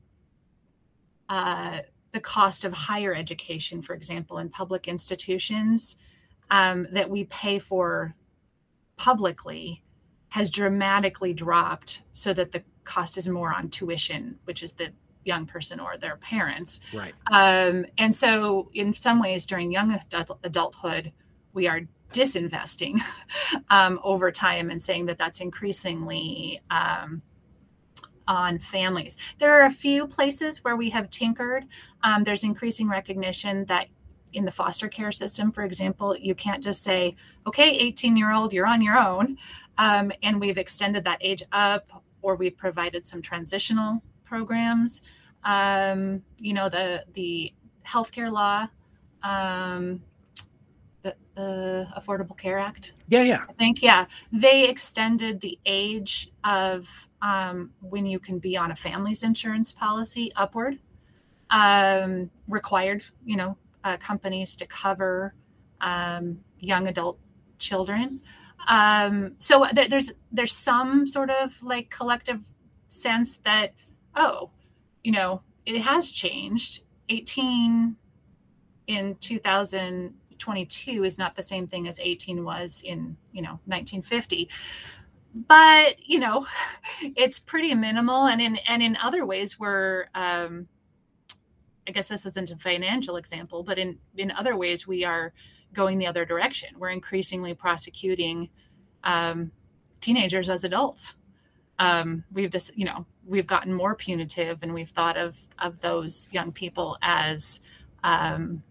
uh 1.29 1.79
the 2.13 2.21
cost 2.21 2.65
of 2.65 2.73
higher 2.73 3.15
education 3.15 3.83
for 3.83 3.95
example 3.95 4.39
in 4.39 4.49
public 4.49 4.89
institutions 4.89 5.97
um, 6.51 6.87
that 6.93 7.11
we 7.11 7.25
pay 7.25 7.59
for 7.59 8.15
publicly 8.97 9.83
has 10.29 10.49
dramatically 10.49 11.35
dropped 11.35 12.03
so 12.13 12.33
that 12.33 12.53
the 12.53 12.63
cost 12.85 13.19
is 13.19 13.29
more 13.29 13.53
on 13.53 13.69
tuition 13.69 14.39
which 14.45 14.63
is 14.63 14.73
the 14.73 14.91
young 15.27 15.47
person 15.47 15.81
or 15.81 15.97
their 15.97 16.17
parents. 16.17 16.81
Right. 16.93 17.13
Um, 17.31 17.87
and 17.99 18.15
so, 18.15 18.71
in 18.73 18.95
some 18.95 19.21
ways, 19.21 19.47
during 19.47 19.73
young 19.73 19.93
adult- 19.93 20.39
adulthood, 20.43 21.13
we 21.53 21.67
are 21.67 21.83
disinvesting 22.13 23.01
um, 23.71 24.01
over 24.03 24.31
time 24.31 24.71
and 24.71 24.81
saying 24.83 25.07
that 25.07 25.19
that's 25.19 25.41
increasingly 25.41 26.61
um, 26.71 27.23
on 28.29 28.59
families. 28.59 29.17
There 29.39 29.53
are 29.53 29.67
a 29.67 29.71
few 29.71 30.07
places 30.07 30.65
where 30.65 30.77
we 30.77 30.91
have 30.91 31.11
tinkered. 31.11 31.67
Um, 32.03 32.25
there's 32.25 32.45
increasing 32.45 32.89
recognition 32.89 33.65
that 33.67 33.87
in 34.33 34.45
the 34.45 34.51
foster 34.51 34.89
care 34.89 35.13
system, 35.13 35.51
for 35.51 35.63
example, 35.63 36.17
you 36.17 36.35
can't 36.35 36.63
just 36.63 36.83
say, 36.83 37.17
okay, 37.47 37.71
18 37.71 38.17
year 38.17 38.33
old, 38.33 38.53
you're 38.53 38.67
on 38.67 38.83
your 38.83 38.97
own. 38.97 39.39
Um, 39.79 40.13
and 40.23 40.41
we've 40.41 40.59
extended 40.59 41.05
that 41.05 41.19
age 41.21 41.43
up, 41.53 42.03
or 42.23 42.35
we've 42.35 42.57
provided 42.57 43.07
some 43.07 43.23
transitional 43.23 44.03
programs. 44.27 45.03
Um, 45.45 46.23
you 46.39 46.53
know, 46.53 46.69
the 46.69 47.05
the 47.15 47.53
healthcare 47.87 48.31
law, 48.31 48.67
um, 49.23 50.03
the, 51.03 51.15
the 51.37 51.89
Affordable 51.97 52.37
Care 52.37 52.59
Act. 52.59 52.95
Yeah, 53.09 53.23
yeah. 53.23 53.45
I 53.49 53.53
think 53.53 53.83
yeah, 53.83 54.07
they 54.33 54.69
extended 54.69 55.41
the 55.41 55.59
age 55.65 56.31
of 56.45 57.09
um, 57.23 57.71
when 57.81 58.07
you 58.07 58.19
can 58.19 58.39
be 58.39 58.57
on 58.57 58.73
a 58.73 58.77
family's 58.77 59.23
insurance 59.23 59.73
policy 59.73 60.33
upward. 60.37 60.79
Um, 61.49 62.29
required, 62.49 63.05
you 63.25 63.37
know, 63.37 63.57
uh, 63.85 63.97
companies 63.99 64.57
to 64.57 64.67
cover 64.67 65.33
um, 65.81 66.41
young 66.59 66.89
adult 66.89 67.21
children. 67.59 68.21
Um, 68.67 69.37
so 69.39 69.65
th- 69.67 69.89
there's 69.89 70.13
there's 70.33 70.53
some 70.53 71.07
sort 71.07 71.31
of 71.31 71.63
like 71.63 71.89
collective 71.91 72.41
sense 72.89 73.37
that 73.39 73.75
oh, 74.17 74.51
you 75.05 75.13
know, 75.13 75.43
it 75.65 75.81
has 75.83 76.11
changed. 76.11 76.83
18 77.09 77.95
in 78.89 79.17
2022 79.21 81.05
is 81.05 81.19
not 81.19 81.37
the 81.37 81.43
same 81.43 81.67
thing 81.69 81.87
as 81.87 82.01
18 82.01 82.45
was 82.45 82.83
in, 82.85 83.17
you 83.33 83.43
know, 83.43 83.61
1950. 83.67 84.49
But, 85.35 85.97
you 86.05 86.19
know, 86.19 86.47
it's 87.01 87.39
pretty 87.39 87.75
minimal. 87.75 88.27
And 88.27 88.41
in, 88.41 88.57
and 88.69 88.83
in 88.83 88.97
other 88.97 89.25
ways, 89.25 89.61
we're, 89.61 90.07
um, 90.15 90.67
I 91.87 91.93
guess 91.93 92.09
this 92.09 92.27
isn't 92.27 92.51
a 92.51 92.57
financial 92.57 93.17
example, 93.17 93.63
but 93.63 93.79
in, 93.79 93.99
in 94.17 94.33
other 94.33 94.57
ways, 94.57 94.89
we 94.89 95.05
are 95.05 95.33
going 95.73 95.99
the 95.99 96.07
other 96.07 96.25
direction. 96.25 96.71
We're 96.79 96.91
increasingly 96.91 97.55
prosecuting 97.55 98.49
um, 99.05 99.53
teenagers 100.01 100.51
as 100.51 100.65
adults. 100.65 101.15
Um, 101.79 102.25
we've 102.33 102.51
just, 102.51 102.77
you 102.77 102.85
know, 102.85 103.05
we've 103.27 103.47
gotten 103.47 103.73
more 103.73 103.95
punitive 103.95 104.63
and 104.63 104.73
we've 104.73 104.91
thought 104.91 105.17
of 105.17 105.39
of 105.59 105.81
those 105.81 106.29
young 106.31 106.53
people 106.53 106.97
as 107.03 107.61
um, 108.05 108.63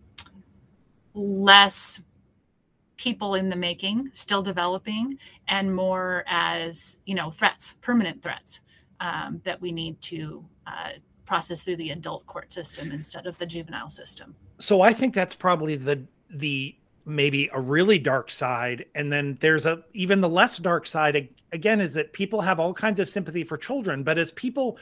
less 1.13 2.01
people 2.97 3.35
in 3.35 3.49
the 3.49 3.55
making 3.55 4.09
still 4.13 4.41
developing 4.41 5.17
and 5.49 5.75
more 5.75 6.23
as 6.27 6.99
you 7.05 7.13
know 7.13 7.29
threats 7.29 7.75
permanent 7.81 8.21
threats 8.23 8.61
um, 9.01 9.41
that 9.43 9.59
we 9.59 9.71
need 9.71 9.99
to 10.01 10.45
uh, 10.65 10.91
process 11.25 11.61
through 11.61 11.75
the 11.75 11.89
adult 11.89 12.25
court 12.25 12.53
system 12.53 12.91
instead 12.91 13.27
of 13.27 13.37
the 13.37 13.45
juvenile 13.45 13.89
system. 13.89 14.35
So 14.59 14.81
i 14.81 14.93
think 14.93 15.13
that's 15.13 15.35
probably 15.35 15.75
the 15.75 16.01
the 16.29 16.75
maybe 17.05 17.49
a 17.53 17.61
really 17.61 17.99
dark 17.99 18.31
side. 18.31 18.85
And 18.95 19.11
then 19.11 19.37
there's 19.39 19.65
a 19.65 19.83
even 19.93 20.21
the 20.21 20.29
less 20.29 20.57
dark 20.57 20.87
side 20.87 21.29
again 21.55 21.81
is 21.81 21.93
that 21.93 22.13
people 22.13 22.41
have 22.41 22.59
all 22.59 22.73
kinds 22.73 22.99
of 22.99 23.09
sympathy 23.09 23.43
for 23.43 23.57
children 23.57 24.03
but 24.03 24.17
as 24.17 24.31
people 24.33 24.77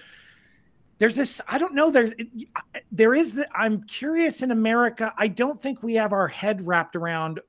there's 0.97 1.15
this 1.15 1.39
i 1.47 1.57
don't 1.57 1.74
know 1.74 1.89
there 1.89 2.13
there 2.91 3.15
is 3.15 3.34
the, 3.34 3.47
i'm 3.57 3.84
curious 3.84 4.41
in 4.41 4.51
america 4.51 5.13
i 5.17 5.28
don't 5.28 5.61
think 5.61 5.82
we 5.82 5.93
have 5.93 6.11
our 6.11 6.28
head 6.28 6.65
wrapped 6.67 6.95
around 6.95 7.39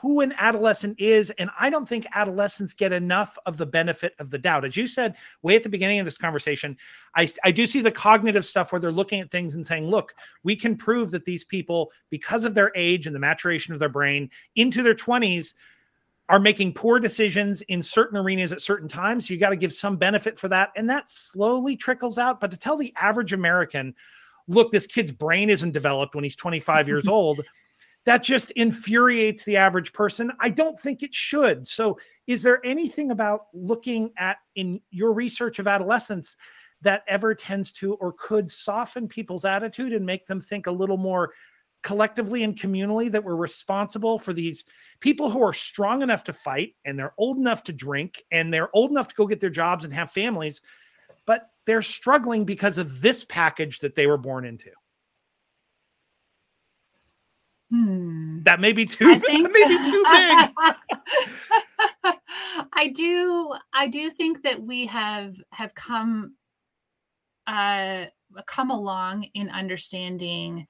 who 0.00 0.20
an 0.20 0.32
adolescent 0.38 0.98
is. 1.00 1.30
And 1.38 1.50
I 1.58 1.70
don't 1.70 1.88
think 1.88 2.06
adolescents 2.14 2.72
get 2.72 2.92
enough 2.92 3.36
of 3.46 3.56
the 3.56 3.66
benefit 3.66 4.14
of 4.18 4.30
the 4.30 4.38
doubt. 4.38 4.64
As 4.64 4.76
you 4.76 4.86
said 4.86 5.16
way 5.42 5.56
at 5.56 5.62
the 5.62 5.68
beginning 5.68 5.98
of 5.98 6.04
this 6.04 6.18
conversation, 6.18 6.76
I, 7.14 7.28
I 7.42 7.50
do 7.50 7.66
see 7.66 7.80
the 7.80 7.90
cognitive 7.90 8.44
stuff 8.44 8.70
where 8.70 8.80
they're 8.80 8.92
looking 8.92 9.20
at 9.20 9.30
things 9.30 9.54
and 9.54 9.66
saying, 9.66 9.86
look, 9.86 10.14
we 10.44 10.54
can 10.54 10.76
prove 10.76 11.10
that 11.10 11.24
these 11.24 11.44
people, 11.44 11.92
because 12.10 12.44
of 12.44 12.54
their 12.54 12.72
age 12.76 13.06
and 13.06 13.16
the 13.16 13.20
maturation 13.20 13.74
of 13.74 13.80
their 13.80 13.88
brain 13.88 14.30
into 14.54 14.82
their 14.82 14.94
20s, 14.94 15.54
are 16.28 16.40
making 16.40 16.74
poor 16.74 16.98
decisions 16.98 17.62
in 17.62 17.82
certain 17.82 18.18
arenas 18.18 18.52
at 18.52 18.60
certain 18.60 18.88
times. 18.88 19.30
You 19.30 19.38
got 19.38 19.50
to 19.50 19.56
give 19.56 19.72
some 19.72 19.96
benefit 19.96 20.38
for 20.38 20.48
that. 20.48 20.70
And 20.76 20.90
that 20.90 21.08
slowly 21.08 21.76
trickles 21.76 22.18
out. 22.18 22.40
But 22.40 22.50
to 22.50 22.56
tell 22.56 22.76
the 22.76 22.92
average 23.00 23.32
American, 23.32 23.94
look, 24.48 24.72
this 24.72 24.86
kid's 24.86 25.12
brain 25.12 25.50
isn't 25.50 25.72
developed 25.72 26.14
when 26.14 26.24
he's 26.24 26.36
25 26.36 26.88
years 26.88 27.06
old 27.06 27.42
that 28.06 28.22
just 28.22 28.52
infuriates 28.52 29.44
the 29.44 29.56
average 29.56 29.92
person. 29.92 30.32
I 30.40 30.48
don't 30.48 30.80
think 30.80 31.02
it 31.02 31.14
should. 31.14 31.68
So, 31.68 31.98
is 32.26 32.42
there 32.42 32.64
anything 32.64 33.10
about 33.10 33.46
looking 33.52 34.12
at 34.16 34.38
in 34.54 34.80
your 34.90 35.12
research 35.12 35.58
of 35.58 35.68
adolescence 35.68 36.36
that 36.82 37.02
ever 37.08 37.34
tends 37.34 37.72
to 37.72 37.94
or 37.94 38.12
could 38.12 38.50
soften 38.50 39.08
people's 39.08 39.44
attitude 39.44 39.92
and 39.92 40.06
make 40.06 40.26
them 40.26 40.40
think 40.40 40.66
a 40.66 40.72
little 40.72 40.96
more 40.96 41.32
collectively 41.86 42.42
and 42.42 42.58
communally 42.58 43.08
that 43.12 43.22
we're 43.22 43.36
responsible 43.36 44.18
for 44.18 44.32
these 44.32 44.64
people 44.98 45.30
who 45.30 45.40
are 45.40 45.52
strong 45.52 46.02
enough 46.02 46.24
to 46.24 46.32
fight 46.32 46.74
and 46.84 46.98
they're 46.98 47.14
old 47.16 47.38
enough 47.38 47.62
to 47.62 47.72
drink 47.72 48.24
and 48.32 48.52
they're 48.52 48.74
old 48.74 48.90
enough 48.90 49.06
to 49.06 49.14
go 49.14 49.24
get 49.24 49.38
their 49.38 49.50
jobs 49.50 49.84
and 49.84 49.94
have 49.94 50.10
families, 50.10 50.60
but 51.26 51.50
they're 51.64 51.82
struggling 51.82 52.44
because 52.44 52.76
of 52.76 53.00
this 53.00 53.22
package 53.22 53.78
that 53.78 53.94
they 53.94 54.08
were 54.08 54.16
born 54.16 54.44
into? 54.44 54.68
Hmm. 57.70 58.42
That 58.42 58.58
may 58.58 58.72
be 58.72 58.84
too. 58.84 59.08
I 59.08 59.18
think, 59.20 59.44
may 59.52 59.64
be 59.64 59.90
too 59.90 60.04
big. 62.02 62.14
I 62.72 62.88
do. 62.92 63.54
I 63.72 63.86
do 63.86 64.10
think 64.10 64.42
that 64.42 64.60
we 64.60 64.86
have 64.86 65.36
have 65.52 65.72
come 65.76 66.34
uh, 67.46 68.06
come 68.46 68.72
along 68.72 69.28
in 69.34 69.50
understanding 69.50 70.66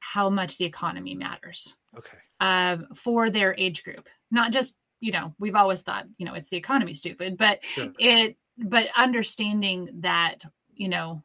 how 0.00 0.28
much 0.28 0.58
the 0.58 0.64
economy 0.64 1.14
matters. 1.14 1.76
Okay. 1.96 2.16
Um, 2.40 2.88
for 2.94 3.30
their 3.30 3.54
age 3.56 3.84
group, 3.84 4.08
not 4.30 4.52
just 4.52 4.76
you 5.00 5.12
know 5.12 5.34
we've 5.38 5.56
always 5.56 5.80
thought 5.80 6.06
you 6.18 6.26
know 6.26 6.34
it's 6.34 6.48
the 6.48 6.56
economy 6.56 6.94
stupid 6.94 7.36
but 7.36 7.64
sure. 7.64 7.90
it 7.98 8.36
but 8.58 8.88
understanding 8.96 9.88
that 10.00 10.44
you 10.74 10.88
know 10.88 11.22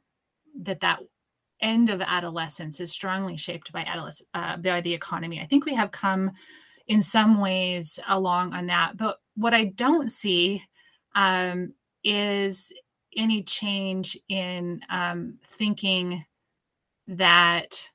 that 0.62 0.80
that 0.80 1.00
end 1.62 1.90
of 1.90 2.02
adolescence 2.02 2.80
is 2.80 2.92
strongly 2.92 3.38
shaped 3.38 3.72
by 3.72 3.82
adolescence 3.82 4.28
uh, 4.34 4.58
by 4.58 4.82
the 4.82 4.94
economy 4.94 5.40
i 5.40 5.46
think 5.46 5.66
we 5.66 5.76
have 5.76 5.92
come 5.92 6.32
in 6.88 7.02
some 7.02 7.40
ways 7.40 8.00
along 8.08 8.54
on 8.54 8.68
that 8.68 8.98
but 8.98 9.20
what 9.36 9.54
i 9.54 9.66
don't 9.66 10.12
see 10.12 10.64
um, 11.16 11.74
is 12.04 12.74
any 13.16 13.44
change 13.44 14.18
in 14.28 14.82
um, 14.90 15.38
thinking 15.46 16.26
that 17.08 17.90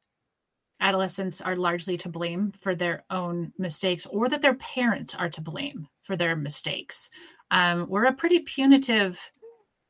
adolescents 0.81 1.41
are 1.41 1.57
largely 1.57 1.97
to 1.97 2.09
blame 2.09 2.53
for 2.61 2.75
their 2.75 3.05
own 3.11 3.53
mistakes 3.59 4.07
or 4.07 4.29
that 4.29 4.43
their 4.43 4.55
parents 4.55 5.15
are 5.15 5.29
to 5.29 5.41
blame 5.41 5.89
for 6.03 6.17
their 6.17 6.37
mistakes 6.37 7.11
um, 7.51 7.87
we're 7.89 8.05
a 8.05 8.13
pretty 8.13 8.41
punitive 8.41 9.31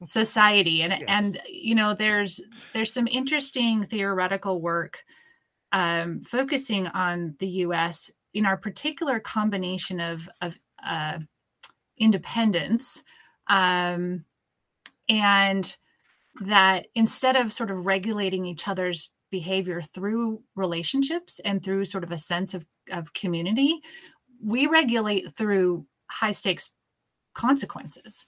society 0.04 0.82
and 0.82 0.92
yes. 0.92 1.02
and 1.08 1.40
you 1.46 1.74
know 1.74 1.94
there's 1.94 2.40
there's 2.72 2.92
some 2.92 3.06
interesting 3.06 3.84
theoretical 3.84 4.60
work 4.60 5.04
um, 5.72 6.20
focusing 6.22 6.86
on 6.88 7.34
the 7.38 7.48
us 7.48 8.10
in 8.32 8.46
our 8.46 8.56
particular 8.56 9.20
combination 9.20 10.00
of 10.00 10.28
of 10.40 10.54
uh, 10.84 11.18
independence 11.98 13.02
um, 13.48 14.24
and 15.08 15.76
that 16.40 16.86
instead 16.94 17.36
of 17.36 17.52
sort 17.52 17.70
of 17.70 17.84
regulating 17.84 18.46
each 18.46 18.68
other's 18.68 19.10
behavior 19.30 19.80
through 19.80 20.42
relationships 20.54 21.40
and 21.44 21.62
through 21.62 21.84
sort 21.84 22.04
of 22.04 22.12
a 22.12 22.18
sense 22.18 22.54
of, 22.54 22.66
of 22.92 23.12
community, 23.12 23.80
we 24.42 24.66
regulate 24.66 25.34
through 25.34 25.86
high 26.08 26.32
stakes 26.32 26.70
consequences. 27.34 28.26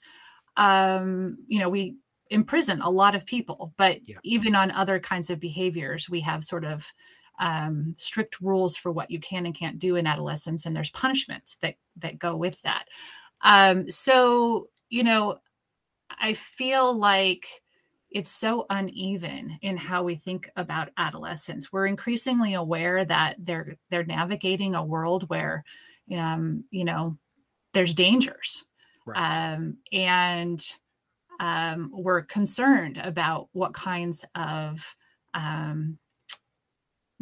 Um, 0.56 1.38
you 1.46 1.58
know, 1.58 1.68
we 1.68 1.96
imprison 2.30 2.80
a 2.80 2.90
lot 2.90 3.14
of 3.14 3.26
people, 3.26 3.72
but 3.76 4.06
yeah. 4.08 4.16
even 4.22 4.54
on 4.54 4.70
other 4.70 4.98
kinds 4.98 5.30
of 5.30 5.40
behaviors, 5.40 6.08
we 6.08 6.20
have 6.20 6.44
sort 6.44 6.64
of 6.64 6.92
um, 7.40 7.94
strict 7.98 8.40
rules 8.40 8.76
for 8.76 8.92
what 8.92 9.10
you 9.10 9.18
can 9.18 9.46
and 9.46 9.54
can't 9.54 9.78
do 9.78 9.96
in 9.96 10.06
adolescence, 10.06 10.64
and 10.64 10.76
there's 10.76 10.90
punishments 10.90 11.56
that 11.56 11.76
that 11.96 12.18
go 12.18 12.36
with 12.36 12.60
that. 12.62 12.84
Um, 13.42 13.90
so, 13.90 14.68
you 14.88 15.02
know, 15.02 15.38
I 16.20 16.34
feel 16.34 16.94
like 16.94 17.61
it's 18.14 18.30
so 18.30 18.66
uneven 18.70 19.58
in 19.62 19.76
how 19.76 20.02
we 20.02 20.14
think 20.14 20.50
about 20.56 20.90
adolescence. 20.96 21.72
We're 21.72 21.86
increasingly 21.86 22.54
aware 22.54 23.04
that 23.04 23.36
they're 23.38 23.76
they're 23.90 24.04
navigating 24.04 24.74
a 24.74 24.84
world 24.84 25.28
where, 25.28 25.64
um, 26.16 26.64
you 26.70 26.84
know, 26.84 27.16
there's 27.72 27.94
dangers, 27.94 28.64
right. 29.06 29.54
um, 29.54 29.78
and 29.92 30.62
um, 31.40 31.90
we're 31.92 32.22
concerned 32.22 32.98
about 32.98 33.48
what 33.52 33.72
kinds 33.72 34.24
of 34.34 34.94
um, 35.34 35.98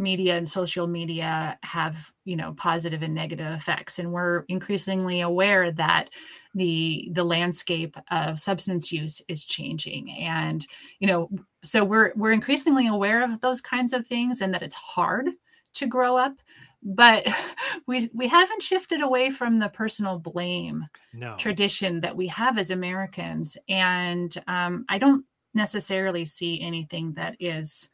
media 0.01 0.37
and 0.37 0.49
social 0.49 0.87
media 0.87 1.59
have 1.63 2.11
you 2.25 2.35
know 2.35 2.53
positive 2.55 3.03
and 3.03 3.15
negative 3.15 3.53
effects 3.53 3.99
and 3.99 4.13
we're 4.13 4.45
increasingly 4.49 5.21
aware 5.21 5.71
that 5.71 6.11
the 6.55 7.09
the 7.13 7.25
landscape 7.25 7.97
of 8.11 8.41
substance 8.41 8.91
use 8.91 9.23
is 9.29 9.45
changing 9.45 10.11
and 10.13 10.67
you 10.99 11.07
know 11.07 11.29
so 11.63 11.85
we're 11.85 12.13
we're 12.17 12.33
increasingly 12.33 12.87
aware 12.87 13.23
of 13.23 13.41
those 13.41 13.61
kinds 13.61 13.93
of 13.93 14.07
things 14.07 14.41
and 14.41 14.53
that 14.53 14.63
it's 14.63 14.75
hard 14.75 15.29
to 15.75 15.87
grow 15.87 16.17
up 16.17 16.35
but 16.83 17.27
we 17.87 18.09
we 18.15 18.27
haven't 18.27 18.63
shifted 18.63 19.03
away 19.03 19.31
from 19.31 19.59
the 19.59 19.69
personal 19.69 20.19
blame 20.19 20.87
no. 21.13 21.37
tradition 21.37 22.01
that 22.01 22.17
we 22.17 22.27
have 22.27 22.59
as 22.59 22.71
Americans 22.71 23.57
and 23.69 24.43
um, 24.49 24.85
I 24.89 24.99
don't 24.99 25.25
necessarily 25.55 26.25
see 26.25 26.61
anything 26.61 27.13
that 27.15 27.37
is 27.41 27.91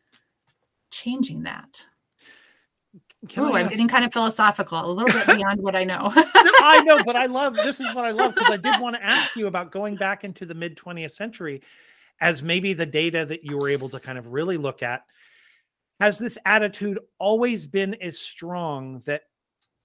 changing 0.90 1.42
that. 1.44 1.86
Oh, 3.36 3.54
I'm 3.54 3.68
getting 3.68 3.88
kind 3.88 4.04
of 4.04 4.12
philosophical, 4.12 4.84
a 4.84 4.92
little 4.92 5.12
bit 5.12 5.36
beyond 5.36 5.60
what 5.62 5.74
I 5.74 5.84
know. 5.84 6.12
I 6.14 6.82
know, 6.84 7.02
but 7.02 7.16
I 7.16 7.26
love 7.26 7.54
this 7.56 7.80
is 7.80 7.94
what 7.94 8.04
I 8.04 8.10
love 8.10 8.34
because 8.34 8.50
I 8.50 8.56
did 8.56 8.80
want 8.80 8.96
to 8.96 9.04
ask 9.04 9.34
you 9.36 9.46
about 9.46 9.72
going 9.72 9.96
back 9.96 10.22
into 10.22 10.46
the 10.46 10.54
mid 10.54 10.76
20th 10.76 11.12
century 11.12 11.62
as 12.20 12.42
maybe 12.42 12.72
the 12.72 12.86
data 12.86 13.24
that 13.26 13.44
you 13.44 13.56
were 13.56 13.68
able 13.68 13.88
to 13.90 14.00
kind 14.00 14.18
of 14.18 14.28
really 14.28 14.56
look 14.56 14.82
at. 14.82 15.02
Has 16.00 16.18
this 16.18 16.36
attitude 16.44 16.98
always 17.18 17.66
been 17.66 17.94
as 17.94 18.18
strong 18.18 19.02
that 19.06 19.22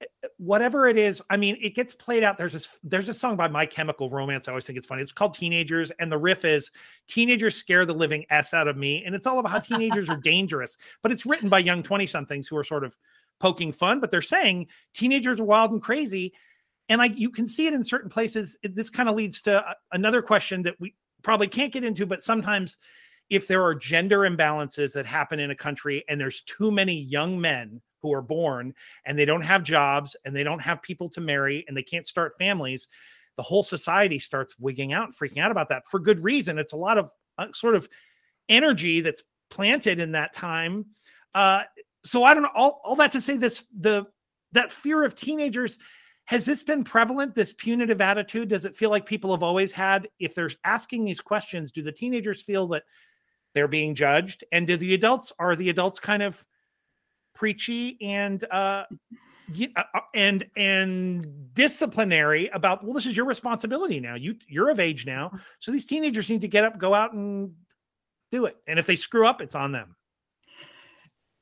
eh, 0.01 0.05
eh, 0.23 0.27
whatever 0.37 0.87
it 0.87 0.97
is, 0.97 1.21
I 1.29 1.37
mean, 1.37 1.57
it 1.61 1.73
gets 1.73 1.93
played 1.93 2.23
out. 2.23 2.37
There's 2.37 2.53
this 2.53 2.79
there's 2.83 3.09
a 3.09 3.13
song 3.13 3.37
by 3.37 3.47
My 3.47 3.65
Chemical 3.65 4.09
Romance. 4.09 4.47
I 4.47 4.51
always 4.51 4.65
think 4.65 4.77
it's 4.77 4.87
funny. 4.87 5.01
It's 5.01 5.13
called 5.13 5.33
Teenagers, 5.33 5.89
and 5.99 6.11
the 6.11 6.17
riff 6.17 6.43
is 6.43 6.69
teenagers 7.07 7.55
scare 7.55 7.85
the 7.85 7.93
living 7.93 8.25
S 8.29 8.53
out 8.53 8.67
of 8.67 8.75
me. 8.75 9.03
And 9.05 9.15
it's 9.15 9.25
all 9.25 9.39
about 9.39 9.51
how 9.51 9.59
teenagers 9.59 10.09
are 10.09 10.17
dangerous, 10.17 10.77
but 11.01 11.13
it's 11.13 11.25
written 11.25 11.47
by 11.47 11.59
young 11.59 11.81
20 11.81 12.05
somethings 12.07 12.47
who 12.47 12.57
are 12.57 12.63
sort 12.63 12.83
of 12.83 12.95
poking 13.41 13.73
fun, 13.73 13.99
but 13.99 14.11
they're 14.11 14.21
saying 14.21 14.67
teenagers 14.93 15.39
are 15.39 15.45
wild 15.45 15.71
and 15.71 15.81
crazy. 15.81 16.31
And 16.89 16.99
like 16.99 17.17
you 17.17 17.29
can 17.29 17.47
see 17.47 17.65
it 17.67 17.73
in 17.73 17.83
certain 17.83 18.09
places. 18.09 18.57
This 18.63 18.89
kind 18.89 19.09
of 19.09 19.15
leads 19.15 19.41
to 19.43 19.75
another 19.91 20.21
question 20.21 20.61
that 20.63 20.79
we 20.79 20.93
probably 21.23 21.47
can't 21.47 21.73
get 21.73 21.83
into, 21.83 22.05
but 22.05 22.21
sometimes 22.21 22.77
if 23.29 23.47
there 23.47 23.63
are 23.63 23.73
gender 23.73 24.19
imbalances 24.19 24.93
that 24.93 25.05
happen 25.05 25.39
in 25.39 25.51
a 25.51 25.55
country 25.55 26.03
and 26.07 26.19
there's 26.19 26.41
too 26.41 26.69
many 26.69 26.93
young 26.93 27.39
men 27.39 27.81
who 28.01 28.13
are 28.13 28.21
born 28.21 28.73
and 29.05 29.17
they 29.17 29.25
don't 29.25 29.41
have 29.41 29.63
jobs 29.63 30.15
and 30.25 30.35
they 30.35 30.43
don't 30.43 30.59
have 30.59 30.81
people 30.81 31.09
to 31.09 31.21
marry 31.21 31.65
and 31.67 31.75
they 31.75 31.83
can't 31.83 32.07
start 32.07 32.33
families, 32.37 32.87
the 33.37 33.43
whole 33.43 33.63
society 33.63 34.19
starts 34.19 34.59
wigging 34.59 34.93
out 34.93 35.05
and 35.05 35.15
freaking 35.15 35.41
out 35.41 35.51
about 35.51 35.69
that 35.69 35.83
for 35.89 35.99
good 35.99 36.21
reason. 36.23 36.59
It's 36.59 36.73
a 36.73 36.77
lot 36.77 36.97
of 36.97 37.09
uh, 37.37 37.47
sort 37.53 37.75
of 37.75 37.87
energy 38.49 39.01
that's 39.01 39.23
planted 39.49 39.99
in 39.99 40.11
that 40.11 40.33
time 40.33 40.85
uh, 41.33 41.63
so 42.03 42.23
I 42.23 42.33
don't 42.33 42.43
know. 42.43 42.49
All, 42.55 42.81
all 42.83 42.95
that 42.95 43.11
to 43.11 43.21
say 43.21 43.37
this 43.37 43.65
the 43.79 44.05
that 44.53 44.71
fear 44.71 45.03
of 45.03 45.15
teenagers 45.15 45.77
has 46.25 46.45
this 46.45 46.63
been 46.63 46.83
prevalent 46.83 47.35
this 47.35 47.53
punitive 47.53 48.01
attitude? 48.01 48.49
Does 48.49 48.65
it 48.65 48.75
feel 48.75 48.89
like 48.89 49.05
people 49.05 49.31
have 49.31 49.43
always 49.43 49.71
had 49.71 50.07
if 50.19 50.33
they're 50.35 50.51
asking 50.63 51.03
these 51.03 51.21
questions 51.21 51.71
do 51.71 51.81
the 51.81 51.91
teenagers 51.91 52.41
feel 52.41 52.67
that 52.69 52.83
they're 53.53 53.67
being 53.67 53.95
judged? 53.95 54.43
And 54.51 54.67
do 54.67 54.77
the 54.77 54.93
adults 54.93 55.33
are 55.39 55.55
the 55.55 55.69
adults 55.69 55.99
kind 55.99 56.23
of 56.23 56.43
preachy 57.33 57.97
and 58.01 58.43
uh, 58.51 58.85
uh, 59.75 59.83
uh 59.93 59.99
and 60.13 60.45
and 60.55 61.53
disciplinary 61.53 62.49
about 62.49 62.83
well 62.83 62.93
this 62.93 63.05
is 63.05 63.17
your 63.17 63.25
responsibility 63.25 63.99
now. 63.99 64.15
You 64.15 64.35
you're 64.47 64.69
of 64.69 64.79
age 64.79 65.05
now. 65.05 65.31
Mm. 65.33 65.41
so 65.59 65.71
these 65.71 65.85
teenagers 65.85 66.29
need 66.29 66.41
to 66.41 66.47
get 66.47 66.63
up 66.63 66.77
go 66.77 66.93
out 66.93 67.13
and 67.13 67.51
do 68.31 68.45
it. 68.45 68.57
And 68.67 68.79
if 68.79 68.85
they 68.85 68.95
screw 68.95 69.25
up 69.25 69.41
it's 69.41 69.55
on 69.55 69.71
them 69.71 69.95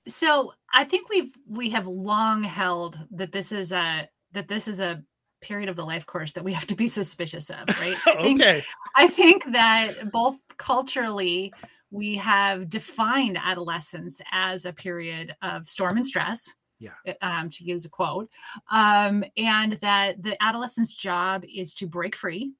so 0.07 0.53
I 0.73 0.83
think 0.83 1.09
we've 1.09 1.31
we 1.47 1.69
have 1.71 1.87
long 1.87 2.43
held 2.43 2.97
that 3.11 3.31
this 3.31 3.51
is 3.51 3.71
a 3.71 4.07
that 4.33 4.47
this 4.47 4.67
is 4.67 4.79
a 4.79 5.03
period 5.41 5.69
of 5.69 5.75
the 5.75 5.85
life 5.85 6.05
course 6.05 6.33
that 6.33 6.43
we 6.43 6.53
have 6.53 6.67
to 6.67 6.75
be 6.75 6.87
suspicious 6.87 7.49
of, 7.49 7.67
right? 7.79 7.97
I 8.05 8.15
think, 8.21 8.41
okay. 8.41 8.63
I 8.95 9.07
think 9.07 9.51
that 9.51 10.11
both 10.11 10.39
culturally 10.57 11.53
we 11.91 12.17
have 12.17 12.69
defined 12.69 13.37
adolescence 13.41 14.21
as 14.31 14.65
a 14.65 14.73
period 14.73 15.35
of 15.41 15.67
storm 15.67 15.97
and 15.97 16.05
stress. 16.05 16.55
Yeah. 16.81 16.91
Eh, 17.05 17.13
um, 17.21 17.49
to 17.49 17.65
use 17.65 17.83
a 17.83 17.89
quote, 17.89 18.29
um, 18.71 19.25
and 19.35 19.73
that 19.81 20.23
the 20.23 20.41
adolescent's 20.41 20.95
job 20.95 21.43
is 21.43 21.73
to 21.73 21.87
break 21.87 22.15
free, 22.15 22.53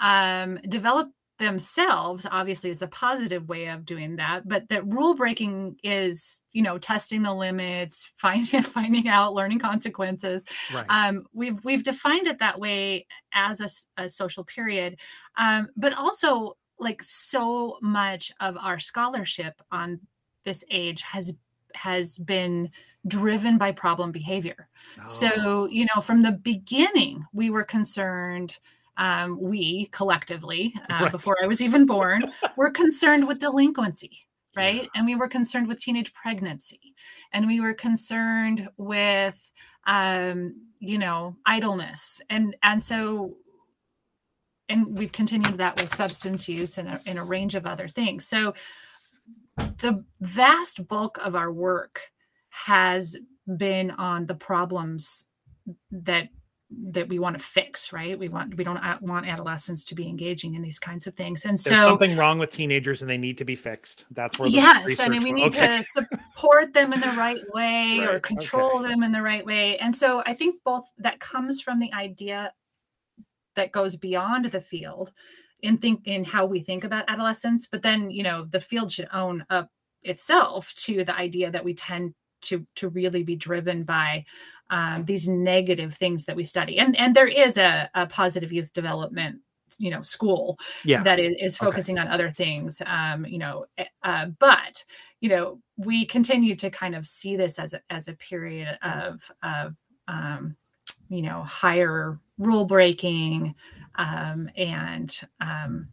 um, 0.00 0.58
develop 0.68 1.08
themselves 1.38 2.26
obviously 2.30 2.70
is 2.70 2.82
a 2.82 2.86
positive 2.86 3.48
way 3.48 3.66
of 3.66 3.84
doing 3.84 4.16
that 4.16 4.46
but 4.46 4.68
that 4.68 4.86
rule 4.86 5.14
breaking 5.14 5.76
is 5.82 6.42
you 6.52 6.62
know 6.62 6.78
testing 6.78 7.22
the 7.22 7.34
limits 7.34 8.10
finding 8.16 8.62
finding 8.62 9.08
out 9.08 9.34
learning 9.34 9.58
consequences 9.58 10.44
right. 10.72 10.86
um, 10.88 11.24
we've 11.32 11.64
we've 11.64 11.84
defined 11.84 12.26
it 12.26 12.38
that 12.38 12.60
way 12.60 13.06
as 13.34 13.60
a, 13.60 14.02
a 14.02 14.08
social 14.08 14.44
period 14.44 14.98
um, 15.36 15.68
but 15.76 15.94
also 15.94 16.56
like 16.78 17.02
so 17.02 17.78
much 17.80 18.30
of 18.40 18.56
our 18.58 18.78
scholarship 18.78 19.60
on 19.70 20.00
this 20.44 20.64
age 20.70 21.02
has 21.02 21.32
has 21.74 22.18
been 22.18 22.68
driven 23.06 23.56
by 23.56 23.72
problem 23.72 24.12
behavior 24.12 24.68
oh. 25.00 25.06
so 25.06 25.66
you 25.66 25.86
know 25.94 26.00
from 26.00 26.22
the 26.22 26.32
beginning 26.32 27.24
we 27.32 27.48
were 27.48 27.64
concerned 27.64 28.58
um, 28.96 29.38
we 29.40 29.86
collectively, 29.86 30.74
uh, 30.90 31.04
right. 31.04 31.12
before 31.12 31.36
I 31.42 31.46
was 31.46 31.62
even 31.62 31.86
born, 31.86 32.32
were 32.56 32.70
concerned 32.70 33.26
with 33.26 33.38
delinquency, 33.38 34.26
right? 34.54 34.82
Yeah. 34.82 34.88
And 34.94 35.06
we 35.06 35.14
were 35.14 35.28
concerned 35.28 35.68
with 35.68 35.80
teenage 35.80 36.12
pregnancy, 36.12 36.94
and 37.32 37.46
we 37.46 37.60
were 37.60 37.74
concerned 37.74 38.68
with, 38.76 39.50
um, 39.86 40.54
you 40.78 40.98
know, 40.98 41.36
idleness, 41.46 42.20
and 42.28 42.56
and 42.62 42.82
so, 42.82 43.36
and 44.68 44.96
we've 44.96 45.12
continued 45.12 45.56
that 45.56 45.80
with 45.80 45.94
substance 45.94 46.48
use 46.48 46.78
and 46.78 46.88
a, 46.88 47.00
and 47.06 47.18
a 47.18 47.24
range 47.24 47.54
of 47.54 47.66
other 47.66 47.88
things. 47.88 48.26
So, 48.26 48.54
the 49.56 50.04
vast 50.20 50.86
bulk 50.86 51.18
of 51.18 51.34
our 51.34 51.52
work 51.52 52.10
has 52.50 53.16
been 53.56 53.90
on 53.92 54.26
the 54.26 54.34
problems 54.34 55.24
that 55.90 56.28
that 56.90 57.08
we 57.08 57.18
want 57.18 57.36
to 57.36 57.42
fix 57.42 57.92
right 57.92 58.18
we 58.18 58.28
want 58.28 58.56
we 58.56 58.64
don't 58.64 58.80
want 59.02 59.26
adolescents 59.26 59.84
to 59.84 59.94
be 59.94 60.08
engaging 60.08 60.54
in 60.54 60.62
these 60.62 60.78
kinds 60.78 61.06
of 61.06 61.14
things 61.14 61.44
and 61.44 61.58
There's 61.58 61.64
so 61.64 61.88
something 61.88 62.16
wrong 62.16 62.38
with 62.38 62.50
teenagers 62.50 63.02
and 63.02 63.10
they 63.10 63.18
need 63.18 63.38
to 63.38 63.44
be 63.44 63.56
fixed 63.56 64.04
that's 64.10 64.38
where 64.38 64.48
the 64.48 64.54
yes 64.54 65.00
i 65.00 65.08
mean 65.08 65.22
we 65.22 65.32
need 65.32 65.54
okay. 65.56 65.78
to 65.78 65.82
support 65.82 66.72
them 66.72 66.92
in 66.92 67.00
the 67.00 67.12
right 67.12 67.40
way 67.52 67.98
Right, 68.00 68.14
or 68.14 68.20
control 68.20 68.80
okay. 68.80 68.88
them 68.88 69.02
in 69.02 69.12
the 69.12 69.22
right 69.22 69.44
way 69.44 69.78
and 69.78 69.96
so 69.96 70.22
i 70.26 70.34
think 70.34 70.56
both 70.64 70.84
that 70.98 71.20
comes 71.20 71.60
from 71.60 71.80
the 71.80 71.92
idea 71.92 72.52
that 73.56 73.72
goes 73.72 73.96
beyond 73.96 74.46
the 74.46 74.60
field 74.60 75.12
in 75.60 75.78
think 75.78 76.06
in 76.06 76.24
how 76.24 76.44
we 76.44 76.60
think 76.60 76.84
about 76.84 77.04
adolescence 77.08 77.66
but 77.66 77.82
then 77.82 78.10
you 78.10 78.22
know 78.22 78.46
the 78.50 78.60
field 78.60 78.90
should 78.92 79.08
own 79.12 79.44
up 79.50 79.70
itself 80.02 80.72
to 80.74 81.04
the 81.04 81.14
idea 81.14 81.50
that 81.50 81.64
we 81.64 81.74
tend 81.74 82.14
to 82.42 82.66
to 82.74 82.88
really 82.88 83.22
be 83.22 83.36
driven 83.36 83.84
by 83.84 84.24
um, 84.72 85.04
these 85.04 85.28
negative 85.28 85.94
things 85.94 86.24
that 86.24 86.34
we 86.34 86.44
study 86.44 86.78
and 86.78 86.96
and 86.98 87.14
there 87.14 87.28
is 87.28 87.58
a, 87.58 87.88
a 87.94 88.06
positive 88.06 88.52
youth 88.52 88.72
development 88.72 89.38
you 89.78 89.90
know 89.90 90.02
school 90.02 90.58
yeah 90.84 91.02
that 91.04 91.20
is, 91.20 91.34
is 91.40 91.56
Okay. 91.56 91.66
focusing 91.66 91.98
on 91.98 92.08
other 92.08 92.30
things 92.30 92.82
um 92.86 93.24
you 93.24 93.38
know 93.38 93.64
eh, 93.78 93.84
uh, 94.02 94.26
but 94.38 94.84
you 95.20 95.28
know 95.28 95.60
we 95.76 96.04
continue 96.04 96.56
to 96.56 96.70
kind 96.70 96.94
of 96.94 97.06
see 97.06 97.36
this 97.36 97.58
as 97.58 97.72
a 97.74 97.80
as 97.88 98.08
a 98.08 98.14
period 98.14 98.78
of 98.82 99.30
of 99.42 99.74
um 100.08 100.56
you 101.08 101.22
know 101.22 101.42
higher 101.42 102.18
rule 102.38 102.64
breaking 102.64 103.54
um 103.96 104.50
and 104.56 105.20
um 105.40 105.88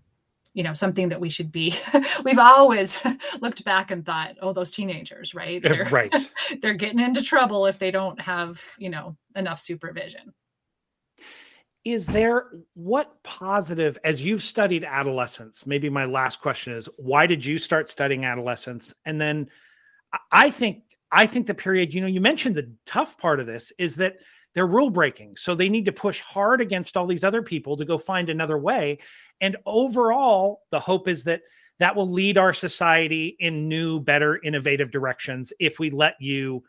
you 0.60 0.64
know 0.64 0.74
something 0.74 1.08
that 1.08 1.22
we 1.22 1.30
should 1.30 1.54
be 1.54 1.74
we've 2.26 2.38
always 2.38 3.00
looked 3.42 3.64
back 3.64 3.92
and 3.92 4.06
thought 4.06 4.36
oh 4.42 4.52
those 4.52 4.72
teenagers 4.72 5.34
right? 5.34 5.64
Eh, 5.64 5.70
they're, 5.70 5.86
right. 5.90 6.14
they're 6.62 6.74
getting 6.74 7.00
into 7.00 7.24
trouble 7.24 7.66
if 7.66 7.80
they 7.80 7.92
don't 7.92 8.20
have 8.20 8.62
you 8.78 8.90
know 8.90 9.16
enough 9.38 9.62
supervision. 9.62 10.34
Is 11.86 12.06
there 12.06 12.48
what 12.74 13.24
positive 13.24 13.98
as 14.04 14.22
you've 14.22 14.44
studied 14.44 14.84
adolescence 14.84 15.66
maybe 15.66 15.90
my 15.90 16.04
last 16.04 16.42
question 16.42 16.74
is 16.74 16.90
why 16.98 17.26
did 17.26 17.46
you 17.46 17.58
start 17.58 17.88
studying 17.88 18.26
adolescence? 18.26 18.94
And 19.06 19.20
then 19.20 19.50
I- 20.12 20.20
i 20.32 20.50
think 20.50 20.84
i 21.10 21.26
think 21.26 21.48
the 21.48 21.54
period 21.54 21.94
you 21.94 22.02
know 22.02 22.08
you 22.08 22.20
mentioned 22.20 22.56
the 22.56 22.70
tough 22.86 23.18
part 23.18 23.40
of 23.40 23.48
this 23.48 23.72
is 23.78 23.96
that 23.96 24.18
they're 24.56 24.68
rule 24.68 24.90
breaking. 24.90 25.36
So 25.38 25.54
they 25.54 25.70
need 25.70 25.86
to 25.86 25.92
push 25.92 26.20
hard 26.22 26.60
against 26.60 26.98
all 26.98 27.06
these 27.06 27.24
other 27.24 27.42
people 27.42 27.78
to 27.78 27.86
go 27.86 27.98
find 27.98 28.30
another 28.30 28.58
way 28.58 28.98
and 29.42 29.58
overall 29.66 30.62
the 30.72 30.80
hope 30.80 31.08
is 31.08 31.24
that 31.26 31.42
that 31.80 31.96
will 31.96 32.10
lead 32.10 32.38
our 32.38 32.54
society 32.54 33.38
in 33.40 33.68
new 33.68 34.00
better 34.00 34.40
innovative 34.44 34.92
directions 34.92 35.54
if 35.60 35.80
we 35.80 35.90
let 35.90 36.16
you 36.20 36.64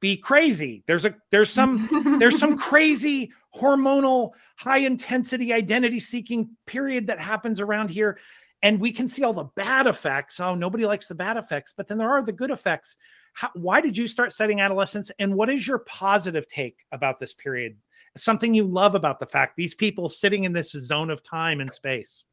be 0.00 0.16
crazy. 0.16 0.84
There's 0.86 1.04
a 1.04 1.14
there's 1.30 1.50
some 1.50 2.16
there's 2.20 2.38
some 2.38 2.56
crazy 2.70 3.32
hormonal 3.54 4.30
high 4.56 4.78
intensity 4.78 5.52
identity 5.52 6.00
seeking 6.00 6.50
period 6.66 7.06
that 7.08 7.18
happens 7.18 7.60
around 7.60 7.90
here 7.90 8.18
and 8.62 8.80
we 8.80 8.92
can 8.92 9.08
see 9.08 9.24
all 9.24 9.32
the 9.32 9.48
bad 9.56 9.86
effects. 9.86 10.38
Oh 10.38 10.54
nobody 10.54 10.86
likes 10.86 11.08
the 11.08 11.14
bad 11.14 11.36
effects 11.36 11.74
but 11.76 11.88
then 11.88 11.98
there 11.98 12.10
are 12.10 12.22
the 12.22 12.32
good 12.32 12.50
effects. 12.50 12.96
How, 13.32 13.50
why 13.54 13.80
did 13.80 13.96
you 13.96 14.06
start 14.06 14.32
studying 14.32 14.60
adolescence 14.60 15.10
and 15.18 15.34
what 15.34 15.50
is 15.50 15.66
your 15.66 15.80
positive 15.80 16.46
take 16.46 16.76
about 16.92 17.18
this 17.18 17.34
period 17.34 17.76
something 18.22 18.54
you 18.54 18.64
love 18.64 18.94
about 18.94 19.20
the 19.20 19.26
fact 19.26 19.56
these 19.56 19.74
people 19.74 20.08
sitting 20.08 20.44
in 20.44 20.52
this 20.52 20.72
zone 20.72 21.10
of 21.10 21.22
time 21.22 21.60
and 21.60 21.72
space. 21.72 22.24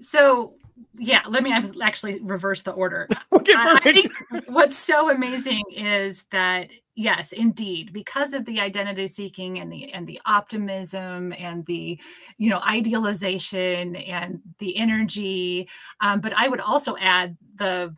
So 0.00 0.54
yeah 0.98 1.22
let 1.28 1.42
me 1.42 1.52
actually 1.52 2.20
reverse 2.22 2.62
the 2.62 2.72
order. 2.72 3.08
Okay 3.32 3.54
I, 3.54 3.78
I 3.82 3.92
think 3.92 4.12
what's 4.46 4.76
so 4.76 5.10
amazing 5.10 5.64
is 5.74 6.24
that 6.30 6.68
yes 6.94 7.32
indeed 7.32 7.92
because 7.92 8.34
of 8.34 8.44
the 8.44 8.60
identity 8.60 9.06
seeking 9.06 9.58
and 9.58 9.72
the 9.72 9.92
and 9.92 10.06
the 10.06 10.20
optimism 10.26 11.32
and 11.38 11.64
the 11.66 11.98
you 12.36 12.50
know 12.50 12.60
idealization 12.60 13.96
and 13.96 14.40
the 14.58 14.76
energy 14.76 15.68
um, 16.00 16.20
but 16.20 16.34
i 16.36 16.46
would 16.46 16.60
also 16.60 16.94
add 16.98 17.36
the 17.54 17.96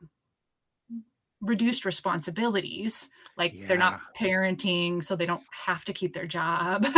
reduced 1.41 1.85
responsibilities 1.85 3.09
like 3.37 3.57
they're 3.66 3.76
not 3.78 3.97
parenting 4.18 5.03
so 5.03 5.16
they 5.16 5.26
don't 5.26 5.43
have 5.66 5.85
to 5.87 5.93
keep 5.93 6.12
their 6.14 6.26
job. 6.26 6.87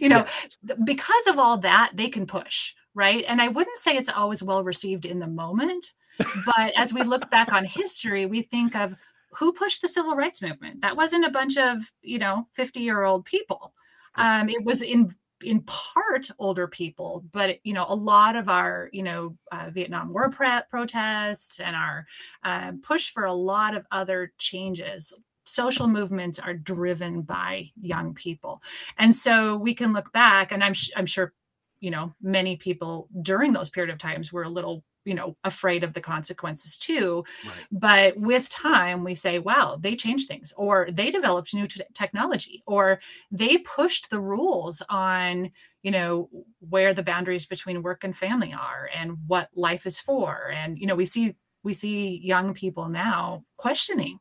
You 0.00 0.08
know 0.08 0.24
Yes. 0.26 0.48
th- 0.66 0.78
because 0.84 1.26
of 1.26 1.38
all 1.38 1.58
that 1.58 1.92
they 1.94 2.08
can 2.08 2.26
push 2.26 2.74
right? 2.94 3.24
And 3.26 3.40
i 3.40 3.48
wouldn't 3.48 3.78
say 3.78 3.96
it's 3.96 4.08
always 4.08 4.42
well 4.42 4.62
received 4.64 5.04
in 5.06 5.18
the 5.18 5.26
moment 5.26 5.92
but 6.34 6.72
as 6.76 6.92
we 6.92 7.02
look 7.02 7.30
back 7.30 7.52
on 7.52 7.64
history 7.64 8.26
we 8.26 8.42
think 8.42 8.76
of 8.76 8.94
who 9.32 9.52
pushed 9.52 9.82
the 9.82 9.88
civil 9.88 10.16
rights 10.16 10.40
movement. 10.40 10.80
That 10.80 10.96
wasn't 10.96 11.24
a 11.26 11.30
bunch 11.30 11.56
of 11.58 11.82
you 12.02 12.18
know 12.18 12.46
50 12.54 12.80
year 12.80 13.04
old 13.04 13.24
people 13.24 13.72
um, 14.16 14.48
it 14.48 14.64
was 14.64 14.82
in 14.82 15.14
in 15.42 15.62
part 15.62 16.28
older 16.38 16.66
people 16.66 17.24
but 17.32 17.58
you 17.64 17.72
know 17.72 17.86
a 17.88 17.94
lot 17.94 18.34
of 18.36 18.48
our 18.48 18.88
you 18.92 19.02
know 19.04 19.36
uh, 19.52 19.70
vietnam 19.70 20.12
war 20.12 20.30
protests 20.30 21.60
and 21.60 21.76
our 21.76 22.06
uh, 22.44 22.72
push 22.82 23.10
for 23.10 23.24
a 23.24 23.32
lot 23.32 23.76
of 23.76 23.86
other 23.92 24.32
changes 24.38 25.12
social 25.48 25.88
movements 25.88 26.38
are 26.38 26.54
driven 26.54 27.22
by 27.22 27.70
young 27.80 28.14
people. 28.14 28.62
And 28.98 29.14
so 29.14 29.56
we 29.56 29.74
can 29.74 29.92
look 29.92 30.12
back 30.12 30.52
and 30.52 30.62
i'm 30.62 30.74
i'm 30.96 31.06
sure 31.06 31.32
you 31.80 31.90
know 31.90 32.12
many 32.20 32.56
people 32.56 33.08
during 33.22 33.52
those 33.52 33.70
period 33.70 33.92
of 33.92 33.98
times 33.98 34.32
were 34.32 34.42
a 34.42 34.48
little 34.48 34.84
you 35.04 35.14
know 35.14 35.36
afraid 35.44 35.84
of 35.84 35.94
the 35.94 36.00
consequences 36.00 36.76
too. 36.76 37.24
Right. 37.44 37.54
but 37.72 38.16
with 38.18 38.48
time 38.48 39.04
we 39.04 39.14
say 39.14 39.38
wow 39.38 39.78
they 39.80 39.96
changed 39.96 40.28
things 40.28 40.52
or 40.56 40.88
they 40.90 41.10
developed 41.10 41.54
new 41.54 41.66
t- 41.66 41.82
technology 41.94 42.62
or 42.66 43.00
they 43.30 43.58
pushed 43.58 44.10
the 44.10 44.20
rules 44.20 44.82
on 44.90 45.50
you 45.82 45.90
know 45.90 46.28
where 46.60 46.92
the 46.92 47.02
boundaries 47.02 47.46
between 47.46 47.82
work 47.82 48.04
and 48.04 48.16
family 48.16 48.52
are 48.52 48.90
and 48.94 49.16
what 49.26 49.48
life 49.54 49.86
is 49.86 49.98
for. 49.98 50.52
And 50.54 50.78
you 50.78 50.86
know 50.86 50.94
we 50.94 51.06
see 51.06 51.36
we 51.62 51.72
see 51.74 52.20
young 52.22 52.54
people 52.54 52.88
now 52.88 53.44
questioning 53.56 54.18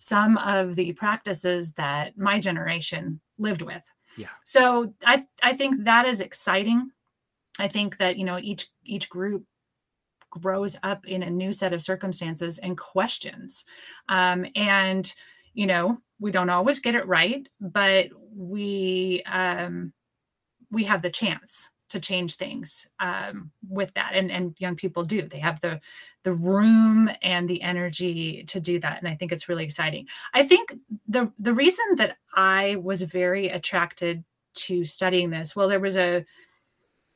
some 0.00 0.38
of 0.38 0.76
the 0.76 0.92
practices 0.94 1.74
that 1.74 2.16
my 2.16 2.40
generation 2.40 3.20
lived 3.38 3.62
with. 3.62 3.84
Yeah. 4.16 4.26
so 4.44 4.92
i 5.06 5.24
i 5.40 5.52
think 5.52 5.84
that 5.84 6.04
is 6.06 6.20
exciting. 6.20 6.90
I 7.60 7.68
think 7.68 7.98
that 7.98 8.16
you 8.16 8.24
know 8.24 8.38
each 8.40 8.68
each 8.84 9.08
group 9.08 9.44
grows 10.30 10.76
up 10.82 11.06
in 11.06 11.22
a 11.22 11.30
new 11.30 11.52
set 11.52 11.72
of 11.72 11.82
circumstances 11.82 12.58
and 12.58 12.76
questions. 12.76 13.64
Um, 14.08 14.46
and 14.56 15.12
you 15.54 15.66
know 15.66 15.98
we 16.18 16.30
don't 16.30 16.50
always 16.50 16.78
get 16.78 16.94
it 16.94 17.06
right 17.06 17.48
but 17.60 18.08
we 18.34 19.22
um, 19.26 19.92
we 20.70 20.84
have 20.84 21.02
the 21.02 21.10
chance 21.10 21.70
to 21.90 22.00
change 22.00 22.36
things 22.36 22.88
um, 22.98 23.50
with 23.68 23.92
that. 23.94 24.12
And 24.14 24.30
and 24.30 24.54
young 24.58 24.76
people 24.76 25.04
do. 25.04 25.22
They 25.22 25.38
have 25.38 25.60
the 25.60 25.80
the 26.22 26.32
room 26.32 27.10
and 27.22 27.48
the 27.48 27.62
energy 27.62 28.44
to 28.44 28.60
do 28.60 28.78
that 28.78 28.98
and 28.98 29.08
i 29.08 29.14
think 29.14 29.32
it's 29.32 29.48
really 29.48 29.64
exciting. 29.64 30.06
I 30.34 30.42
think 30.42 30.74
the 31.08 31.32
the 31.38 31.54
reason 31.54 31.84
that 31.96 32.16
i 32.34 32.76
was 32.76 33.02
very 33.02 33.48
attracted 33.48 34.24
to 34.52 34.84
studying 34.84 35.30
this 35.30 35.54
well 35.54 35.68
there 35.68 35.80
was 35.80 35.96
a 35.96 36.24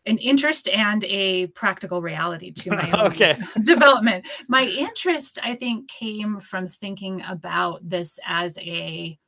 an 0.07 0.19
interest 0.19 0.69
and 0.69 1.03
a 1.05 1.47
practical 1.49 2.03
reality 2.03 2.53
to 2.53 2.71
my 2.71 2.93
okay. 3.07 3.39
development. 3.63 4.27
My 4.49 4.65
interest, 4.65 5.39
I 5.43 5.55
think, 5.55 5.89
came 5.89 6.41
from 6.41 6.67
thinking 6.67 7.23
about 7.27 7.89
this 7.89 8.19
as 8.27 8.59
a 8.59 9.19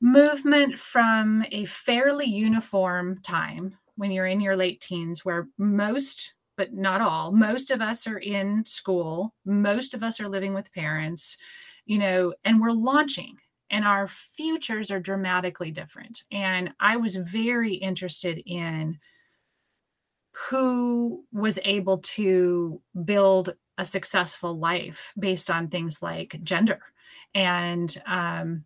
movement 0.00 0.78
from 0.78 1.44
a 1.50 1.64
fairly 1.64 2.26
uniform 2.26 3.18
time 3.22 3.76
when 3.96 4.10
you're 4.10 4.26
in 4.26 4.40
your 4.40 4.56
late 4.56 4.80
teens, 4.80 5.24
where 5.24 5.48
most, 5.58 6.34
but 6.56 6.72
not 6.72 7.00
all, 7.00 7.32
most 7.32 7.70
of 7.70 7.80
us 7.80 8.06
are 8.06 8.18
in 8.18 8.64
school, 8.64 9.34
most 9.44 9.94
of 9.94 10.02
us 10.02 10.20
are 10.20 10.28
living 10.28 10.54
with 10.54 10.72
parents, 10.72 11.36
you 11.86 11.98
know, 11.98 12.34
and 12.44 12.60
we're 12.60 12.70
launching. 12.70 13.38
And 13.70 13.84
our 13.84 14.06
futures 14.06 14.90
are 14.90 15.00
dramatically 15.00 15.70
different. 15.70 16.22
And 16.30 16.74
I 16.78 16.96
was 16.96 17.16
very 17.16 17.74
interested 17.74 18.42
in 18.46 18.98
who 20.48 21.24
was 21.32 21.58
able 21.64 21.98
to 21.98 22.80
build 23.04 23.54
a 23.78 23.84
successful 23.84 24.56
life 24.58 25.12
based 25.18 25.50
on 25.50 25.68
things 25.68 26.02
like 26.02 26.38
gender 26.42 26.80
and 27.34 27.96
um, 28.06 28.64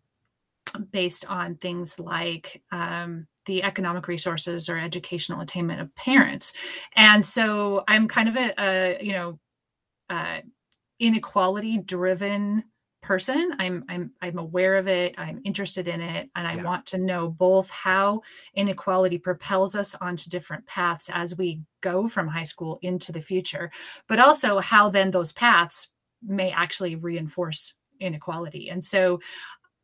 based 0.91 1.25
on 1.29 1.57
things 1.57 1.99
like 1.99 2.63
um, 2.71 3.27
the 3.49 3.65
economic 3.65 4.09
resources 4.09 4.69
or 4.71 4.79
educational 4.79 5.43
attainment 5.43 5.81
of 5.83 5.95
parents. 5.97 6.55
And 6.97 7.27
so 7.27 7.85
i'm 7.89 8.09
kind 8.09 8.29
of 8.31 8.37
a, 8.37 8.55
a 8.61 8.99
you 9.05 9.13
know 9.15 9.41
uh, 10.11 10.41
inequality 11.01 11.79
driven 11.79 12.65
person. 13.03 13.55
I'm 13.61 13.85
i'm 13.89 14.13
i'm 14.23 14.39
aware 14.39 14.77
of 14.77 14.89
it. 14.89 15.15
I'm 15.19 15.41
interested 15.45 15.89
in 15.89 16.01
it. 16.01 16.31
And 16.37 16.47
i 16.49 16.57
Yeah. 16.57 16.65
want 16.65 16.87
to 16.87 16.99
know 16.99 17.29
both 17.31 17.71
how 17.71 18.23
inequality 18.55 19.19
propels 19.19 19.77
us 19.77 19.95
onto 20.01 20.31
different 20.31 20.67
paths 20.67 21.11
as 21.13 21.37
we 21.39 21.63
go 21.81 22.09
from 22.09 22.29
high 22.29 22.45
school 22.45 22.79
into 22.83 23.13
the 23.13 23.21
future 23.21 23.71
but 24.09 24.19
also 24.19 24.59
how 24.59 24.91
then 24.91 25.11
those 25.13 25.33
paths 25.33 25.89
may 26.23 26.51
actually 26.51 26.97
reinforce 26.97 27.75
inequality. 28.01 28.69
And 28.71 28.85
so 28.85 29.21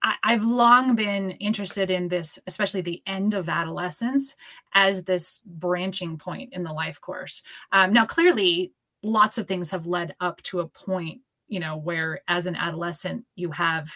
I, 0.05 0.33
have 0.33 0.45
long 0.45 0.95
been 0.95 1.31
interested 1.33 1.91
in 1.91 2.09
this, 2.09 2.39
especially 2.47 2.83
the 2.83 3.03
end 3.07 3.33
of 3.33 3.49
adolescence, 3.49 4.37
as 4.75 5.05
this 5.05 5.41
branching 5.47 6.19
point 6.19 6.53
in 6.53 6.63
the 6.63 6.73
life 6.73 7.01
course. 7.01 7.43
Um, 7.73 7.93
now, 7.93 8.05
clearly, 8.05 8.73
lots 9.03 9.39
of 9.39 9.49
things 9.49 9.71
have 9.71 9.87
led 9.87 10.15
up 10.21 10.43
to 10.43 10.61
a 10.61 10.69
point, 10.69 11.23
you 11.49 11.59
know, 11.59 11.77
where 11.77 12.21
as 12.29 12.47
an 12.47 12.55
adolescent, 12.55 13.25
you 13.35 13.51
have 13.53 13.91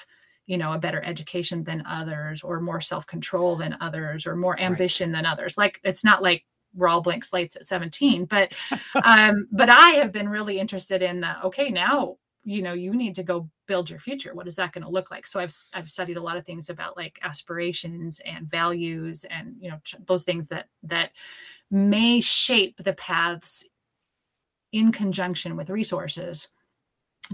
you 0.47 0.57
know 0.57 0.73
a 0.73 0.79
better 0.79 1.05
education 1.05 1.63
than 1.63 1.85
others 1.87 2.43
or 2.43 2.59
more 2.59 2.81
self-control 2.81 3.57
than 3.57 3.77
others 3.83 4.27
or 4.27 4.35
more 4.35 4.59
ambition 4.59 5.11
right. 5.11 5.19
than 5.19 5.27
others 5.27 5.59
like 5.59 5.79
it's 5.85 6.03
not 6.03 6.23
like 6.23 6.45
we're 6.75 6.89
all 6.89 7.03
blank 7.03 7.23
slates 7.23 7.55
at 7.55 7.67
17 7.67 8.25
but 8.25 8.53
um 9.05 9.47
but 9.53 9.69
i 9.69 9.91
have 9.91 10.11
been 10.11 10.29
really 10.29 10.59
interested 10.59 11.03
in 11.03 11.21
the 11.21 11.45
okay 11.45 11.69
now 11.69 12.17
you 12.49 12.63
know 12.63 12.73
you 12.73 12.95
need 12.95 13.15
to 13.15 13.23
go 13.23 13.49
build 13.67 13.91
your 13.91 13.99
future 13.99 14.35
what 14.35 14.49
is 14.49 14.57
that 14.57 14.73
going 14.73 14.83
to 14.83 14.91
look 14.91 15.11
like 15.11 15.27
so 15.27 15.39
i've 15.39 15.55
i've 15.75 15.91
studied 15.91 16.17
a 16.17 16.23
lot 16.23 16.37
of 16.37 16.47
things 16.47 16.71
about 16.71 16.97
like 16.97 17.19
aspirations 17.23 18.21
and 18.25 18.51
values 18.51 19.27
and 19.31 19.55
you 19.61 19.71
know 19.71 19.79
those 20.07 20.25
things 20.25 20.49
that 20.49 20.67
that 20.83 21.11
may 21.71 22.21
shape 22.21 22.79
the 22.79 22.95
paths 22.95 23.69
in 24.73 24.93
conjunction 24.93 25.57
with 25.57 25.71
resources 25.71 26.49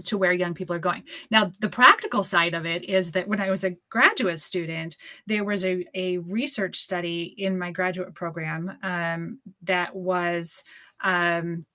to 0.03 0.17
where 0.17 0.33
young 0.33 0.53
people 0.53 0.75
are 0.75 0.79
going. 0.79 1.03
Now, 1.31 1.51
the 1.61 1.69
practical 1.69 2.21
side 2.21 2.53
of 2.53 2.65
it 2.65 2.83
is 2.83 3.11
that 3.11 3.29
when 3.29 3.39
I 3.39 3.49
was 3.49 3.63
a 3.63 3.77
graduate 3.89 4.41
student, 4.41 4.97
there 5.25 5.45
was 5.45 5.63
a, 5.63 5.85
a 5.93 6.17
research 6.17 6.75
study 6.77 7.33
in 7.37 7.57
my 7.57 7.71
graduate 7.71 8.13
program 8.13 8.77
um, 8.83 9.39
that 9.63 9.95
was 9.95 10.65
um, 11.01 11.65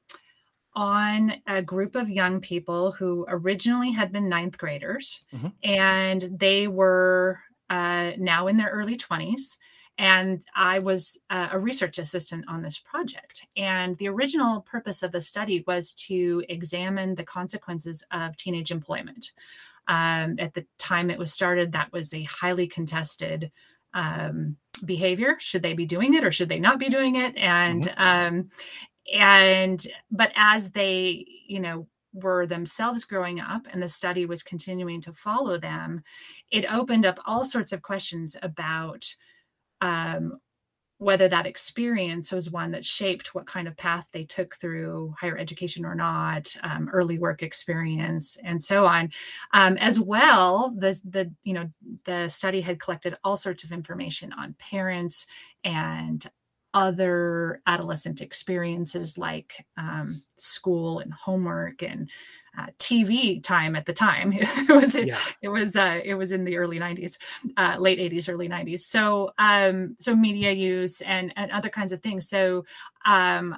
on 0.75 1.35
a 1.47 1.63
group 1.63 1.95
of 1.97 2.09
young 2.09 2.41
people 2.41 2.93
who 2.93 3.25
originally 3.29 3.91
had 3.91 4.13
been 4.13 4.29
ninth 4.29 4.57
graders 4.57 5.23
mm-hmm. 5.33 5.49
and 5.65 6.31
they 6.39 6.69
were 6.69 7.41
uh, 7.69 8.13
now 8.19 8.47
in 8.47 8.57
their 8.57 8.71
early 8.71 8.97
20s 8.97 9.57
and 10.01 10.43
I 10.57 10.79
was 10.79 11.19
uh, 11.29 11.49
a 11.53 11.59
research 11.59 11.99
assistant 11.99 12.47
on 12.49 12.63
this 12.63 12.79
project. 12.79 13.47
And 13.55 13.99
the 13.99 14.09
original 14.09 14.63
purpose 14.63 15.03
of 15.03 15.13
the 15.13 15.21
study 15.21 15.63
was 15.67 15.93
to 16.09 16.43
examine 16.49 17.17
the 17.17 17.23
consequences 17.23 18.03
of 18.11 18.35
teenage 18.35 18.71
employment. 18.71 19.33
Um, 19.89 20.37
at 20.39 20.55
the 20.55 20.65
time 20.79 21.11
it 21.11 21.19
was 21.19 21.35
started, 21.35 21.73
that 21.73 21.93
was 21.93 22.15
a 22.15 22.23
highly 22.23 22.67
contested 22.67 23.53
um, 23.93 24.57
behavior. 24.87 25.37
Should 25.39 25.61
they 25.63 25.75
be 25.75 25.85
doing 25.85 26.15
it 26.15 26.25
or 26.25 26.33
should 26.33 26.49
they 26.49 26.61
not 26.61 26.79
be 26.79 26.89
doing 26.89 27.17
it? 27.17 27.37
And 27.37 27.83
mm-hmm. 27.83 28.37
um, 28.37 28.51
and 29.13 29.87
but 30.11 30.33
as 30.37 30.71
they 30.71 31.25
you 31.47 31.61
know 31.61 31.87
were 32.13 32.47
themselves 32.47 33.05
growing 33.05 33.39
up 33.41 33.67
and 33.71 33.83
the 33.83 33.89
study 33.89 34.27
was 34.27 34.43
continuing 34.43 35.01
to 35.01 35.13
follow 35.13 35.59
them 35.59 36.03
it 36.51 36.71
opened 36.73 37.07
up 37.07 37.21
all 37.25 37.45
sorts 37.45 37.73
of 37.73 37.83
questions 37.83 38.37
about 38.43 39.15
um, 39.81 40.39
whether 41.01 41.29
that 41.29 41.47
experience 41.47 42.31
was 42.31 42.51
one 42.51 42.73
that 42.73 42.85
shaped 42.85 43.35
what 43.35 43.47
kind 43.47 43.67
of 43.67 43.75
path 43.75 44.11
they 44.13 44.23
took 44.23 44.55
through 44.57 45.15
higher 45.19 45.39
education 45.39 45.87
or 45.87 45.95
not, 45.95 46.55
um, 46.63 46.91
early 46.93 47.19
work 47.19 47.43
experience, 47.43 48.37
and 48.45 48.63
so 48.63 48.85
on. 48.85 49.09
Um, 49.55 49.79
as 49.79 49.99
well, 49.99 50.75
the 50.77 51.01
the 51.09 51.33
you 51.43 51.55
know 51.55 51.71
the 52.05 52.29
study 52.29 52.61
had 52.61 52.79
collected 52.79 53.17
all 53.25 53.39
sorts 53.39 53.65
of 53.65 53.73
information 53.73 54.35
on 54.35 54.55
parents 54.59 55.27
and 55.65 56.31
other 56.73 57.63
adolescent 57.67 58.21
experiences 58.21 59.19
like 59.19 59.67
um, 59.77 60.23
school 60.37 61.01
and 61.01 61.13
homework 61.13 61.83
and 61.83 62.09
uh, 62.59 62.67
TV 62.79 63.43
time 63.43 63.77
at 63.77 63.87
the 63.87 63.93
time. 63.93 64.33
it 64.35 64.69
was 64.69 64.95
yeah. 64.95 65.19
it 65.43 65.49
was 65.49 65.77
uh, 65.77 66.01
it 66.05 66.15
was 66.15 66.33
in 66.33 66.45
the 66.45 66.57
early 66.57 66.79
90s, 66.79 67.17
uh, 67.57 67.77
late 67.79 67.99
80s, 67.99 68.29
early 68.29 68.49
90s. 68.49 68.81
So 68.81 69.33
um, 69.39 69.97
so 70.01 70.15
media 70.15 70.53
use 70.53 71.01
and 71.01 71.33
and 71.37 71.51
other 71.51 71.69
kinds 71.69 71.93
of 71.93 72.01
things. 72.01 72.29
So 72.29 72.65
um, 73.05 73.57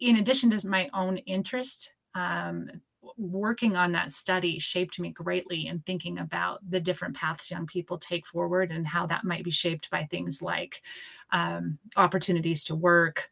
in 0.00 0.16
addition 0.16 0.50
to 0.50 0.66
my 0.66 0.88
own 0.92 1.18
interest, 1.18 1.92
um, 2.14 2.70
working 3.16 3.76
on 3.76 3.92
that 3.92 4.12
study 4.12 4.58
shaped 4.58 4.98
me 4.98 5.10
greatly 5.10 5.66
in 5.66 5.80
thinking 5.80 6.18
about 6.18 6.58
the 6.68 6.80
different 6.80 7.16
paths 7.16 7.50
young 7.50 7.66
people 7.66 7.98
take 7.98 8.26
forward 8.26 8.72
and 8.72 8.86
how 8.86 9.06
that 9.06 9.24
might 9.24 9.44
be 9.44 9.50
shaped 9.50 9.88
by 9.90 10.04
things 10.04 10.42
like 10.42 10.82
um, 11.30 11.78
opportunities 11.96 12.64
to 12.64 12.74
work, 12.74 13.30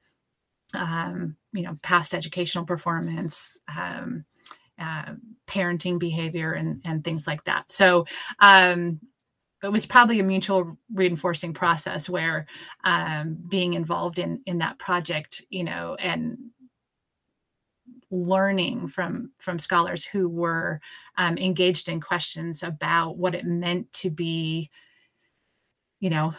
um, 0.75 1.37
you 1.53 1.63
know, 1.63 1.77
past 1.83 2.15
educational 2.15 2.65
performance, 2.65 3.57
um, 3.77 4.25
uh, 4.79 5.13
parenting 5.47 5.99
behavior, 5.99 6.53
and 6.53 6.81
and 6.85 7.05
things 7.05 7.27
like 7.27 7.45
that. 7.45 7.71
So. 7.71 8.07
Um, 8.39 9.01
it 9.65 9.71
was 9.71 9.87
probably 9.87 10.19
a 10.19 10.25
mutual 10.25 10.77
reinforcing 10.93 11.53
process 11.55 12.09
where 12.09 12.47
um, 12.83 13.39
being 13.49 13.75
involved 13.75 14.19
in 14.19 14.43
in 14.45 14.59
that 14.59 14.79
project, 14.81 15.45
you 15.51 15.63
know, 15.63 15.95
and 16.01 16.37
learning 18.13 18.87
from 18.87 19.33
from 19.39 19.59
scholars 19.59 20.05
who 20.05 20.29
were 20.29 20.81
um, 21.19 21.37
engaged 21.39 21.89
in 21.89 22.01
questions 22.01 22.63
about 22.63 23.17
what 23.17 23.35
it 23.35 23.45
meant 23.45 23.93
to 23.93 24.11
be 24.11 24.71
you 25.99 26.11
know 26.11 26.35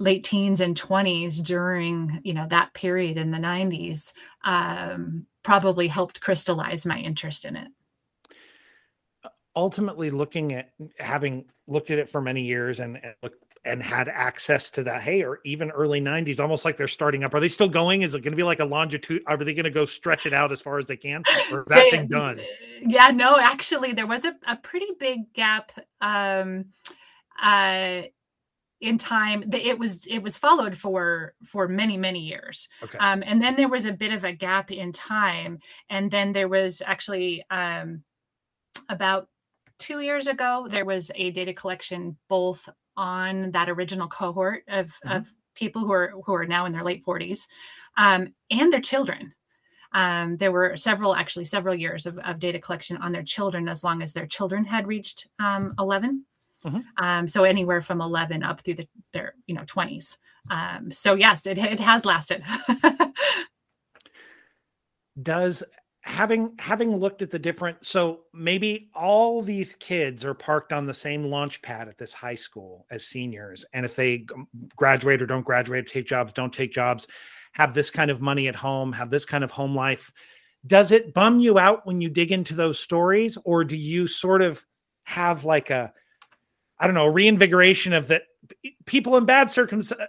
late 0.00 0.24
teens 0.24 0.60
and 0.60 0.80
20s 0.80 1.42
during 1.42 2.20
you 2.24 2.34
know 2.34 2.46
that 2.48 2.74
period 2.74 3.16
in 3.16 3.30
the 3.30 3.38
90s 3.38 4.12
um, 4.44 5.26
probably 5.42 5.88
helped 5.88 6.20
crystallize 6.20 6.84
my 6.84 6.98
interest 6.98 7.44
in 7.44 7.56
it. 7.56 7.68
Ultimately 9.54 10.10
looking 10.10 10.52
at 10.52 10.70
having 10.98 11.44
looked 11.66 11.90
at 11.90 11.98
it 11.98 12.08
for 12.08 12.20
many 12.20 12.42
years 12.42 12.80
and, 12.80 12.96
and 13.02 13.14
look, 13.22 13.34
and 13.64 13.82
had 13.82 14.08
access 14.08 14.70
to 14.70 14.82
that 14.82 15.02
hey 15.02 15.22
or 15.22 15.40
even 15.44 15.70
early 15.70 16.00
90s 16.00 16.40
almost 16.40 16.64
like 16.64 16.76
they're 16.76 16.88
starting 16.88 17.24
up. 17.24 17.34
Are 17.34 17.40
they 17.40 17.48
still 17.48 17.68
going? 17.68 18.02
Is 18.02 18.14
it 18.14 18.22
going 18.22 18.32
to 18.32 18.36
be 18.36 18.42
like 18.42 18.60
a 18.60 18.64
longitude 18.64 19.22
are 19.26 19.36
they 19.36 19.52
going 19.52 19.64
to 19.64 19.70
go 19.70 19.84
stretch 19.84 20.26
it 20.26 20.32
out 20.32 20.52
as 20.52 20.60
far 20.60 20.78
as 20.78 20.86
they 20.86 20.96
can 20.96 21.22
or 21.52 21.60
is 21.60 21.66
that 21.68 21.84
they, 21.84 21.90
thing 21.90 22.08
done? 22.08 22.40
Yeah 22.82 23.08
no 23.08 23.38
actually 23.38 23.92
there 23.92 24.06
was 24.06 24.24
a, 24.24 24.34
a 24.46 24.56
pretty 24.56 24.88
big 24.98 25.32
gap 25.34 25.72
um 26.00 26.66
uh 27.42 28.02
in 28.80 28.96
time 28.96 29.44
it 29.52 29.78
was 29.78 30.06
it 30.06 30.20
was 30.20 30.38
followed 30.38 30.76
for 30.76 31.34
for 31.44 31.68
many 31.68 31.96
many 31.96 32.20
years. 32.20 32.68
Okay. 32.82 32.98
um, 32.98 33.22
and 33.24 33.40
then 33.40 33.56
there 33.56 33.68
was 33.68 33.86
a 33.86 33.92
bit 33.92 34.12
of 34.12 34.24
a 34.24 34.32
gap 34.32 34.70
in 34.70 34.92
time 34.92 35.58
and 35.90 36.10
then 36.10 36.32
there 36.32 36.48
was 36.48 36.80
actually 36.84 37.44
um, 37.50 38.02
about 38.88 39.28
two 39.78 40.00
years 40.00 40.26
ago 40.26 40.66
there 40.68 40.84
was 40.84 41.10
a 41.14 41.30
data 41.30 41.52
collection 41.52 42.16
both 42.28 42.68
on 42.96 43.50
that 43.52 43.68
original 43.68 44.08
cohort 44.08 44.64
of, 44.68 44.88
mm-hmm. 44.88 45.16
of 45.16 45.32
people 45.54 45.82
who 45.82 45.92
are 45.92 46.14
who 46.24 46.34
are 46.34 46.46
now 46.46 46.66
in 46.66 46.72
their 46.72 46.84
late 46.84 47.04
40s 47.04 47.46
um, 47.96 48.34
and 48.50 48.72
their 48.72 48.80
children. 48.80 49.34
Um, 49.92 50.36
there 50.36 50.52
were 50.52 50.76
several 50.76 51.16
actually 51.16 51.46
several 51.46 51.74
years 51.74 52.06
of, 52.06 52.16
of, 52.18 52.38
data 52.38 52.60
collection 52.60 52.96
on 52.98 53.10
their 53.10 53.24
children 53.24 53.68
as 53.68 53.82
long 53.82 54.02
as 54.02 54.12
their 54.12 54.26
children 54.26 54.64
had 54.64 54.86
reached 54.86 55.28
um, 55.40 55.74
11 55.80 56.24
mm-hmm. 56.64 57.04
Um, 57.04 57.26
so 57.26 57.42
anywhere 57.42 57.80
from 57.80 58.00
11 58.00 58.44
up 58.44 58.60
through 58.60 58.74
the, 58.74 58.88
their 59.12 59.34
you 59.46 59.54
know 59.54 59.62
20s 59.62 60.16
um, 60.48 60.92
so 60.92 61.14
yes 61.14 61.44
it, 61.44 61.58
it 61.58 61.80
has 61.80 62.04
lasted. 62.04 62.44
Does 65.22 65.62
having 66.02 66.54
having 66.58 66.96
looked 66.96 67.20
at 67.20 67.30
the 67.30 67.38
different 67.38 67.76
so 67.84 68.20
maybe 68.32 68.90
all 68.94 69.42
these 69.42 69.74
kids 69.74 70.24
are 70.24 70.32
parked 70.32 70.72
on 70.72 70.86
the 70.86 70.94
same 70.94 71.24
launch 71.24 71.60
pad 71.60 71.88
at 71.88 71.98
this 71.98 72.14
high 72.14 72.34
school 72.34 72.86
as 72.90 73.06
seniors. 73.06 73.64
And 73.74 73.84
if 73.84 73.96
they 73.96 74.24
graduate 74.76 75.20
or 75.20 75.26
don't 75.26 75.44
graduate 75.44 75.86
take 75.86 76.06
jobs 76.06 76.32
don't 76.32 76.52
take 76.52 76.72
jobs 76.72 77.06
have 77.52 77.74
this 77.74 77.90
kind 77.90 78.10
of 78.10 78.20
money 78.20 78.48
at 78.48 78.56
home 78.56 78.92
have 78.92 79.10
this 79.10 79.26
kind 79.26 79.44
of 79.44 79.50
home 79.50 79.74
life 79.74 80.10
does 80.66 80.92
it 80.92 81.14
bum 81.14 81.40
you 81.40 81.58
out 81.58 81.86
when 81.86 82.02
you 82.02 82.10
dig 82.10 82.32
into 82.32 82.54
those 82.54 82.78
stories? 82.78 83.38
Or 83.44 83.64
do 83.64 83.78
you 83.78 84.06
sort 84.06 84.42
of 84.42 84.62
have 85.10 85.44
like 85.44 85.70
a 85.70 85.92
i 86.78 86.86
don't 86.86 86.94
know 86.94 87.06
reinvigoration 87.06 87.92
of 87.92 88.06
that 88.08 88.22
people 88.86 89.16
in 89.16 89.24
bad 89.24 89.50
circumstances 89.50 90.00
uh, 90.00 90.06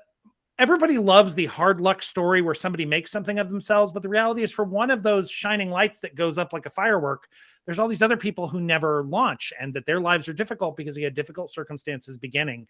everybody 0.61 0.97
loves 0.97 1.33
the 1.33 1.47
hard 1.47 1.81
luck 1.81 2.01
story 2.01 2.41
where 2.41 2.53
somebody 2.53 2.85
makes 2.85 3.11
something 3.11 3.39
of 3.39 3.49
themselves 3.49 3.91
but 3.91 4.01
the 4.01 4.09
reality 4.09 4.43
is 4.43 4.51
for 4.51 4.63
one 4.63 4.91
of 4.91 5.03
those 5.03 5.29
shining 5.29 5.69
lights 5.69 5.99
that 5.99 6.15
goes 6.15 6.37
up 6.37 6.53
like 6.53 6.65
a 6.65 6.69
firework 6.69 7.27
there's 7.65 7.79
all 7.79 7.87
these 7.87 8.01
other 8.01 8.17
people 8.17 8.47
who 8.47 8.59
never 8.59 9.03
launch 9.03 9.53
and 9.59 9.73
that 9.73 9.85
their 9.85 9.99
lives 9.99 10.27
are 10.27 10.33
difficult 10.33 10.75
because 10.75 10.95
they 10.95 11.03
had 11.03 11.13
difficult 11.13 11.53
circumstances 11.53 12.17
beginning. 12.17 12.67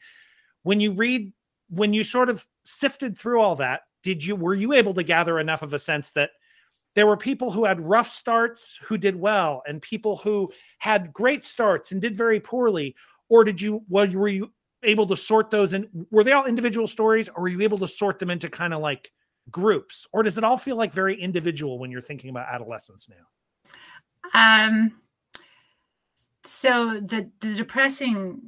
When 0.64 0.80
you 0.80 0.92
read 0.92 1.32
when 1.70 1.94
you 1.94 2.04
sort 2.04 2.30
of 2.30 2.46
sifted 2.66 3.18
through 3.18 3.40
all 3.40 3.56
that 3.56 3.82
did 4.04 4.24
you 4.24 4.36
were 4.36 4.56
you 4.56 4.74
able 4.74 4.94
to 4.94 5.04
gather 5.04 5.40
enough 5.40 5.62
of 5.62 5.74
a 5.74 5.80
sense 5.80 6.12
that 6.12 6.32
there 6.96 7.08
were 7.08 7.16
people 7.16 7.52
who 7.52 7.64
had 7.64 7.80
rough 7.80 8.10
starts 8.10 8.78
who 8.84 8.98
did 8.98 9.16
well 9.16 9.64
and 9.66 9.82
people 9.82 10.18
who 10.18 10.52
had 10.80 11.14
great 11.14 11.46
starts 11.46 11.94
and 11.94 12.02
did 12.02 12.18
very 12.18 12.40
poorly? 12.40 12.96
Or 13.30 13.46
did 13.46 13.62
you 13.62 13.84
well 13.88 14.10
were 14.10 14.28
you 14.28 14.52
able 14.84 15.06
to 15.08 15.16
sort 15.16 15.52
those 15.52 15.74
and 15.74 15.88
were 16.10 16.24
they 16.24 16.32
all 16.32 16.46
individual 16.46 16.88
stories 16.88 17.30
or 17.30 17.44
were 17.44 17.48
you 17.48 17.62
able 17.62 17.78
to 17.78 17.88
sort 17.88 18.20
them 18.20 18.30
into 18.30 18.50
kind 18.50 18.74
of 18.74 18.82
like 18.82 19.12
groups 19.50 20.08
or 20.12 20.24
does 20.24 20.38
it 20.38 20.44
all 20.44 20.58
feel 20.58 20.76
like 20.76 20.94
very 20.94 21.20
individual 21.20 21.78
when 21.80 21.92
you're 21.92 22.02
thinking 22.02 22.30
about 22.30 22.48
adolescence 22.48 23.08
now 23.10 24.56
um 24.66 24.94
so 26.44 27.00
the 27.00 27.30
the 27.42 27.54
depressing 27.56 28.42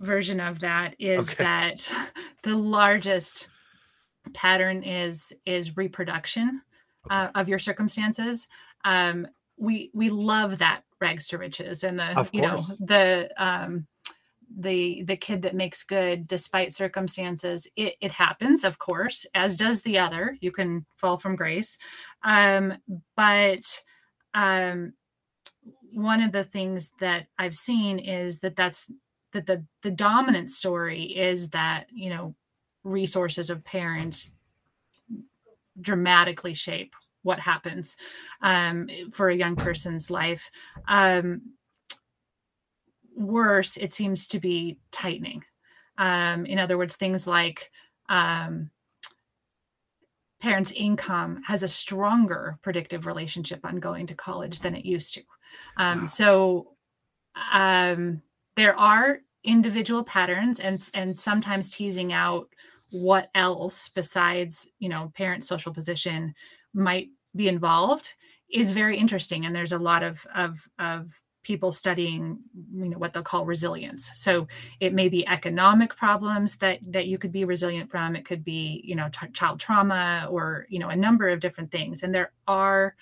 version 0.00 0.40
of 0.40 0.60
that 0.60 0.94
is 0.98 1.30
okay. 1.32 1.44
that 1.44 1.92
the 2.42 2.56
largest 2.56 3.48
pattern 4.32 4.82
is 4.82 5.32
is 5.46 5.76
reproduction 5.76 6.62
uh, 7.10 7.28
of 7.34 7.48
your 7.48 7.58
circumstances. 7.58 8.48
Um, 8.84 9.26
we 9.56 9.90
we 9.94 10.10
love 10.10 10.58
that 10.58 10.82
rags 11.00 11.28
to 11.28 11.38
riches 11.38 11.84
and 11.84 11.98
the 11.98 12.28
you 12.32 12.42
know 12.42 12.64
the 12.80 13.30
um, 13.36 13.86
the 14.60 15.04
the 15.04 15.16
kid 15.16 15.42
that 15.42 15.54
makes 15.54 15.84
good 15.84 16.26
despite 16.26 16.74
circumstances 16.74 17.68
it, 17.76 17.94
it 18.00 18.10
happens 18.10 18.64
of 18.64 18.78
course 18.78 19.24
as 19.34 19.56
does 19.56 19.82
the 19.82 19.98
other. 19.98 20.36
You 20.40 20.50
can 20.50 20.84
fall 20.96 21.16
from 21.16 21.36
grace. 21.36 21.78
Um, 22.24 22.74
but 23.16 23.82
um, 24.34 24.94
one 25.92 26.20
of 26.20 26.32
the 26.32 26.44
things 26.44 26.90
that 27.00 27.26
i've 27.38 27.54
seen 27.54 27.98
is 27.98 28.40
that 28.40 28.56
that's 28.56 28.92
that 29.32 29.46
the 29.46 29.64
the 29.82 29.90
dominant 29.90 30.50
story 30.50 31.04
is 31.04 31.50
that 31.50 31.86
you 31.90 32.10
know 32.10 32.34
resources 32.84 33.50
of 33.50 33.64
parents 33.64 34.30
dramatically 35.80 36.54
shape 36.54 36.94
what 37.22 37.40
happens 37.40 37.96
um, 38.42 38.88
for 39.12 39.28
a 39.28 39.36
young 39.36 39.56
person's 39.56 40.10
life. 40.10 40.50
Um, 40.86 41.42
worse, 43.18 43.76
it 43.76 43.92
seems 43.92 44.26
to 44.28 44.40
be 44.40 44.78
tightening. 44.92 45.42
Um, 45.98 46.46
in 46.46 46.58
other 46.58 46.78
words, 46.78 46.96
things 46.96 47.26
like 47.26 47.70
um, 48.08 48.70
parents' 50.40 50.72
income 50.72 51.42
has 51.46 51.62
a 51.62 51.68
stronger 51.68 52.58
predictive 52.62 53.06
relationship 53.06 53.64
on 53.64 53.80
going 53.80 54.06
to 54.06 54.14
college 54.14 54.60
than 54.60 54.76
it 54.76 54.84
used 54.84 55.14
to. 55.14 55.22
Um, 55.76 56.00
wow. 56.00 56.06
So 56.06 56.68
um, 57.52 58.22
there 58.56 58.78
are 58.78 59.20
individual 59.44 60.04
patterns, 60.04 60.60
and 60.60 60.88
and 60.94 61.18
sometimes 61.18 61.70
teasing 61.70 62.12
out 62.12 62.48
what 62.90 63.30
else 63.34 63.88
besides 63.88 64.68
you 64.78 64.88
know 64.88 65.12
parent 65.14 65.44
social 65.44 65.72
position 65.72 66.34
might 66.72 67.08
be 67.34 67.48
involved 67.48 68.14
is 68.50 68.72
very 68.72 68.96
interesting. 68.96 69.44
And 69.44 69.54
there's 69.54 69.72
a 69.72 69.78
lot 69.78 70.02
of 70.02 70.26
of 70.34 70.68
of 70.78 71.20
people 71.48 71.72
studying 71.72 72.38
you 72.74 72.90
know 72.90 72.98
what 72.98 73.14
they'll 73.14 73.22
call 73.22 73.46
resilience. 73.46 74.10
So 74.12 74.46
it 74.80 74.92
may 74.92 75.08
be 75.08 75.26
economic 75.26 75.96
problems 75.96 76.58
that 76.58 76.78
that 76.92 77.06
you 77.06 77.16
could 77.16 77.32
be 77.32 77.46
resilient 77.46 77.90
from. 77.90 78.14
It 78.14 78.26
could 78.26 78.44
be 78.44 78.82
you 78.84 78.94
know 78.94 79.08
child 79.32 79.58
trauma 79.58 80.28
or 80.30 80.66
you 80.68 80.78
know 80.78 80.90
a 80.90 80.96
number 80.96 81.30
of 81.30 81.40
different 81.40 81.72
things. 81.72 82.02
And 82.02 82.14
there 82.14 82.32
are 82.46 82.94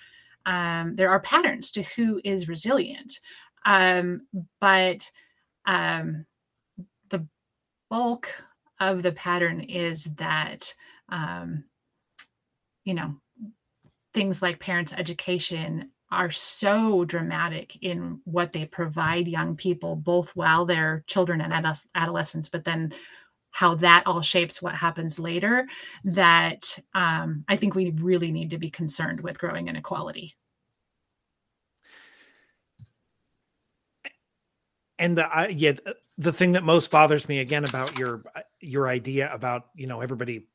um, 0.45 0.95
there 0.95 1.09
are 1.09 1.19
patterns 1.19 1.71
to 1.71 1.83
who 1.83 2.21
is 2.23 2.47
resilient. 2.47 3.19
Um, 3.65 4.27
but 4.61 5.11
um, 5.65 6.25
the 7.09 7.27
bulk 7.89 8.29
of 8.79 9.03
the 9.03 9.11
pattern 9.11 9.59
is 9.59 10.05
that 10.15 10.73
um, 11.09 11.65
you 12.85 12.93
know 12.93 13.15
things 14.13 14.41
like 14.41 14.59
parents 14.61 14.93
education 14.93 15.91
are 16.11 16.31
so 16.31 17.05
dramatic 17.05 17.77
in 17.81 18.21
what 18.23 18.51
they 18.51 18.65
provide 18.65 19.27
young 19.27 19.55
people, 19.55 19.95
both 19.95 20.35
while 20.35 20.65
they're 20.65 21.03
children 21.07 21.41
and 21.41 21.53
adolescents, 21.95 22.49
but 22.49 22.63
then 22.63 22.93
how 23.51 23.75
that 23.75 24.03
all 24.05 24.21
shapes 24.21 24.61
what 24.61 24.75
happens 24.75 25.19
later, 25.19 25.67
that 26.03 26.79
um, 26.93 27.43
I 27.47 27.55
think 27.55 27.75
we 27.75 27.91
really 27.91 28.31
need 28.31 28.51
to 28.51 28.57
be 28.57 28.69
concerned 28.69 29.21
with 29.21 29.39
growing 29.39 29.67
inequality. 29.67 30.35
and 34.99 35.17
the 35.17 35.47
yeah 35.51 35.73
the 36.17 36.33
thing 36.33 36.53
that 36.53 36.63
most 36.63 36.89
bothers 36.89 37.27
me 37.27 37.39
again 37.39 37.63
about 37.65 37.97
your 37.97 38.21
your 38.59 38.87
idea 38.87 39.31
about 39.33 39.67
you 39.75 39.87
know 39.87 40.01
everybody 40.01 40.47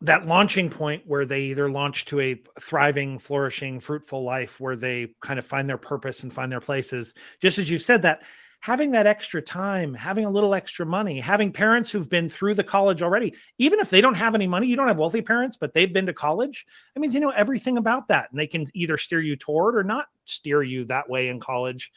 that 0.00 0.26
launching 0.26 0.70
point 0.70 1.02
where 1.06 1.26
they 1.26 1.42
either 1.42 1.70
launch 1.70 2.04
to 2.06 2.20
a 2.20 2.40
thriving, 2.60 3.18
flourishing, 3.18 3.80
fruitful 3.80 4.22
life 4.22 4.60
where 4.60 4.76
they 4.76 5.08
kind 5.22 5.38
of 5.38 5.46
find 5.46 5.68
their 5.68 5.78
purpose 5.78 6.22
and 6.22 6.32
find 6.32 6.52
their 6.52 6.60
places. 6.60 7.14
Just 7.40 7.58
as 7.58 7.68
you 7.68 7.78
said 7.78 8.02
that, 8.02 8.22
having 8.60 8.90
that 8.92 9.06
extra 9.06 9.40
time, 9.42 9.94
having 9.94 10.24
a 10.24 10.30
little 10.30 10.54
extra 10.54 10.86
money, 10.86 11.20
having 11.20 11.52
parents 11.52 11.90
who've 11.90 12.08
been 12.08 12.28
through 12.28 12.54
the 12.54 12.64
college 12.64 13.02
already, 13.02 13.34
even 13.58 13.78
if 13.80 13.90
they 13.90 14.00
don't 14.00 14.14
have 14.14 14.34
any 14.34 14.46
money, 14.46 14.66
you 14.66 14.76
don't 14.76 14.88
have 14.88 14.98
wealthy 14.98 15.22
parents, 15.22 15.56
but 15.56 15.74
they've 15.74 15.92
been 15.92 16.06
to 16.06 16.12
college. 16.12 16.64
That 16.94 17.00
means 17.00 17.14
you 17.14 17.20
know 17.20 17.30
everything 17.30 17.76
about 17.76 18.08
that 18.08 18.30
and 18.30 18.38
they 18.38 18.46
can 18.46 18.66
either 18.74 18.98
steer 18.98 19.20
you 19.20 19.36
toward 19.36 19.76
or 19.76 19.84
not 19.84 20.06
steer 20.24 20.62
you 20.62 20.84
that 20.86 21.08
way 21.08 21.28
in 21.28 21.40
college 21.40 21.90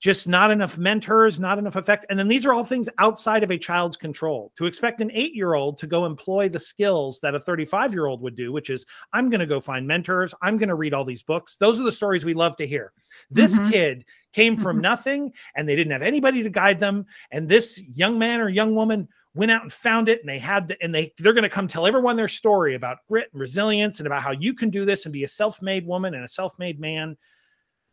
just 0.00 0.26
not 0.26 0.50
enough 0.50 0.78
mentors, 0.78 1.38
not 1.38 1.58
enough 1.58 1.76
effect. 1.76 2.06
And 2.08 2.18
then 2.18 2.26
these 2.26 2.46
are 2.46 2.54
all 2.54 2.64
things 2.64 2.88
outside 2.98 3.44
of 3.44 3.50
a 3.50 3.58
child's 3.58 3.98
control. 3.98 4.50
To 4.56 4.64
expect 4.64 5.02
an 5.02 5.10
eight 5.12 5.34
year 5.34 5.54
old 5.54 5.76
to 5.78 5.86
go 5.86 6.06
employ 6.06 6.48
the 6.48 6.58
skills 6.58 7.20
that 7.20 7.34
a 7.34 7.40
35 7.40 7.92
year 7.92 8.06
old 8.06 8.22
would 8.22 8.34
do, 8.34 8.50
which 8.50 8.70
is, 8.70 8.86
I'm 9.12 9.28
going 9.28 9.40
to 9.40 9.46
go 9.46 9.60
find 9.60 9.86
mentors, 9.86 10.34
I'm 10.40 10.56
going 10.56 10.70
to 10.70 10.74
read 10.74 10.94
all 10.94 11.04
these 11.04 11.22
books. 11.22 11.56
Those 11.56 11.78
are 11.80 11.84
the 11.84 11.92
stories 11.92 12.24
we 12.24 12.32
love 12.32 12.56
to 12.56 12.66
hear. 12.66 12.92
This 13.30 13.52
mm-hmm. 13.52 13.70
kid 13.70 14.04
came 14.32 14.56
from 14.56 14.76
mm-hmm. 14.76 14.82
nothing 14.82 15.32
and 15.54 15.68
they 15.68 15.76
didn't 15.76 15.92
have 15.92 16.02
anybody 16.02 16.42
to 16.42 16.50
guide 16.50 16.80
them. 16.80 17.04
And 17.30 17.46
this 17.46 17.78
young 17.80 18.18
man 18.18 18.40
or 18.40 18.48
young 18.48 18.74
woman 18.74 19.06
went 19.34 19.50
out 19.50 19.62
and 19.62 19.72
found 19.72 20.08
it 20.08 20.20
and 20.20 20.28
they 20.28 20.38
had 20.38 20.68
the, 20.68 20.82
and 20.82 20.94
they 20.94 21.12
they're 21.18 21.34
going 21.34 21.42
to 21.42 21.48
come 21.48 21.68
tell 21.68 21.86
everyone 21.86 22.16
their 22.16 22.26
story 22.26 22.74
about 22.74 22.98
grit 23.06 23.28
and 23.32 23.40
resilience 23.40 24.00
and 24.00 24.06
about 24.06 24.22
how 24.22 24.32
you 24.32 24.54
can 24.54 24.70
do 24.70 24.84
this 24.84 25.04
and 25.04 25.12
be 25.12 25.24
a 25.24 25.28
self-made 25.28 25.86
woman 25.86 26.14
and 26.14 26.24
a 26.24 26.28
self-made 26.28 26.80
man 26.80 27.16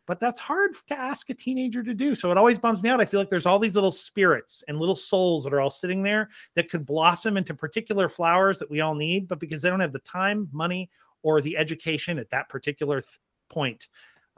but 0.08 0.18
that's 0.18 0.40
hard 0.40 0.70
to 0.86 0.98
ask 0.98 1.28
a 1.28 1.34
teenager 1.34 1.82
to 1.82 1.92
do. 1.92 2.14
So 2.14 2.30
it 2.30 2.38
always 2.38 2.58
bums 2.58 2.82
me 2.82 2.88
out. 2.88 2.98
I 2.98 3.04
feel 3.04 3.20
like 3.20 3.28
there's 3.28 3.44
all 3.44 3.58
these 3.58 3.74
little 3.74 3.92
spirits 3.92 4.64
and 4.66 4.78
little 4.78 4.96
souls 4.96 5.44
that 5.44 5.52
are 5.52 5.60
all 5.60 5.70
sitting 5.70 6.02
there 6.02 6.30
that 6.54 6.70
could 6.70 6.86
blossom 6.86 7.36
into 7.36 7.52
particular 7.52 8.08
flowers 8.08 8.58
that 8.58 8.70
we 8.70 8.80
all 8.80 8.94
need, 8.94 9.28
but 9.28 9.38
because 9.38 9.60
they 9.60 9.68
don't 9.68 9.80
have 9.80 9.92
the 9.92 9.98
time, 10.00 10.48
money, 10.50 10.88
or 11.22 11.42
the 11.42 11.58
education 11.58 12.18
at 12.18 12.30
that 12.30 12.48
particular 12.48 13.02
th- 13.02 13.20
point. 13.50 13.88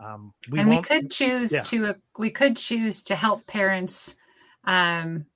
Um, 0.00 0.34
we 0.50 0.58
and 0.58 0.68
we 0.68 0.82
could 0.82 1.08
choose 1.08 1.52
yeah. 1.52 1.62
to 1.62 1.86
uh, 1.86 1.94
we 2.18 2.30
could 2.30 2.56
choose 2.56 3.04
to 3.04 3.14
help 3.14 3.46
parents, 3.46 4.16
um, 4.64 5.26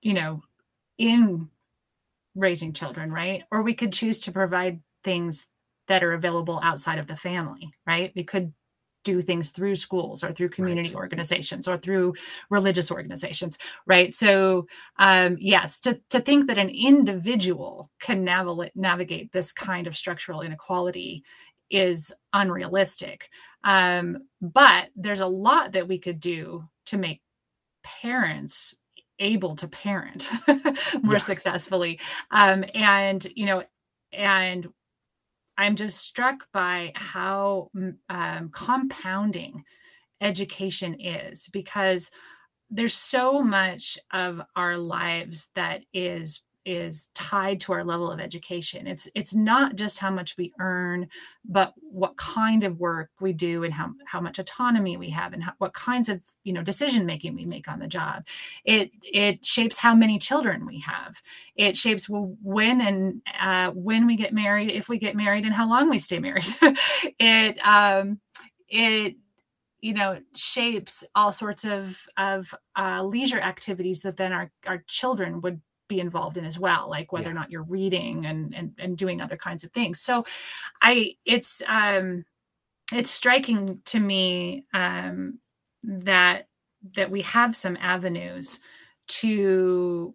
you 0.00 0.12
know, 0.12 0.44
in 0.96 1.48
raising 2.36 2.72
children, 2.72 3.10
right? 3.10 3.42
Or 3.50 3.62
we 3.62 3.74
could 3.74 3.92
choose 3.92 4.20
to 4.20 4.32
provide 4.32 4.80
things 5.02 5.48
that 5.88 6.04
are 6.04 6.12
available 6.12 6.60
outside 6.62 6.98
of 6.98 7.08
the 7.08 7.16
family, 7.16 7.72
right? 7.84 8.12
We 8.14 8.22
could 8.22 8.52
do 9.04 9.20
things 9.20 9.50
through 9.50 9.76
schools 9.76 10.22
or 10.22 10.32
through 10.32 10.48
community 10.48 10.90
right. 10.90 10.96
organizations 10.96 11.66
or 11.66 11.76
through 11.76 12.14
religious 12.50 12.90
organizations 12.90 13.58
right 13.86 14.14
so 14.14 14.66
um, 14.98 15.36
yes 15.38 15.80
to, 15.80 16.00
to 16.10 16.20
think 16.20 16.46
that 16.46 16.58
an 16.58 16.68
individual 16.68 17.90
can 18.00 18.24
navigate, 18.24 18.74
navigate 18.74 19.32
this 19.32 19.52
kind 19.52 19.86
of 19.86 19.96
structural 19.96 20.40
inequality 20.40 21.22
is 21.70 22.12
unrealistic 22.32 23.28
um, 23.64 24.18
but 24.40 24.88
there's 24.96 25.20
a 25.20 25.26
lot 25.26 25.72
that 25.72 25.88
we 25.88 25.98
could 25.98 26.20
do 26.20 26.68
to 26.86 26.96
make 26.96 27.20
parents 27.82 28.76
able 29.18 29.54
to 29.56 29.68
parent 29.68 30.30
more 31.02 31.14
yeah. 31.14 31.18
successfully 31.18 31.98
um, 32.30 32.64
and 32.74 33.26
you 33.34 33.46
know 33.46 33.62
and 34.12 34.68
I'm 35.56 35.76
just 35.76 35.98
struck 36.00 36.46
by 36.52 36.92
how 36.94 37.70
um, 38.08 38.50
compounding 38.52 39.64
education 40.20 41.00
is 41.00 41.48
because 41.52 42.10
there's 42.70 42.94
so 42.94 43.42
much 43.42 43.98
of 44.12 44.40
our 44.56 44.78
lives 44.78 45.50
that 45.54 45.82
is 45.92 46.42
is 46.64 47.10
tied 47.14 47.60
to 47.60 47.72
our 47.72 47.84
level 47.84 48.10
of 48.10 48.20
education. 48.20 48.86
It's 48.86 49.08
it's 49.14 49.34
not 49.34 49.76
just 49.76 49.98
how 49.98 50.10
much 50.10 50.36
we 50.36 50.52
earn 50.60 51.08
but 51.44 51.74
what 51.90 52.16
kind 52.16 52.64
of 52.64 52.78
work 52.78 53.10
we 53.20 53.32
do 53.32 53.64
and 53.64 53.74
how, 53.74 53.90
how 54.06 54.20
much 54.20 54.38
autonomy 54.38 54.96
we 54.96 55.10
have 55.10 55.32
and 55.32 55.42
how, 55.42 55.52
what 55.58 55.72
kinds 55.72 56.08
of 56.08 56.24
you 56.44 56.52
know 56.52 56.62
decision 56.62 57.04
making 57.04 57.34
we 57.34 57.44
make 57.44 57.68
on 57.68 57.78
the 57.78 57.86
job. 57.86 58.26
It 58.64 58.90
it 59.02 59.44
shapes 59.44 59.76
how 59.76 59.94
many 59.94 60.18
children 60.18 60.66
we 60.66 60.80
have. 60.80 61.20
It 61.56 61.76
shapes 61.76 62.06
when 62.08 62.80
and 62.80 63.22
uh, 63.40 63.70
when 63.72 64.06
we 64.06 64.16
get 64.16 64.32
married 64.32 64.70
if 64.70 64.88
we 64.88 64.98
get 64.98 65.16
married 65.16 65.44
and 65.44 65.54
how 65.54 65.68
long 65.68 65.90
we 65.90 65.98
stay 65.98 66.18
married. 66.18 66.46
It 67.18 67.58
um 67.64 68.20
it 68.68 69.16
you 69.80 69.94
know 69.94 70.20
shapes 70.34 71.04
all 71.14 71.32
sorts 71.32 71.64
of 71.64 72.06
of 72.16 72.54
uh, 72.78 73.02
leisure 73.02 73.40
activities 73.40 74.02
that 74.02 74.16
then 74.16 74.32
our 74.32 74.50
our 74.66 74.84
children 74.86 75.40
would 75.40 75.60
be 75.92 76.00
involved 76.00 76.36
in 76.36 76.44
as 76.44 76.58
well 76.58 76.88
like 76.88 77.12
whether 77.12 77.26
yeah. 77.26 77.30
or 77.30 77.34
not 77.34 77.50
you're 77.50 77.62
reading 77.64 78.24
and, 78.24 78.54
and 78.54 78.72
and 78.78 78.96
doing 78.96 79.20
other 79.20 79.36
kinds 79.36 79.62
of 79.64 79.70
things 79.72 80.00
so 80.00 80.24
i 80.80 81.14
it's 81.26 81.60
um 81.68 82.24
it's 82.92 83.10
striking 83.10 83.80
to 83.84 84.00
me 84.00 84.64
um 84.72 85.38
that 85.82 86.48
that 86.96 87.10
we 87.10 87.22
have 87.22 87.54
some 87.54 87.76
avenues 87.80 88.60
to 89.06 90.14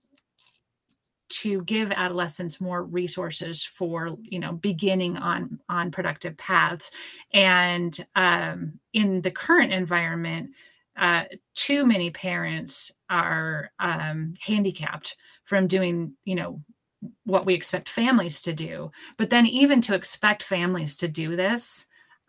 to 1.30 1.62
give 1.64 1.92
adolescents 1.92 2.62
more 2.62 2.84
resources 2.84 3.64
for 3.64 4.18
you 4.24 4.40
know 4.40 4.54
beginning 4.54 5.18
on 5.18 5.60
on 5.70 5.92
productive 5.92 6.38
paths 6.38 6.90
and 7.34 8.06
um, 8.16 8.80
in 8.94 9.22
the 9.22 9.32
current 9.32 9.72
environment 9.74 10.52
uh, 10.98 11.24
too 11.54 11.86
many 11.86 12.10
parents 12.10 12.92
are 13.10 13.72
um, 13.80 14.34
handicapped 14.42 15.16
from 15.48 15.66
doing, 15.66 16.14
you 16.26 16.36
know, 16.36 16.62
what 17.24 17.46
we 17.46 17.54
expect 17.54 17.90
families 17.90 18.42
to 18.42 18.54
do. 18.54 18.92
But 19.18 19.30
then, 19.30 19.46
even 19.46 19.82
to 19.82 19.96
expect 19.96 20.44
families 20.44 20.98
to 20.98 21.08
do 21.08 21.36
this 21.36 21.88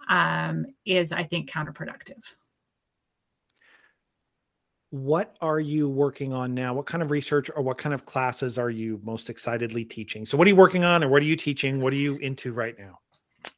um, 0.09 0.67
is, 0.87 1.13
I 1.13 1.25
think, 1.25 1.51
counterproductive. 1.51 2.35
What 4.91 5.37
are 5.43 5.61
you 5.61 5.89
working 5.89 6.33
on 6.33 6.55
now? 6.55 6.73
What 6.73 6.87
kind 6.87 7.03
of 7.03 7.11
research 7.11 7.51
or 7.55 7.63
what 7.63 7.77
kind 7.77 7.93
of 7.93 8.07
classes 8.07 8.57
are 8.57 8.71
you 8.71 9.01
most 9.03 9.29
excitedly 9.29 9.85
teaching? 9.85 10.25
So, 10.25 10.39
what 10.39 10.47
are 10.47 10.51
you 10.51 10.57
working 10.57 10.85
on, 10.85 11.03
or 11.03 11.09
what 11.09 11.21
are 11.21 11.27
you 11.27 11.37
teaching? 11.37 11.81
What 11.81 11.93
are 11.93 11.97
you 11.97 12.17
into 12.17 12.53
right 12.53 12.79
now? 12.79 12.99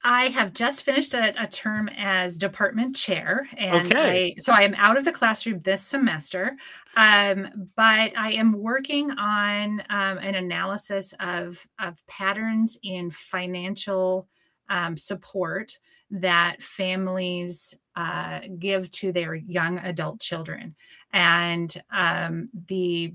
I 0.03 0.29
have 0.29 0.53
just 0.53 0.83
finished 0.85 1.15
a, 1.15 1.35
a 1.43 1.47
term 1.47 1.89
as 1.97 2.39
department 2.39 2.97
chair, 2.97 3.49
and 3.57 3.87
okay. 3.93 4.35
I, 4.37 4.41
so 4.41 4.53
I 4.53 4.63
am 4.63 4.75
out 4.75 4.97
of 4.97 5.05
the 5.05 5.13
classroom 5.13 5.61
this 5.61 5.83
semester. 5.83 6.57
Um, 6.97 7.71
but 7.77 8.17
I 8.17 8.33
am 8.33 8.53
working 8.53 9.11
on 9.13 9.81
um, 9.91 10.19
an 10.19 10.35
analysis 10.35 11.15
of 11.21 11.67
of 11.79 12.05
patterns 12.07 12.79
in 12.83 13.11
financial 13.11 14.29
um, 14.69 14.97
support 14.97 15.79
that 16.11 16.63
families 16.63 17.75
uh, 17.95 18.41
give 18.59 18.91
to 18.91 19.13
their 19.13 19.35
young 19.35 19.79
adult 19.79 20.21
children, 20.21 20.75
and 21.13 21.75
um, 21.93 22.49
the 22.67 23.15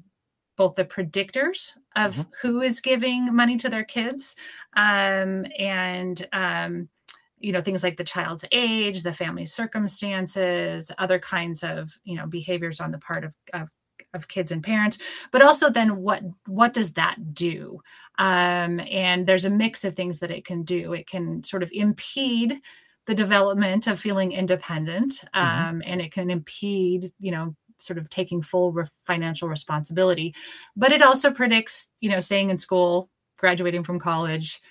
both 0.57 0.75
the 0.75 0.85
predictors 0.85 1.71
of 1.95 2.15
mm-hmm. 2.15 2.29
who 2.41 2.61
is 2.61 2.79
giving 2.79 3.33
money 3.33 3.57
to 3.57 3.69
their 3.69 3.83
kids 3.83 4.35
um, 4.75 5.45
and 5.57 6.27
um, 6.33 6.89
you 7.39 7.51
know 7.51 7.61
things 7.61 7.83
like 7.83 7.97
the 7.97 8.03
child's 8.03 8.45
age 8.51 9.03
the 9.03 9.13
family 9.13 9.45
circumstances 9.45 10.91
other 10.97 11.19
kinds 11.19 11.63
of 11.63 11.97
you 12.03 12.15
know 12.15 12.27
behaviors 12.27 12.79
on 12.79 12.91
the 12.91 12.97
part 12.99 13.23
of, 13.23 13.33
of 13.53 13.69
of 14.13 14.27
kids 14.27 14.51
and 14.51 14.63
parents 14.63 14.97
but 15.31 15.41
also 15.41 15.69
then 15.69 15.97
what 15.97 16.23
what 16.47 16.73
does 16.73 16.93
that 16.93 17.33
do 17.33 17.79
um, 18.17 18.79
and 18.79 19.27
there's 19.27 19.45
a 19.45 19.49
mix 19.49 19.83
of 19.83 19.95
things 19.95 20.19
that 20.19 20.31
it 20.31 20.45
can 20.45 20.63
do 20.63 20.93
it 20.93 21.07
can 21.07 21.43
sort 21.43 21.63
of 21.63 21.69
impede 21.73 22.59
the 23.05 23.15
development 23.15 23.87
of 23.87 23.99
feeling 23.99 24.31
independent 24.31 25.21
mm-hmm. 25.35 25.39
um, 25.39 25.75
mm-hmm. 25.75 25.81
and 25.85 26.01
it 26.01 26.11
can 26.11 26.29
impede 26.29 27.11
you 27.19 27.31
know 27.31 27.55
sort 27.85 27.97
of 27.97 28.09
taking 28.09 28.41
full 28.41 28.71
re- 28.71 28.85
financial 29.05 29.47
responsibility. 29.47 30.33
But 30.75 30.91
it 30.91 31.01
also 31.01 31.31
predicts 31.31 31.91
you 31.99 32.09
know 32.09 32.19
staying 32.19 32.49
in 32.49 32.57
school 32.57 33.09
graduating 33.37 33.83
from 33.83 33.99
college 33.99 34.61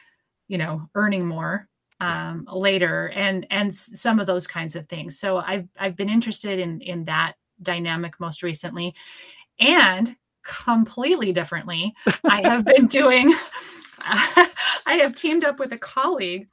you 0.49 0.59
know 0.59 0.89
earning 0.95 1.27
more 1.27 1.69
um, 2.01 2.47
later 2.53 3.09
and 3.15 3.47
and 3.51 3.75
some 3.75 4.19
of 4.19 4.27
those 4.27 4.47
kinds 4.47 4.77
of 4.77 4.89
things. 4.89 5.19
So 5.19 5.39
i've 5.39 5.69
i've 5.79 5.97
been 5.97 6.09
interested 6.09 6.59
in 6.59 6.81
in 6.81 7.05
that 7.05 7.35
dynamic 7.62 8.19
most 8.21 8.43
recently. 8.43 8.95
And 9.61 10.17
completely 10.45 11.33
differently 11.33 11.95
i 12.25 12.43
have 12.43 12.65
been 12.75 12.87
doing 12.87 13.33
i 14.01 14.99
have 15.01 15.15
teamed 15.15 15.43
up 15.43 15.59
with 15.59 15.73
a 15.73 15.79
colleague 15.79 16.47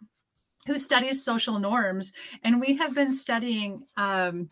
who 0.66 0.78
studies 0.78 1.24
social 1.24 1.60
norms 1.60 2.14
and 2.44 2.62
we 2.62 2.76
have 2.76 2.96
been 2.96 3.12
studying 3.12 3.84
um, 3.98 4.50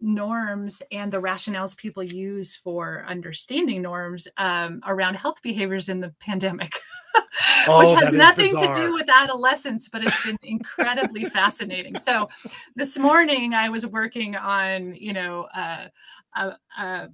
norms 0.00 0.82
and 0.90 1.12
the 1.12 1.20
rationales 1.20 1.76
people 1.76 2.02
use 2.02 2.56
for 2.56 3.04
understanding 3.08 3.82
norms 3.82 4.28
um, 4.38 4.80
around 4.86 5.14
health 5.14 5.42
behaviors 5.42 5.88
in 5.88 6.00
the 6.00 6.14
pandemic, 6.20 6.74
oh, 7.68 7.78
which 7.78 8.02
has 8.02 8.12
nothing 8.12 8.56
to 8.56 8.72
do 8.74 8.94
with 8.94 9.08
adolescence, 9.08 9.88
but 9.88 10.02
it's 10.02 10.24
been 10.24 10.38
incredibly 10.42 11.24
fascinating. 11.26 11.96
So 11.98 12.28
this 12.76 12.98
morning 12.98 13.54
I 13.54 13.68
was 13.68 13.86
working 13.86 14.36
on, 14.36 14.94
you 14.94 15.12
know, 15.12 15.48
uh, 15.54 15.88
uh, 16.36 16.52
uh, 16.78 17.06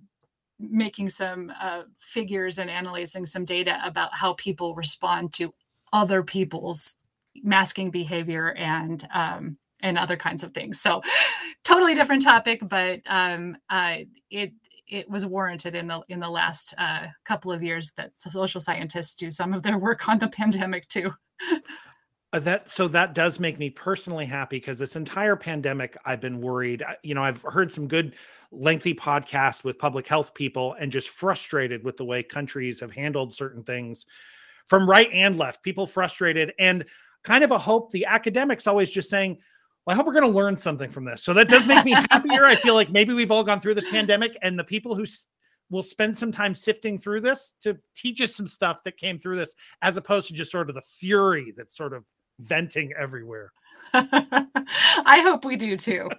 making 0.58 1.10
some 1.10 1.52
uh, 1.60 1.82
figures 1.98 2.58
and 2.58 2.70
analyzing 2.70 3.26
some 3.26 3.44
data 3.44 3.78
about 3.84 4.14
how 4.14 4.34
people 4.34 4.74
respond 4.74 5.32
to 5.34 5.52
other 5.92 6.22
people's 6.22 6.96
masking 7.42 7.90
behavior 7.90 8.52
and 8.52 9.06
um, 9.12 9.58
and 9.80 9.98
other 9.98 10.16
kinds 10.16 10.42
of 10.42 10.52
things. 10.52 10.80
So 10.80 11.02
totally 11.64 11.94
different 11.94 12.22
topic, 12.22 12.60
but 12.66 13.00
um, 13.06 13.56
uh, 13.68 13.98
it 14.30 14.52
it 14.88 15.10
was 15.10 15.26
warranted 15.26 15.74
in 15.74 15.86
the 15.86 16.02
in 16.08 16.20
the 16.20 16.30
last 16.30 16.74
uh, 16.78 17.06
couple 17.24 17.52
of 17.52 17.62
years 17.62 17.92
that 17.96 18.18
social 18.18 18.60
scientists 18.60 19.14
do 19.14 19.30
some 19.30 19.52
of 19.52 19.62
their 19.62 19.78
work 19.78 20.08
on 20.08 20.18
the 20.18 20.28
pandemic 20.28 20.88
too. 20.88 21.12
Uh, 22.32 22.40
that 22.40 22.68
so 22.68 22.88
that 22.88 23.14
does 23.14 23.38
make 23.38 23.58
me 23.58 23.70
personally 23.70 24.26
happy 24.26 24.58
because 24.58 24.78
this 24.78 24.96
entire 24.96 25.36
pandemic 25.36 25.96
I've 26.04 26.20
been 26.20 26.40
worried. 26.40 26.84
You 27.02 27.14
know, 27.14 27.22
I've 27.22 27.40
heard 27.42 27.72
some 27.72 27.86
good 27.86 28.14
lengthy 28.50 28.94
podcasts 28.94 29.64
with 29.64 29.78
public 29.78 30.06
health 30.06 30.34
people 30.34 30.74
and 30.78 30.90
just 30.90 31.10
frustrated 31.10 31.84
with 31.84 31.96
the 31.96 32.04
way 32.04 32.22
countries 32.22 32.80
have 32.80 32.92
handled 32.92 33.34
certain 33.34 33.62
things 33.62 34.06
from 34.66 34.90
right 34.90 35.08
and 35.12 35.36
left. 35.36 35.62
People 35.62 35.86
frustrated 35.86 36.52
and 36.58 36.84
kind 37.22 37.44
of 37.44 37.52
a 37.52 37.58
hope. 37.58 37.90
The 37.90 38.06
academics 38.06 38.66
always 38.66 38.90
just 38.90 39.08
saying, 39.08 39.38
well, 39.86 39.94
I 39.94 39.96
hope 39.96 40.06
we're 40.06 40.12
going 40.12 40.30
to 40.30 40.36
learn 40.36 40.56
something 40.56 40.90
from 40.90 41.04
this. 41.04 41.22
So 41.22 41.32
that 41.34 41.48
does 41.48 41.66
make 41.66 41.84
me 41.84 41.92
happier. 42.10 42.44
I 42.44 42.56
feel 42.56 42.74
like 42.74 42.90
maybe 42.90 43.14
we've 43.14 43.30
all 43.30 43.44
gone 43.44 43.60
through 43.60 43.76
this 43.76 43.88
pandemic, 43.88 44.36
and 44.42 44.58
the 44.58 44.64
people 44.64 44.96
who 44.96 45.04
s- 45.04 45.26
will 45.70 45.82
spend 45.82 46.16
some 46.16 46.32
time 46.32 46.54
sifting 46.54 46.98
through 46.98 47.20
this 47.20 47.54
to 47.62 47.78
teach 47.94 48.20
us 48.20 48.34
some 48.34 48.48
stuff 48.48 48.82
that 48.84 48.96
came 48.96 49.16
through 49.16 49.36
this, 49.36 49.54
as 49.82 49.96
opposed 49.96 50.26
to 50.28 50.34
just 50.34 50.50
sort 50.50 50.68
of 50.68 50.74
the 50.74 50.82
fury 50.82 51.54
that's 51.56 51.76
sort 51.76 51.92
of 51.92 52.04
venting 52.40 52.92
everywhere. 52.98 53.52
I 53.94 55.20
hope 55.22 55.44
we 55.44 55.56
do 55.56 55.76
too. 55.76 56.10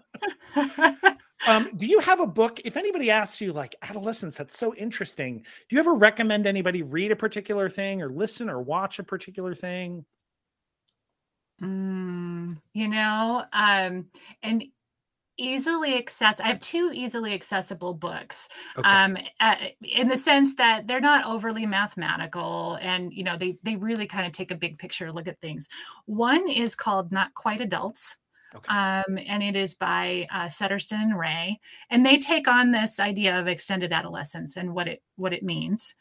um, 1.48 1.70
do 1.76 1.88
you 1.88 2.00
have 2.00 2.22
a 2.22 2.28
book? 2.28 2.62
If 2.64 2.78
anybody 2.78 3.12
asks 3.12 3.42
you, 3.42 3.52
like 3.52 3.76
adolescence, 3.82 4.36
that's 4.36 4.58
so 4.58 4.74
interesting. 4.76 5.40
Do 5.40 5.76
you 5.76 5.80
ever 5.80 5.94
recommend 5.94 6.48
anybody 6.48 6.84
read 6.84 7.12
a 7.12 7.16
particular 7.16 7.70
thing 7.70 8.02
or 8.02 8.10
listen 8.10 8.50
or 8.50 8.62
watch 8.62 9.00
a 9.00 9.04
particular 9.04 9.54
thing? 9.54 10.06
Mm, 11.62 12.58
you 12.74 12.88
know, 12.88 13.44
um, 13.52 14.08
and 14.44 14.64
easily 15.40 15.98
access 15.98 16.40
i 16.40 16.48
have 16.48 16.60
two 16.60 16.92
easily 16.94 17.34
accessible 17.34 17.94
books 17.94 18.50
okay. 18.76 18.90
um, 18.90 19.16
uh, 19.40 19.56
in 19.84 20.08
the 20.08 20.18
sense 20.18 20.56
that 20.56 20.88
they're 20.88 21.00
not 21.00 21.26
overly 21.26 21.66
mathematical 21.66 22.78
and 22.82 23.14
you 23.14 23.24
know 23.24 23.38
they 23.38 23.56
they 23.62 23.76
really 23.76 24.08
kind 24.08 24.26
of 24.26 24.34
take 24.34 24.50
a 24.50 24.56
big 24.56 24.80
picture 24.80 25.12
look 25.12 25.28
at 25.28 25.38
things 25.40 25.70
one 26.06 26.50
is 26.50 26.74
called 26.74 27.12
not 27.12 27.34
quite 27.36 27.62
adults 27.62 28.18
okay. 28.56 28.68
um, 28.68 29.20
and 29.28 29.44
it 29.44 29.56
is 29.56 29.76
by 29.76 30.28
uh, 30.32 30.46
Settersten 30.46 31.02
and 31.02 31.20
Ray, 31.20 31.60
and 31.90 32.06
they 32.06 32.18
take 32.18 32.48
on 32.48 32.72
this 32.72 33.00
idea 33.00 33.40
of 33.40 33.48
extended 33.48 33.92
adolescence 33.92 34.58
and 34.58 34.74
what 34.74 34.88
it 34.88 35.04
what 35.16 35.34
it 35.34 35.44
means. 35.44 35.96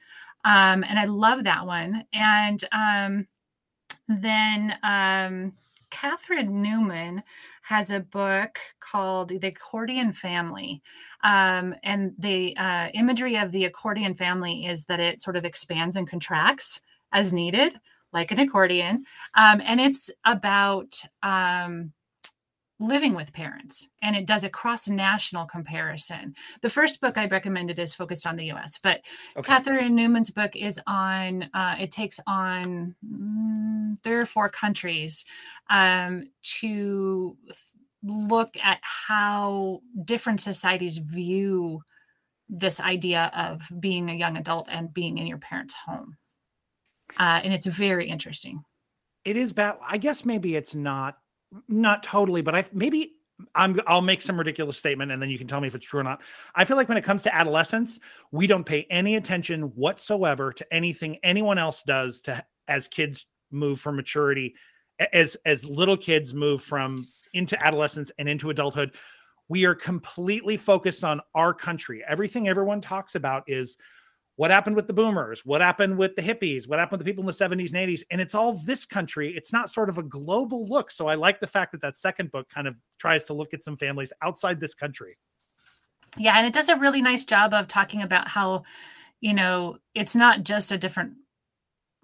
Um, 0.44 0.84
and 0.84 0.98
I 0.98 1.06
love 1.06 1.44
that 1.44 1.66
one. 1.66 2.04
And 2.12 2.62
um, 2.70 3.26
then 4.08 4.76
um, 4.82 5.52
Katherine 5.90 6.62
Newman 6.62 7.22
has 7.62 7.90
a 7.90 8.00
book 8.00 8.58
called 8.80 9.28
The 9.28 9.48
Accordion 9.48 10.12
Family. 10.12 10.82
Um, 11.24 11.74
and 11.82 12.12
the 12.18 12.56
uh, 12.56 12.88
imagery 12.94 13.36
of 13.36 13.52
the 13.52 13.64
accordion 13.64 14.14
family 14.14 14.66
is 14.66 14.84
that 14.84 15.00
it 15.00 15.20
sort 15.20 15.36
of 15.36 15.44
expands 15.44 15.96
and 15.96 16.08
contracts 16.08 16.80
as 17.12 17.32
needed, 17.32 17.72
like 18.12 18.30
an 18.30 18.38
accordion. 18.38 19.04
Um, 19.34 19.60
and 19.64 19.80
it's 19.80 20.10
about 20.24 21.00
um, 21.22 21.92
living 22.78 23.14
with 23.14 23.32
parents 23.32 23.88
and 24.02 24.14
it 24.14 24.26
does 24.26 24.44
a 24.44 24.50
cross 24.50 24.88
national 24.88 25.46
comparison. 25.46 26.34
The 26.60 26.68
first 26.68 27.00
book 27.00 27.16
i 27.16 27.26
recommended 27.26 27.78
is 27.78 27.94
focused 27.94 28.26
on 28.26 28.36
the 28.36 28.50
us 28.50 28.78
but 28.82 29.00
okay. 29.36 29.46
katherine 29.46 29.94
newman's 29.94 30.30
book 30.30 30.54
is 30.54 30.80
on 30.86 31.48
uh, 31.54 31.76
it 31.80 31.90
takes 31.90 32.20
on 32.26 32.94
mm, 33.04 34.02
three 34.02 34.16
or 34.16 34.26
four 34.26 34.48
countries 34.48 35.24
um, 35.70 36.28
to 36.42 37.36
look 38.02 38.56
at 38.62 38.78
how 38.82 39.80
different 40.04 40.40
societies 40.40 40.98
view 40.98 41.82
this 42.48 42.78
idea 42.80 43.30
of 43.34 43.62
being 43.80 44.08
a 44.08 44.14
young 44.14 44.36
adult 44.36 44.68
and 44.70 44.94
being 44.94 45.18
in 45.18 45.26
your 45.26 45.38
parents 45.38 45.74
home. 45.74 46.16
Uh, 47.18 47.40
and 47.42 47.52
it's 47.52 47.66
very 47.66 48.08
interesting. 48.08 48.62
It 49.24 49.36
is 49.36 49.52
bad 49.52 49.78
i 49.84 49.98
guess 49.98 50.24
maybe 50.24 50.54
it's 50.54 50.76
not 50.76 51.16
not 51.68 52.02
totally, 52.02 52.42
but 52.42 52.54
I 52.54 52.64
maybe 52.72 53.12
I'm 53.54 53.80
I'll 53.86 54.02
make 54.02 54.22
some 54.22 54.38
ridiculous 54.38 54.76
statement 54.76 55.12
and 55.12 55.20
then 55.20 55.28
you 55.30 55.38
can 55.38 55.46
tell 55.46 55.60
me 55.60 55.68
if 55.68 55.74
it's 55.74 55.86
true 55.86 56.00
or 56.00 56.04
not. 56.04 56.20
I 56.54 56.64
feel 56.64 56.76
like 56.76 56.88
when 56.88 56.98
it 56.98 57.04
comes 57.04 57.22
to 57.24 57.34
adolescence, 57.34 57.98
we 58.32 58.46
don't 58.46 58.64
pay 58.64 58.86
any 58.90 59.16
attention 59.16 59.62
whatsoever 59.74 60.52
to 60.52 60.74
anything 60.74 61.18
anyone 61.22 61.58
else 61.58 61.82
does 61.82 62.20
to 62.22 62.44
as 62.68 62.88
kids 62.88 63.26
move 63.50 63.80
from 63.80 63.96
maturity 63.96 64.54
as 65.12 65.36
as 65.44 65.64
little 65.64 65.96
kids 65.96 66.34
move 66.34 66.62
from 66.62 67.06
into 67.34 67.62
adolescence 67.64 68.10
and 68.18 68.28
into 68.28 68.50
adulthood. 68.50 68.94
We 69.48 69.64
are 69.64 69.74
completely 69.74 70.56
focused 70.56 71.04
on 71.04 71.20
our 71.34 71.54
country. 71.54 72.02
Everything 72.08 72.48
everyone 72.48 72.80
talks 72.80 73.14
about 73.14 73.44
is 73.46 73.76
what 74.36 74.50
happened 74.50 74.76
with 74.76 74.86
the 74.86 74.92
boomers? 74.92 75.44
What 75.44 75.60
happened 75.60 75.96
with 75.96 76.14
the 76.14 76.22
hippies? 76.22 76.68
What 76.68 76.78
happened 76.78 76.98
with 76.98 77.06
the 77.06 77.10
people 77.10 77.22
in 77.22 77.26
the 77.26 77.32
70s 77.32 77.74
and 77.74 77.88
80s 77.88 78.02
and 78.10 78.20
it's 78.20 78.34
all 78.34 78.60
this 78.64 78.86
country. 78.86 79.34
It's 79.34 79.52
not 79.52 79.72
sort 79.72 79.88
of 79.88 79.98
a 79.98 80.02
global 80.02 80.66
look. 80.66 80.90
So 80.90 81.06
i 81.08 81.14
like 81.14 81.40
the 81.40 81.46
fact 81.46 81.72
that 81.72 81.80
that 81.80 81.96
second 81.96 82.30
book 82.30 82.48
kind 82.48 82.68
of 82.68 82.76
tries 82.98 83.24
to 83.24 83.32
look 83.32 83.54
at 83.54 83.64
some 83.64 83.76
families 83.76 84.12
outside 84.22 84.60
this 84.60 84.74
country. 84.74 85.16
Yeah, 86.18 86.36
and 86.36 86.46
it 86.46 86.52
does 86.52 86.68
a 86.68 86.76
really 86.76 87.02
nice 87.02 87.24
job 87.24 87.52
of 87.52 87.68
talking 87.68 88.02
about 88.02 88.28
how, 88.28 88.64
you 89.20 89.34
know, 89.34 89.78
it's 89.94 90.16
not 90.16 90.44
just 90.44 90.72
a 90.72 90.78
different 90.78 91.14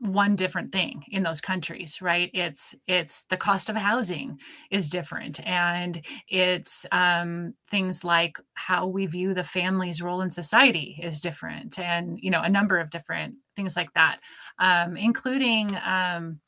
one 0.02 0.34
different 0.34 0.72
thing 0.72 1.04
in 1.12 1.22
those 1.22 1.40
countries 1.40 2.02
right 2.02 2.28
it's 2.34 2.74
it's 2.88 3.22
the 3.26 3.36
cost 3.36 3.68
of 3.68 3.76
housing 3.76 4.36
is 4.68 4.90
different 4.90 5.38
and 5.46 6.04
it's 6.26 6.84
um, 6.90 7.54
things 7.70 8.02
like 8.02 8.36
how 8.54 8.84
we 8.84 9.06
view 9.06 9.32
the 9.32 9.44
family's 9.44 10.02
role 10.02 10.20
in 10.20 10.28
society 10.28 10.98
is 11.00 11.20
different 11.20 11.78
and 11.78 12.18
you 12.20 12.32
know 12.32 12.42
a 12.42 12.48
number 12.48 12.80
of 12.80 12.90
different 12.90 13.36
things 13.54 13.76
like 13.76 13.92
that 13.92 14.18
um, 14.58 14.96
including 14.96 15.68
um, 15.86 16.40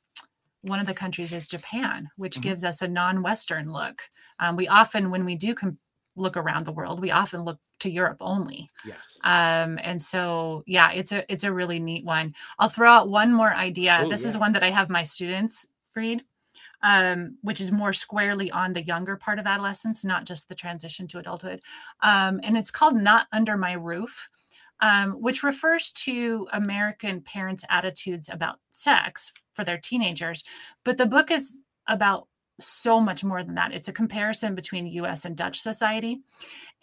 one 0.63 0.81
of 0.81 0.87
the 0.87 0.93
countries 0.93 1.33
is 1.33 1.47
japan 1.47 2.09
which 2.17 2.35
mm-hmm. 2.35 2.49
gives 2.49 2.65
us 2.65 2.83
a 2.83 2.89
non-western 2.89 3.73
look 3.73 4.03
um, 4.41 4.57
we 4.57 4.67
often 4.67 5.13
when 5.13 5.25
we 5.25 5.37
do 5.37 5.55
com- 5.55 5.79
look 6.17 6.37
around 6.37 6.67
the 6.67 6.73
world 6.73 7.01
we 7.01 7.13
often 7.13 7.43
look 7.43 7.61
to 7.81 7.91
Europe 7.91 8.19
only. 8.21 8.69
Yes. 8.85 8.99
Um, 9.23 9.79
and 9.83 10.01
so 10.01 10.63
yeah, 10.67 10.93
it's 10.93 11.13
a 11.13 11.31
it's 11.33 11.45
a 11.45 11.53
really 11.53 11.79
neat 11.79 12.05
one. 12.05 12.33
I'll 12.59 12.69
throw 12.69 12.91
out 12.91 13.09
one 13.09 13.33
more 13.33 13.53
idea. 13.53 14.03
Ooh, 14.05 14.09
this 14.09 14.23
yeah. 14.23 14.29
is 14.29 14.39
one 14.39 14.53
that 14.53 14.63
I 14.63 14.71
have 14.71 14.91
my 14.91 15.05
students 15.05 15.67
read, 15.95 16.25
um, 16.83 17.37
which 17.43 17.61
is 17.61 17.73
more 17.73 17.93
squarely 17.93 18.51
on 18.51 18.73
the 18.73 18.85
younger 18.85 19.17
part 19.17 19.39
of 19.39 19.47
adolescence, 19.47 20.05
not 20.05 20.25
just 20.25 20.49
the 20.49 20.55
transition 20.55 21.07
to 21.09 21.19
adulthood. 21.19 21.61
Um, 22.03 22.41
and 22.43 22.57
it's 22.57 22.71
called 22.71 22.97
Not 22.97 23.27
Under 23.33 23.57
My 23.57 23.73
Roof. 23.73 24.29
Um, 24.81 25.13
which 25.13 25.45
refers 25.45 25.93
to 25.93 26.49
American 26.53 27.23
parents' 27.23 27.65
attitudes 27.71 28.29
about 28.29 28.59
sex 28.71 29.33
for 29.55 29.65
their 29.65 29.79
teenagers. 29.79 30.45
But 30.85 30.99
the 30.99 31.07
book 31.07 31.31
is 31.31 31.61
about 31.87 32.27
so 32.61 33.01
much 33.01 33.25
more 33.25 33.43
than 33.43 33.55
that. 33.57 33.73
It's 33.73 33.89
a 33.89 33.93
comparison 33.93 34.55
between 34.55 34.87
US 34.87 35.25
and 35.25 35.37
Dutch 35.37 35.61
society. 35.61 36.21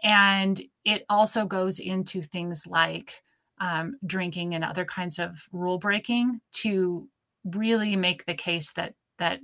And 0.03 0.61
it 0.83 1.05
also 1.09 1.45
goes 1.45 1.79
into 1.79 2.21
things 2.21 2.65
like 2.67 3.23
um, 3.59 3.95
drinking 4.05 4.55
and 4.55 4.63
other 4.63 4.85
kinds 4.85 5.19
of 5.19 5.47
rule 5.51 5.77
breaking 5.77 6.41
to 6.53 7.07
really 7.45 7.95
make 7.95 8.25
the 8.25 8.33
case 8.33 8.73
that 8.73 8.95
that 9.19 9.39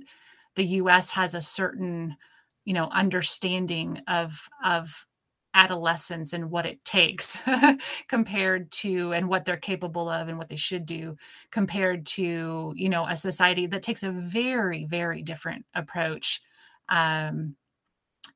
the 0.56 0.64
US 0.64 1.10
has 1.12 1.34
a 1.34 1.40
certain 1.40 2.16
you 2.64 2.74
know 2.74 2.88
understanding 2.90 4.02
of 4.08 4.48
of 4.64 5.06
adolescence 5.54 6.32
and 6.32 6.50
what 6.50 6.66
it 6.66 6.84
takes 6.84 7.40
compared 8.08 8.70
to 8.70 9.12
and 9.12 9.28
what 9.28 9.44
they're 9.44 9.56
capable 9.56 10.08
of 10.08 10.28
and 10.28 10.38
what 10.38 10.48
they 10.48 10.56
should 10.56 10.84
do 10.84 11.16
compared 11.50 12.04
to 12.06 12.72
you 12.76 12.88
know 12.88 13.06
a 13.06 13.16
society 13.16 13.66
that 13.66 13.82
takes 13.82 14.02
a 14.02 14.10
very 14.10 14.84
very 14.84 15.22
different 15.22 15.64
approach 15.74 16.40
um, 16.88 17.56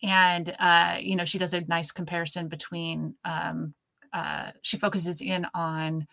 and 0.03 0.55
uh, 0.59 0.97
you 1.01 1.15
know 1.15 1.25
she 1.25 1.39
does 1.39 1.55
a 1.55 1.61
nice 1.63 1.93
comparison 1.93 2.49
between 2.49 3.15
um, 3.25 3.75
uh, 4.13 4.51
she 4.63 4.77
focuses 4.77 5.21
in 5.21 5.47
on 5.55 6.07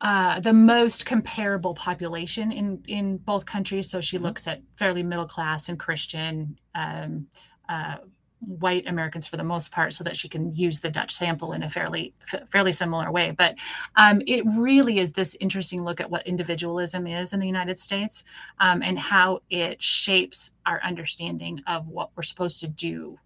uh, 0.00 0.38
the 0.40 0.52
most 0.52 1.06
comparable 1.06 1.74
population 1.74 2.52
in 2.52 2.82
in 2.86 3.16
both 3.16 3.46
countries. 3.46 3.90
So 3.90 4.00
she 4.00 4.16
mm-hmm. 4.16 4.26
looks 4.26 4.46
at 4.46 4.62
fairly 4.76 5.02
middle 5.02 5.26
class 5.26 5.68
and 5.68 5.78
Christian 5.78 6.58
um, 6.74 7.26
uh, 7.68 7.96
white 8.40 8.86
Americans 8.86 9.26
for 9.26 9.36
the 9.36 9.44
most 9.44 9.72
part, 9.72 9.92
so 9.92 10.04
that 10.04 10.16
she 10.16 10.28
can 10.28 10.54
use 10.54 10.80
the 10.80 10.90
Dutch 10.90 11.14
sample 11.14 11.52
in 11.52 11.62
a 11.62 11.70
fairly 11.70 12.14
fairly 12.50 12.72
similar 12.72 13.10
way. 13.10 13.30
But 13.30 13.56
um, 13.96 14.22
it 14.26 14.44
really 14.46 14.98
is 14.98 15.12
this 15.12 15.36
interesting 15.40 15.82
look 15.82 16.00
at 16.00 16.10
what 16.10 16.26
individualism 16.26 17.06
is 17.06 17.32
in 17.32 17.40
the 17.40 17.46
United 17.46 17.78
States 17.78 18.24
um, 18.60 18.82
and 18.82 18.98
how 18.98 19.40
it 19.50 19.82
shapes 19.82 20.50
our 20.66 20.80
understanding 20.82 21.62
of 21.66 21.88
what 21.88 22.10
we're 22.14 22.22
supposed 22.22 22.60
to 22.60 22.68
do 22.68 23.18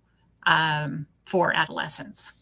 um, 0.47 1.07
for 1.25 1.53
adolescents. 1.55 2.33